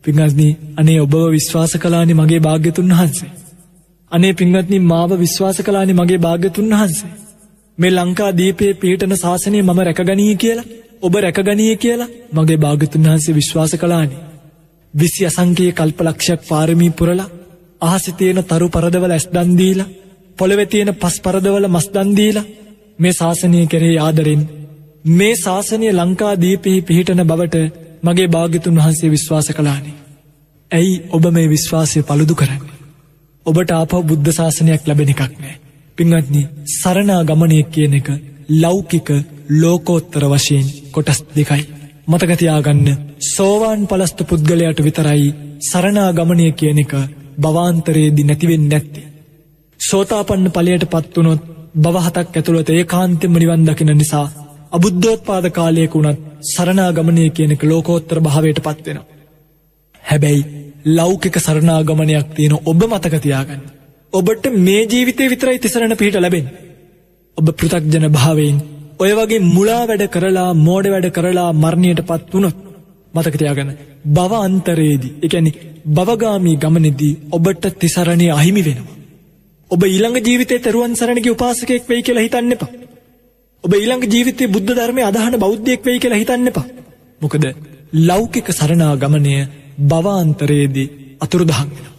පින්වත්නි 0.05 0.49
අනේ 0.77 1.01
ඔබව 1.01 1.17
විශ්වාස 1.31 1.73
කළානේ 1.77 2.15
මගේ 2.15 2.41
භාග්‍යතුන් 2.41 2.93
වහන්සේ. 2.93 3.33
අනේ 4.13 4.33
පින්වත්නි 4.33 4.79
මාව 4.83 5.11
විශ්වාස 5.19 5.59
කළානේ 5.61 5.95
මගේ 5.95 6.19
භාග්‍යතුන් 6.19 6.73
වහන්සේ. 6.73 7.13
මේ 7.79 7.91
ලංකා 7.91 8.31
දීපයේ 8.37 8.75
පිහිටන 8.75 9.15
ශාසනය 9.17 9.59
මම 9.61 9.79
රැකගනී 9.81 10.35
කියලා 10.37 10.71
ඔබ 11.03 11.15
රැකගනී 11.17 11.77
කියලා 11.77 12.13
මගේ 12.33 12.57
භාගතුන් 12.57 13.05
වහන්සේ 13.05 13.35
විශ්වාස 13.35 13.73
කලානේ. 13.75 14.23
විසි 14.95 15.23
අසංකයේ 15.27 15.73
කල්පලක්ෂයක් 15.73 16.41
පාරමී 16.49 16.91
පුරලා 16.91 17.33
අහසි 17.83 18.13
තියෙන 18.13 18.41
තරු 18.45 18.67
පරදවල 18.69 19.13
ඇස් 19.13 19.27
දන්දීලා 19.29 19.93
පොළවෙ 20.39 20.65
තියෙන 20.67 20.91
පස් 20.95 21.17
පරදවල 21.21 21.67
මස් 21.69 21.87
දන්දීලා 21.91 22.51
මේ 22.99 23.13
ශාසනය 23.13 23.61
කෙරෙහි 23.67 23.97
ආදරෙන් 23.99 24.43
මේ 25.11 25.35
ශාසනය 25.37 25.89
ලංකා 25.93 26.35
දීපෙහි 26.37 26.83
පිහිටන 26.83 27.23
බවට 27.25 27.57
මගේ 28.03 28.29
භාගිතුන් 28.29 28.77
වහන්සේ 28.77 29.11
විශ්වාස 29.11 29.49
කලානේ. 29.51 29.99
ඇයි 30.71 30.95
ඔබ 31.11 31.25
මේ 31.31 31.49
විශ්වාසය 31.49 32.03
පළුදු 32.03 32.35
කරන්නේ. 32.35 32.79
ඔබට 33.47 33.71
ආපව 33.73 33.95
බුද්ධ 34.05 34.31
ශාසනයක් 34.31 34.83
ලැබෙන 34.83 35.11
එකක් 35.11 35.23
නෑ. 35.35 35.57
පිංහත්නි 35.99 36.43
සරණා 36.73 37.23
ගමනය 37.25 37.59
කියන 37.67 37.95
එක 37.95 38.09
ලෞකික 38.55 39.09
ලෝකෝත්තර 39.53 40.25
වශයෙන් 40.27 40.67
කොටස් 40.91 41.19
දෙකයි. 41.31 41.63
මතකතියාගන්න 42.09 42.89
සෝවාන් 43.27 43.83
පලස්ත 43.87 44.19
පුද්ගලයට 44.25 44.79
විතරයි 44.81 45.29
සරණා 45.63 46.11
ගමනය 46.13 46.47
කියන 46.53 46.79
එක 46.79 46.93
භවාන්තරයේදි 47.39 48.23
නැතිවෙන් 48.25 48.65
නැත්ති. 48.69 49.01
සෝතාපන්න 49.83 50.47
පලයට 50.51 50.85
පත්වනොත් 50.87 51.43
බවහතක් 51.77 52.37
ඇතුළත 52.37 52.71
ඒ 52.71 52.85
කාන්තෙම 52.87 53.35
නිවන් 53.35 53.63
දකින 53.65 53.93
නිසා 53.95 54.27
අබුද්ධෝත්පාද 54.73 55.47
කාලයක 55.51 55.95
වුණත් 55.95 56.21
සරණාගමනය 56.47 57.25
කියනක 57.31 57.63
ලෝකෝත්තර 57.65 58.19
භාවයට 58.21 58.61
පත්වෙනවා. 58.61 59.07
හැබැයි 60.05 60.43
ලෞකික 60.89 61.37
සරණාගමනයක් 61.39 62.29
තියෙන 62.31 62.55
ඔබ 62.65 62.81
මතකතියාගන්න. 62.85 63.63
ඔබට 64.13 64.45
මේ 64.59 64.83
ජීවිතය 64.87 65.25
විතරයි 65.27 65.59
තිසරණ 65.59 65.97
පිහිට 65.97 66.17
ලැබෙන්. 66.17 66.47
ඔබ 67.39 67.47
පෘතක්ජන 67.53 68.07
භාවයෙන් 68.11 68.57
ඔය 68.99 69.13
වගේ 69.13 69.47
මුලා 69.47 69.83
වැඩ 69.85 70.05
කරලා 70.09 70.51
මෝඩ 70.57 70.87
වැඩ 70.89 71.09
කරලා 71.11 71.51
මරණයට 71.55 72.01
පත් 72.05 72.33
වුණොත් 72.33 72.57
මතකතියාගන්න 73.15 73.79
බව 74.09 74.33
අන්තරයේදී 74.41 75.15
එකැනි 75.23 75.53
බවගාමී 75.89 76.57
ගමනෙදී 76.59 77.15
ඔබට 77.31 77.65
තිසරණය 77.77 78.27
අහිමි 78.33 78.65
වෙනවා. 78.65 79.02
ඔබ 79.73 79.83
ඊළඟ 79.85 80.19
ජීවිතය 80.21 80.57
තරුවන් 80.59 80.95
සරණක 80.95 81.27
උපාසකෙක් 81.29 81.85
වෙයි 81.89 82.03
කියලා 82.03 82.25
හිතන්න 82.25 82.55
එපා. 82.55 82.71
ඔබ 83.65 83.73
ඊළඟ 83.73 84.05
ජීවිතය 84.07 84.45
බුද්ධ 84.47 84.71
ධර්මය 84.71 85.03
අදහන 85.03 85.37
බෞද්ධයෙක් 85.37 85.85
වෙයි 85.85 85.99
කියලා 85.99 86.19
හිතන්න 86.19 86.51
එපා. 86.51 86.67
මොකද 87.21 87.45
ලෞකික 88.01 88.49
සරණා 88.51 88.93
ගමනය 88.97 89.35
බවාන්තරයේදී 89.83 90.93
අතුරුදහන් 91.21 91.69
වෙනවා. 91.69 91.93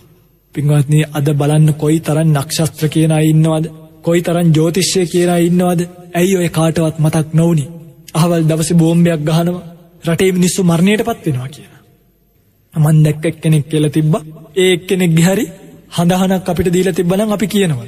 පින්වත්නී 0.55 1.09
අද 1.13 1.27
බලන්න 1.33 1.69
කොයි 1.75 1.99
තරන් 1.99 2.29
නක්ෂස්ත්‍ර 2.35 2.85
කියන 2.87 3.13
ඉන්නවද 3.23 3.65
කොයි 4.03 4.21
තරන් 4.21 4.47
ජෝතිශ්‍ය 4.53 5.01
කියන 5.05 5.31
ඉන්නවද 5.41 5.81
ඇයි 6.13 6.35
ඔය 6.37 6.49
කාටවත් 6.49 6.95
මතක් 6.99 7.27
නොවනි 7.33 7.65
අහවල් 8.13 8.43
දවස 8.43 8.71
බෝම්භයක් 8.73 9.21
ගහනවා 9.21 9.63
රටේ 10.05 10.31
මිනිස්සු 10.31 10.61
මරණයට 10.63 11.01
පත්වෙනවා 11.01 11.49
කියන. 11.49 11.71
මන් 12.73 12.97
දැක්ක 13.03 13.35
කෙනෙක් 13.37 13.65
කියල 13.67 13.85
තිබ්බ 13.89 14.13
ඒ 14.55 14.73
කෙනෙක් 14.79 15.11
ගහරි 15.15 15.45
හඳහනක් 15.93 16.47
අපිට 16.47 16.69
දීල 16.69 16.89
තිබ්බලන් 16.91 17.31
අපි 17.31 17.47
කියනවා. 17.47 17.87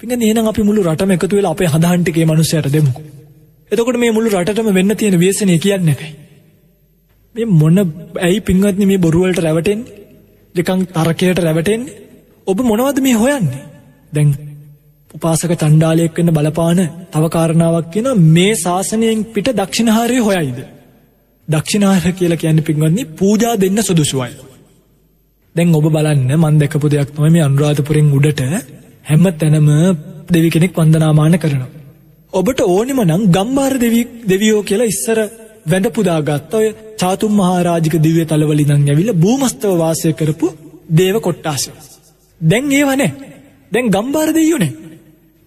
පිඟ 0.00 0.14
නේන 0.16 0.38
අපි 0.44 0.62
මුළු 0.62 0.80
රටම 0.84 1.10
එකතු 1.10 1.36
වෙලා 1.36 1.52
අපේ 1.52 1.68
හදහන්ටිකේ 1.68 2.26
මනුස්සයට 2.26 2.68
දෙමුකු. 2.70 3.02
එතකොට 3.72 3.96
මේ 3.96 4.12
මුළු 4.12 4.28
රටම 4.34 4.68
වෙන්න 4.70 4.94
තියෙන 4.94 5.16
වේසනය 5.16 5.58
කියන්න 5.58 5.88
එකයි. 5.88 6.10
මේ 7.34 7.46
මොන්න 7.52 7.78
ඇයි 8.18 8.40
පින්වත්න 8.40 8.82
මේ 8.84 8.98
බොරුවලට 8.98 9.40
රැවටෙන් 9.40 9.80
දෙකං 10.54 10.80
තරකයට 10.88 11.40
රැවටෙන් 11.40 11.82
ඔබ 12.46 12.58
මොනවද 12.62 12.98
මේ 13.00 13.16
හොයන්නේ 13.16 13.64
දැන් 14.12 14.28
උපාසක 15.10 15.52
චණ්ඩාලයක් 15.54 16.16
වන්න 16.16 16.32
බලපාන 16.32 16.80
තවකාරණාවක් 17.12 17.92
කියෙන 17.92 18.24
මේ 18.30 18.54
ශාසනයෙන් 18.56 19.24
පිට 19.26 19.48
දක්ෂිණහාරය 19.52 20.18
හොයයිද. 20.20 20.58
දක්ෂිනාහර 21.48 22.12
කියලා 22.12 22.36
කියන්න 22.36 22.62
පින්වන්නේ 22.62 23.10
පූජා 23.14 23.54
දෙන්න 23.56 23.78
සුදුසුවයි. 23.82 24.32
දැන් 25.56 25.74
ඔබ 25.74 25.86
බලන්න 25.86 26.30
මන් 26.34 26.58
දෙකපු 26.58 26.86
දෙයක් 26.88 27.10
නොම 27.14 27.26
මේ 27.28 27.42
අනුරාධපුරෙන් 27.42 28.12
උඩට 28.12 28.40
හැම 29.04 29.24
තැනම 29.34 29.68
දෙවි 30.28 30.48
කෙනෙක් 30.50 30.72
වන්දනාමාන 30.74 31.36
කරනවා. 31.38 31.74
ඔබට 32.32 32.60
ඕනෙම 32.66 33.00
නම් 33.02 33.22
ගම්බාර 33.30 33.74
දෙවියෝ 34.26 34.62
කියලා 34.62 34.92
ඉස්සර 34.92 35.18
වැඳ 35.66 35.86
පුදාගත්ත 35.90 36.54
ඔය 36.54 36.66
චාතුම් 36.96 37.32
මහාරාජික 37.34 37.94
දිව්‍ය 37.98 38.22
තලවලිනං 38.24 38.72
ඇවිල 38.74 39.10
භූමස්තව 39.14 39.72
වාසය 39.76 40.08
කරපු 40.12 40.46
දේව 40.90 41.16
කොට්ටාසය. 41.20 41.70
දැන් 42.40 42.64
ඒවනේ 42.72 43.12
දැන් 43.72 43.86
ගම්බාර 43.88 44.28
දෙයුනේ 44.30 44.72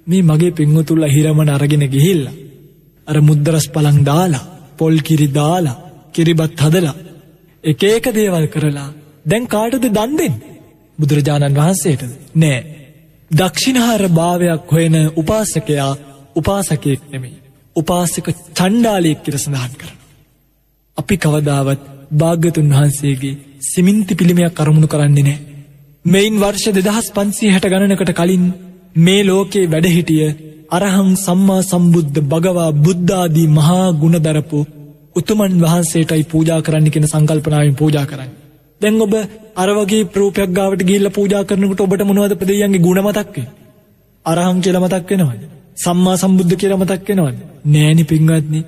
මේ 0.07 0.23
මගේ 0.23 0.51
පිංහතුල්ල 0.51 1.03
හිරමන 1.07 1.49
අරගෙන 1.49 1.85
ගිහිල්ල. 1.87 2.23
අර 3.07 3.17
මුද්දරස් 3.21 3.67
පලං 3.67 3.99
දාලා 4.03 4.47
පොල් 4.77 4.95
කිරි 4.99 5.27
දාලා 5.31 5.77
කිරිබත් 6.13 6.59
හදලා 6.59 6.95
එක 7.63 7.81
ඒක 7.85 8.05
දේවල් 8.11 8.45
කරලා 8.47 8.89
දැන් 9.25 9.45
කාටද 9.47 9.85
දන්දෙන් 9.89 10.35
බුදුරජාණන් 10.99 11.55
වහන්සේට 11.55 12.01
නෑ 12.35 12.59
දක්ෂිණහාර 13.31 14.03
භාවයක් 14.11 14.63
හොයන 14.69 14.95
උපාසකයා 15.15 15.91
උපාසකයෙක් 16.35 17.01
නෙමෙයි. 17.11 17.37
උපාසක 17.75 18.27
චණ්ඩාලයෙක් 18.53 19.19
කියර 19.23 19.37
සඳහන් 19.37 19.73
කරන. 19.73 19.97
අපි 20.97 21.15
කවදාවත් 21.17 21.81
භාග්‍යතුන් 22.13 22.69
වහන්සේගේ 22.71 23.39
සිමින්ති 23.63 24.13
පිළිමයක් 24.15 24.53
කරමුණු 24.53 24.87
කරන්නේ 24.87 25.23
නෑ. 25.23 25.39
මෙයින් 26.05 26.35
වර්ෂ 26.37 26.75
දෙදහස් 26.77 27.07
පන්සී 27.11 27.51
හැට 27.51 27.65
ගණනකට 27.65 28.11
කලින් 28.13 28.45
මේ 28.97 29.21
ලෝකේ 29.23 29.65
වැඩහිටිය 29.67 30.27
අරහං 30.71 31.11
සම්මා 31.17 31.61
සම්බුද්ධ 31.63 32.19
භගවා 32.23 32.71
බුද්ධාදී 32.77 33.47
මහා 33.49 33.87
ගුණදරපු 33.93 34.59
උතුමන් 35.15 35.55
වහන්සේටයි 35.61 36.23
පූජා 36.25 36.61
කරන්න 36.61 36.91
කෙන 36.91 37.07
සංකල්පනාවෙන් 37.07 37.75
පූජා 37.75 38.05
කරන්න. 38.05 38.31
දැන් 38.81 39.01
ඔබ 39.01 39.13
අරවගේ 39.55 40.07
ප්‍රූපයක් 40.07 40.51
ගාවට 40.51 40.83
ගිල්ල 40.83 41.09
පූජා 41.11 41.43
කරනකට 41.43 41.81
ඔබට 41.81 42.03
මොනවද 42.03 42.35
ප්‍රදයන්ගේ 42.35 42.79
ගුණමතක්වේ. 42.79 43.47
අරහං 44.25 44.61
කියල 44.61 44.77
මතක් 44.77 45.09
වෙනවද. 45.11 45.41
සම්මා 45.77 46.17
සම්බුද්ධ 46.17 46.55
කියල 46.55 46.75
මතක් 46.75 47.07
වෙනවද. 47.09 47.37
නෑනි 47.67 48.03
පින්වත්න්නේ 48.05 48.63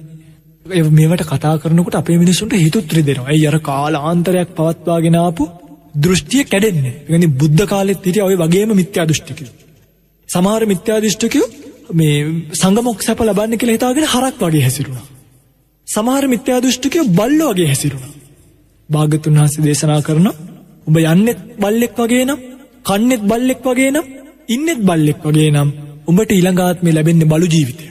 මේවට 0.92 1.26
කතා 1.26 1.56
කරනකට 1.58 1.96
අපේ 1.96 2.18
මිනිසුන්ට 2.18 2.54
හිතුත්‍රි 2.56 3.02
දෙනවා 3.04 3.28
ඇයි 3.28 3.48
අර 3.48 3.58
කාලාන්තරයක් 3.62 4.50
පවත්වාගෙනාපු 4.52 5.44
දෘෂ්ටිය 5.96 6.44
කැඩෙන්නේ 6.46 6.94
ගනි 7.08 7.28
බුද්ධ 7.36 7.66
කාලෙත් 7.66 8.00
හිටිය 8.00 8.22
ඔය 8.22 8.36
වගේම 8.38 8.72
මිත්‍යා 8.74 9.06
දෘෂ්ටිකය. 9.06 9.46
සමහර 10.30 10.64
මිත්‍යා 10.66 11.00
දෘෂ්ටිකයෝ 11.00 11.48
මේ 11.94 12.16
සංගමොක් 12.54 13.00
සැප 13.02 13.20
ලබන්න 13.22 13.58
කියලා 13.58 13.78
හිතාගෙන 13.78 14.06
හරක් 14.06 14.38
වගේ 14.42 14.64
හැසිරුණා. 14.64 15.06
සමහර 15.88 16.26
මිත්‍යා 16.28 16.60
දෘෂ්ටිකයෝ 16.60 17.06
බල්ල 17.12 17.42
වගේ 17.50 17.68
හැසිරුණා. 17.68 18.12
භාගතුන් 18.94 19.38
වහන්සේ 19.38 19.64
දේශනා 19.64 20.02
කරන 20.02 20.28
ඔබ 20.88 20.96
යන්නෙත් 21.04 21.40
බල්ලෙක් 21.58 21.94
වගේ 21.98 22.26
නම් 22.26 22.40
කන්නෙත් 22.86 23.22
බල්ලෙක් 23.24 23.60
වගේ 23.66 23.92
නම් 23.92 24.06
ඉන්නෙත් 24.50 24.80
බල්ලෙක් 24.82 25.20
වගේ 25.26 25.52
නම් 25.52 25.70
උඹට 26.08 26.32
ඉළඟාත්මේ 26.32 26.94
ලැබෙන්නේ 26.94 27.28
බලු 27.28 27.48
ජීවිතය. 27.48 27.86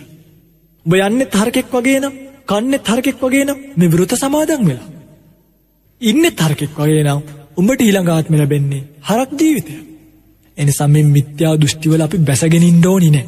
ඔබ 0.86 0.92
යන්නෙත් 0.98 1.32
හරකෙක් 1.32 1.68
වගේ 1.70 2.00
නම් 2.00 2.14
කන්නෙත් 2.46 2.84
හරකෙක් 2.84 3.18
වගේ 3.18 3.44
නම් 3.44 3.58
මේ 3.76 3.88
වෘත 3.88 4.12
සමාදන් 4.14 4.62
වෙලා. 4.62 4.88
ඉන්නෙත් 6.00 6.38
හරකෙක් 6.38 6.72
වගේ 6.76 7.04
නම් 7.04 7.20
උඹට 7.56 7.80
ඊළඟාත්ම 7.80 8.34
ලැබෙන්නේ 8.34 8.86
හරක් 9.00 9.30
ජීවිතය. 9.38 9.74
එනිසා 10.58 10.88
මේ 10.88 11.04
මිත්‍යා 11.06 11.54
දෘෂ්ටිවල 11.56 12.02
අපි 12.02 12.18
බැසගෙනින් 12.20 12.86
ඕනි 12.86 13.10
නෑ. 13.10 13.26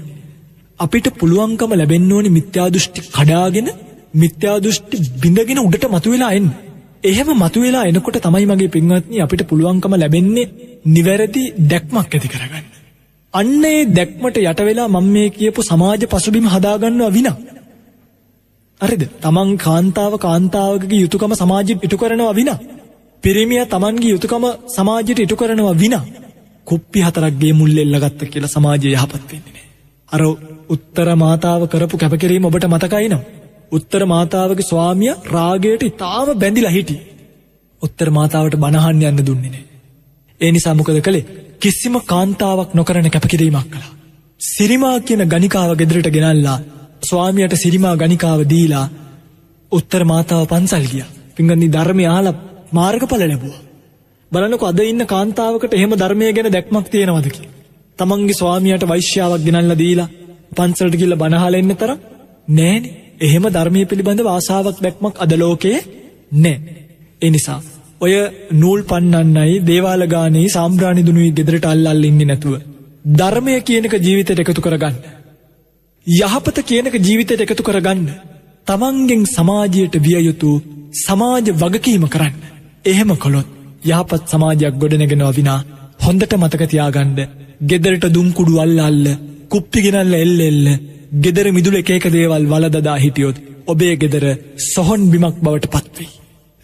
අපිට 0.81 1.07
පුළුවන්කම 1.18 1.73
ලැබෙන්න 1.73 2.12
ඕනි 2.12 2.31
මිත්‍යා 2.31 2.68
දෘෂ්ටි 2.70 3.01
කඩාගෙන 3.09 3.68
මිත්‍යා 4.14 4.57
දෘෂ්ටි 4.59 4.97
බිඳගෙන 5.23 5.59
උඩට 5.59 5.85
මතුවෙලා 5.89 6.33
එන්න. 6.33 6.49
එහෙම 7.05 7.30
මතුවෙලා 7.34 7.84
එනකොට 7.84 8.18
තමයි 8.18 8.46
මගේ 8.46 8.68
පින්වත්නි 8.68 9.22
අපිට 9.22 9.42
පුළුවන්කම 9.44 9.94
ලැබෙන්නේ 9.94 10.50
නිවැරදි 10.86 11.42
දැක්මක් 11.70 12.14
ඇති 12.14 12.28
කරගන්න. 12.28 12.66
අන්නේ 13.34 13.80
දැක්මට 13.90 14.36
යටවෙලා 14.40 14.88
මං 14.88 15.07
මේ 15.07 15.28
කියපු 15.30 15.61
සමාජ 15.62 16.03
පසුබිම 16.07 16.46
හදාගන්නවා 16.46 17.11
විනා. 17.11 17.36
හරිද 18.80 19.03
තමන් 19.20 19.50
කාන්තාව 19.57 20.14
කාන්තාවගේ 20.18 21.03
යුතුකම 21.03 21.34
සමාජිත් 21.34 21.84
ඉටු 21.84 21.96
කරනවා 21.96 22.34
විනා. 22.34 22.59
පිරිමිය 23.24 23.64
තමන්ගේ 23.66 24.11
යුතුකම 24.11 24.44
සමාජයට 24.68 25.20
ඉටු 25.20 25.36
කරනවා 25.36 25.76
විනා. 25.76 26.05
කුප්පි 26.66 26.98
හතරක්ගේ 27.00 27.53
මුල් 27.53 27.76
එල්ලගත්ත 27.78 28.20
කියලා 28.26 28.48
සමාජය 28.48 28.88
යහපත්වෙන්නේ. 28.92 29.64
අර 30.09 30.22
උත්තර 30.68 31.09
මාතාව 31.16 31.62
කරපු 31.66 31.96
කැපකිරීම 31.96 32.44
ඔබට 32.44 32.66
මතකයිනම්. 32.66 33.22
උත්තර 33.73 34.03
මාතාවගේ 34.07 34.68
ස්වාමිය 34.68 35.14
රාගයට 35.29 35.83
ඉතාම 35.83 36.29
බැඳිලා 36.37 36.70
හිටි. 36.70 36.97
උත්තර 37.83 38.09
මාතාවට 38.11 38.57
බණහන්න 38.57 39.03
යන්න 39.03 39.27
දුන්නේනේ. 39.27 39.64
ඒ 40.41 40.51
නිසා 40.53 40.75
මොකද 40.75 41.01
කළේ 41.01 41.25
කිසිම 41.61 41.95
කාන්තාවක් 42.03 42.70
නොකරන 42.75 43.11
කැපකිරීමක් 43.11 43.68
කළා. 43.68 43.93
සිරිමා 44.41 44.97
කියන 45.01 45.23
ගනිකාව 45.27 45.70
ගෙදරට 45.77 46.09
ගෙනල්ලා 46.09 46.59
ස්වාමියයට 47.03 47.55
සිරිමා 47.57 47.97
ගනිකාව 47.97 48.41
දීලා 48.47 48.87
උත්තර 49.73 50.03
මාතාව 50.05 50.47
පන්සල් 50.47 50.87
ගිය. 50.87 51.05
පිංගනි 51.37 51.68
ධර්මය 51.68 52.05
ආල 52.07 52.27
මාර්ගඵල 52.73 53.23
ලැබුව. 53.23 53.55
බලනක 54.33 54.62
අද 54.62 54.81
ඉන්න 54.83 55.07
කාන්තාවකට 55.07 55.73
එහෙම 55.73 55.93
ධර්මය 55.95 56.33
ගැන 56.33 56.49
දැක්මක් 56.49 56.87
තියෙනවදකි. 56.89 57.43
තමන්ගේ 57.99 58.35
ස්වාමියයට 58.35 58.89
වෛශ්‍යාවක් 58.89 59.43
ගෙනල්ල 59.43 59.75
දීලා 59.77 60.12
පන්සලට 60.57 60.97
කියල 60.97 61.14
බනහල 61.16 61.55
එන්න 61.55 61.75
තරම් 61.75 61.99
නෑන 62.51 62.85
එහෙම 63.21 63.45
ධර්මය 63.49 63.85
පිළිබඳ 63.85 64.23
වාසාාවක් 64.23 64.79
දැක්මක් 64.81 65.17
අදලෝකයේ 65.19 65.79
නෑ. 66.35 66.59
එනිසා 67.23 67.61
ඔය 68.01 68.13
නූල් 68.53 68.81
පන්නන්නයි 68.83 69.63
දේවාලගානී 69.63 70.47
සාම්බ්‍රාණිදුනුයි 70.49 71.31
ගෙදරට 71.31 71.67
අල්ලල් 71.67 72.05
ඉන්න 72.05 72.23
නැතුව. 72.25 72.55
ධර්මය 73.13 73.55
කියනක 73.63 73.95
ජීවිතයට 73.99 74.41
එකතු 74.41 74.61
කරගන්න. 74.61 74.97
යහපත 76.07 76.59
කියනක 76.65 76.95
ජීවිතයට 76.99 77.43
එකතු 77.43 77.63
කරගන්න. 77.63 78.07
තමන්ගෙන් 78.67 79.23
සමාජයට 79.29 79.95
විය 79.99 80.19
යුතු 80.21 80.51
සමාජ 80.99 81.47
වගකීම 81.55 82.07
කරන්න. 82.09 82.37
එහෙම 82.85 83.11
කොළොත් 83.17 83.49
යහපත් 83.85 84.23
සමාජයක් 84.29 84.75
ගොඩනගෙනවා 84.77 85.33
විනා 85.33 85.61
හොඳට 86.01 86.33
මතකතියාගණ්ඩ 86.35 87.21
ගෙදරට 87.63 88.05
දුම්කුඩු 88.09 88.61
අල්ල 88.61 88.79
අල්ල 88.81 89.07
කුප්පිගෙනල්ල 89.49 90.15
එල්ල 90.17 90.41
එල්ල 90.43 90.67
ගෙදර 91.13 91.47
මිදුල 91.51 91.77
එකක 91.77 92.07
දේවල් 92.09 92.45
වලදදා 92.47 92.97
හිටියොත් 92.97 93.37
ඔබේ 93.67 93.95
ගෙදර 93.97 94.25
සොහොන් 94.67 95.03
බිමක් 95.11 95.37
බවට 95.39 95.73
පත්වෙයි. 95.75 96.11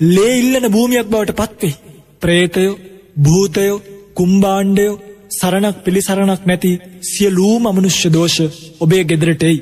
ලේ 0.01 0.39
ඉල්ලන 0.39 0.67
භූමියක් 0.69 1.09
බවට 1.09 1.39
පත්වෙයි. 1.41 1.75
ප්‍රේතයෝ 2.23 2.79
භූතයෝ 3.19 3.83
කුම්බාණ්ඩයෝ 4.15 5.01
සරණක් 5.31 5.77
පිළිසරණක් 5.85 6.43
නැති 6.47 6.71
සියලූම 7.05 7.67
අමනුෂ්‍ය 7.67 8.09
දෝෂ 8.11 8.39
ඔබේ 8.81 9.03
ගෙදරටෙයි 9.05 9.59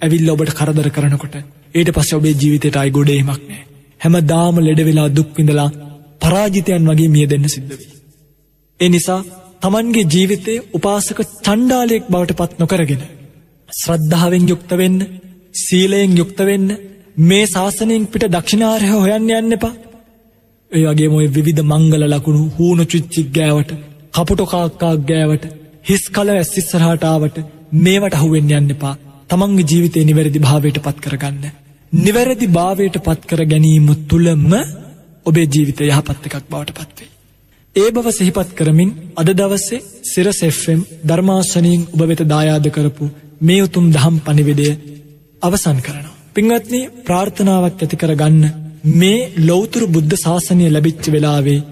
ඇවිල්ල 0.00 0.30
ඔබට 0.30 0.54
කරදර 0.54 0.88
කරනකොට 0.90 1.34
ඊට 1.74 1.90
පස්ස 1.90 2.10
ඔබේ 2.12 2.34
ජීවිතයට 2.34 2.76
අයි 2.76 2.90
ගොඩේමක් 2.90 3.42
නෑ 3.42 3.62
හැම 4.00 4.14
දාම 4.24 4.56
ලෙඩවෙලා 4.60 5.08
දුක්විඳලා 5.10 5.70
පරාජිතයන් 6.20 6.88
වගේ 6.88 7.08
මිය 7.08 7.26
දෙන්න 7.26 7.46
සිද්ධවී. 7.48 7.92
ඒ 8.80 8.88
නිසා 8.88 9.20
තමන්ගේ 9.62 10.08
ජීවිතය 10.08 10.54
උපාසක 10.72 11.18
චණ්ඩාලයෙක් 11.38 12.04
බවට 12.08 12.38
පත් 12.38 12.52
නොකරගෙන. 12.58 13.02
ශ්‍රද්ධාවෙන් 13.68 14.48
යුක්තවෙන්න 14.48 14.98
සීලයෙන් 15.54 16.16
යුක්තවෙන්න 16.16 16.68
මේ 17.20 17.46
ශාසනයෙන් 17.46 18.06
පිට 18.06 18.24
දක්ෂිනාරය 18.26 18.88
හොයන්න 18.92 19.28
යන්න 19.32 19.52
එපා. 19.52 19.74
ඒ 20.70 20.84
වගේ 20.84 21.08
මොය 21.08 21.26
විධ 21.28 21.62
මංගල 21.64 22.04
ලකුණු 22.06 22.42
හූුණු 22.56 22.84
චුච්චික් 22.86 23.28
ගෑවට 23.32 23.70
කපුටොකාක්කාක් 24.14 25.04
ගෑවට 25.04 25.44
හිස් 25.84 26.04
කල 26.10 26.32
ඇස්සිස්සරහටාවට 26.32 27.44
මේවට 27.78 28.14
අහුවෙන් 28.14 28.50
යන්න 28.52 28.74
එපා 28.74 28.94
තමන්ගේ 29.30 29.66
ජීවිතය 29.66 30.04
නිවැරදි 30.04 30.40
භාවයට 30.40 30.80
පත් 30.80 30.98
කරගන්න. 31.00 31.44
නිවැරදි 31.92 32.46
භාවයට 32.48 32.96
පත්කර 33.00 33.40
ගැනීම 33.46 33.88
තුළම 34.08 34.50
ඔබේ 35.26 35.46
ජීවිතය 35.48 35.82
යහපත් 35.86 36.26
එකක් 36.26 36.44
බවට 36.46 36.76
පත්වේ. 36.78 37.14
ඒ 37.76 37.88
බව 37.92 38.06
සිහිපත් 38.12 38.50
කරමින් 38.54 38.90
අද 39.16 39.28
දවස්සේ 39.34 39.86
සිරසෙෆ්ම් 40.04 40.80
ධර්මාශනීන් 41.06 41.88
ඔබ 41.88 42.00
වෙත 42.06 42.22
දායාද 42.26 42.66
කරපු 42.70 43.06
මේ 43.40 43.62
උතුම් 43.62 43.86
දහම් 43.90 44.16
පනිවිඩය 44.18 44.68
අවසන් 45.42 45.78
කරනවා. 45.78 46.16
පින්වත්නී 46.34 46.90
ප්‍රාර්ථනාවක් 47.04 47.80
ඇති 47.82 47.96
කරගන්න 47.96 48.44
මේ 48.92 49.28
ලෞතුරු 49.38 49.86
බුද්ධ 49.86 50.14
ශාසනය 50.16 50.66
ලැබිච්ච 50.66 51.04
වෙලාවේ 51.06 51.66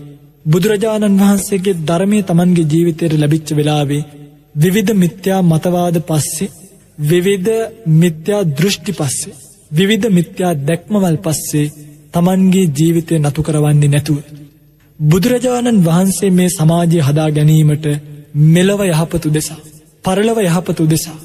බුදුරජාණන් 0.47 1.21
වහන්සේගේ 1.21 1.81
ධර්මය 1.81 2.19
තමන්ගේ 2.23 2.69
ජීවිතයට 2.73 3.15
ලැබිච්ච 3.15 3.49
වෙලාවේ 3.53 4.07
විවිධ 4.55 4.93
මිත්‍යා 4.95 5.41
මතවාද 5.43 5.97
පස්සේ 6.01 6.55
විවිධ 6.99 7.51
මිත්‍යා 7.95 8.49
දෘෂ්ටි 8.51 8.93
පස්සේ 8.93 9.39
විවිධ 9.71 10.09
මිත්‍යා 10.09 10.59
දැක්මවල් 10.61 11.17
පස්සේ 11.19 11.73
තමන්ගේ 12.15 12.71
ජීවිතය 12.71 13.15
නතු 13.19 13.41
කරවන්නේ 13.43 13.89
නැතුව. 13.89 14.19
බුදුරජාණන් 14.99 15.85
වහන්සේ 15.85 16.31
මේ 16.31 16.51
සමාජය 16.51 16.99
හදා 17.01 17.31
ගැනීමට 17.31 17.87
මෙලව 18.47 18.81
යහපතු 18.87 19.29
දෙසා. 19.31 19.61
පරලව 20.05 20.39
යහපතු 20.41 20.85
දෙසා. 20.87 21.19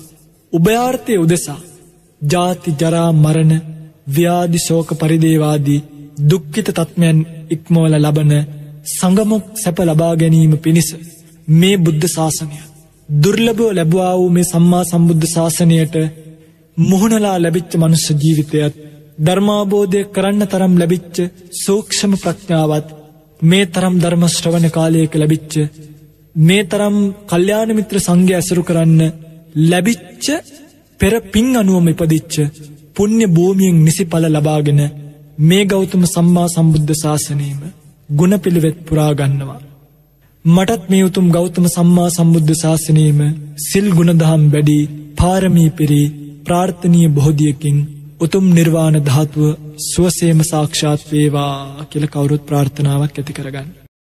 උභයාර්ථය 0.53 1.13
උදෙසා. 1.17 1.59
ජාති 2.21 2.77
ජරා 2.79 3.09
මරණ 3.13 3.53
ව්‍යාධි 4.07 4.59
ශෝක 4.59 4.89
පරිදේවාදී 4.95 5.83
දුක්කිත 6.21 6.67
තත්මයන් 6.69 7.19
ඉක්මෝල 7.49 7.93
ලබන 7.97 8.31
සඟමොක් 8.87 9.45
සැප 9.55 9.77
ලබා 9.81 10.13
ගැනීම 10.15 10.53
පිණිස 10.57 10.89
මේ 11.51 11.75
බුද්ධ 11.77 12.07
ශාසනය 12.07 12.57
දුර්ලබෝ 13.09 13.71
ලැබවා 13.71 14.13
වූ 14.13 14.29
මේ 14.29 14.45
සම්මා 14.45 14.83
සම්බුද්ධ 14.83 15.27
ශාසනයට 15.27 15.95
මුහුණලා 16.77 17.37
ලැබිච්ච 17.37 17.71
මනුස්ස 17.75 18.05
ජීවිතයත් 18.13 18.75
ධර්මාබෝධය 19.19 20.01
කරන්න 20.07 20.43
තරම් 20.47 20.73
ලැබිච්ච 20.77 21.15
සූක්ෂම 21.57 22.13
ප්‍රඥාවත් 22.15 22.87
මේ 23.41 23.65
තරම් 23.67 23.95
ධර්මශ්‍රවණ 23.99 24.67
කාලයක 24.69 25.13
ලැබිච්ච 25.15 25.53
මේ 26.35 26.63
තරම් 26.65 26.97
කල්්‍යානමිත්‍ර 27.29 27.97
සංඝය 27.99 28.33
ඇසරු 28.35 28.63
කරන්න 28.63 29.01
ලැබිච්ච 29.55 30.25
පෙර 30.99 31.13
පින් 31.31 31.47
අනුවම 31.55 31.87
ඉපදිච්ච 31.87 32.35
පුුණ්‍ය 32.95 33.25
භූමියෙන් 33.27 33.77
නිසි 33.83 34.03
පල 34.05 34.25
ලබාගෙන 34.27 34.81
මේ 35.39 35.63
ගෞතම 35.65 36.03
සම්මා 36.05 36.47
සම්බුද්ධ 36.47 36.93
ශාසනීම 36.93 37.61
ගුණ 38.09 38.33
පිළිවෙත් 38.39 38.77
පුරාගන්නවා. 38.85 39.61
මටත් 40.45 40.83
මේ 40.89 41.03
උතුම් 41.03 41.27
ගෞතම 41.29 41.65
සම්මා 41.67 42.09
සම්බුද්ධ 42.09 42.53
ශාසනීම 42.53 43.19
සිල් 43.61 43.87
ගුණදහම් 43.91 44.43
වැඩී 44.49 44.89
පාරමී 45.17 45.69
පිරී 45.71 46.13
ප්‍රාර්ථනීය 46.45 47.09
බොහෝදියකින් 47.09 47.77
උතුම් 48.19 48.45
නිර්වාණ 48.49 48.97
ධාතුව 49.01 49.45
සුවසේම 49.83 50.39
සාක්ෂාත් 50.43 51.01
වේවා 51.11 51.85
කියල 51.89 52.05
කවුරුත් 52.07 52.43
ප්‍රාර්ථනාවක් 52.45 53.15
ඇති 53.15 53.33
කරගන්න. 53.33 53.80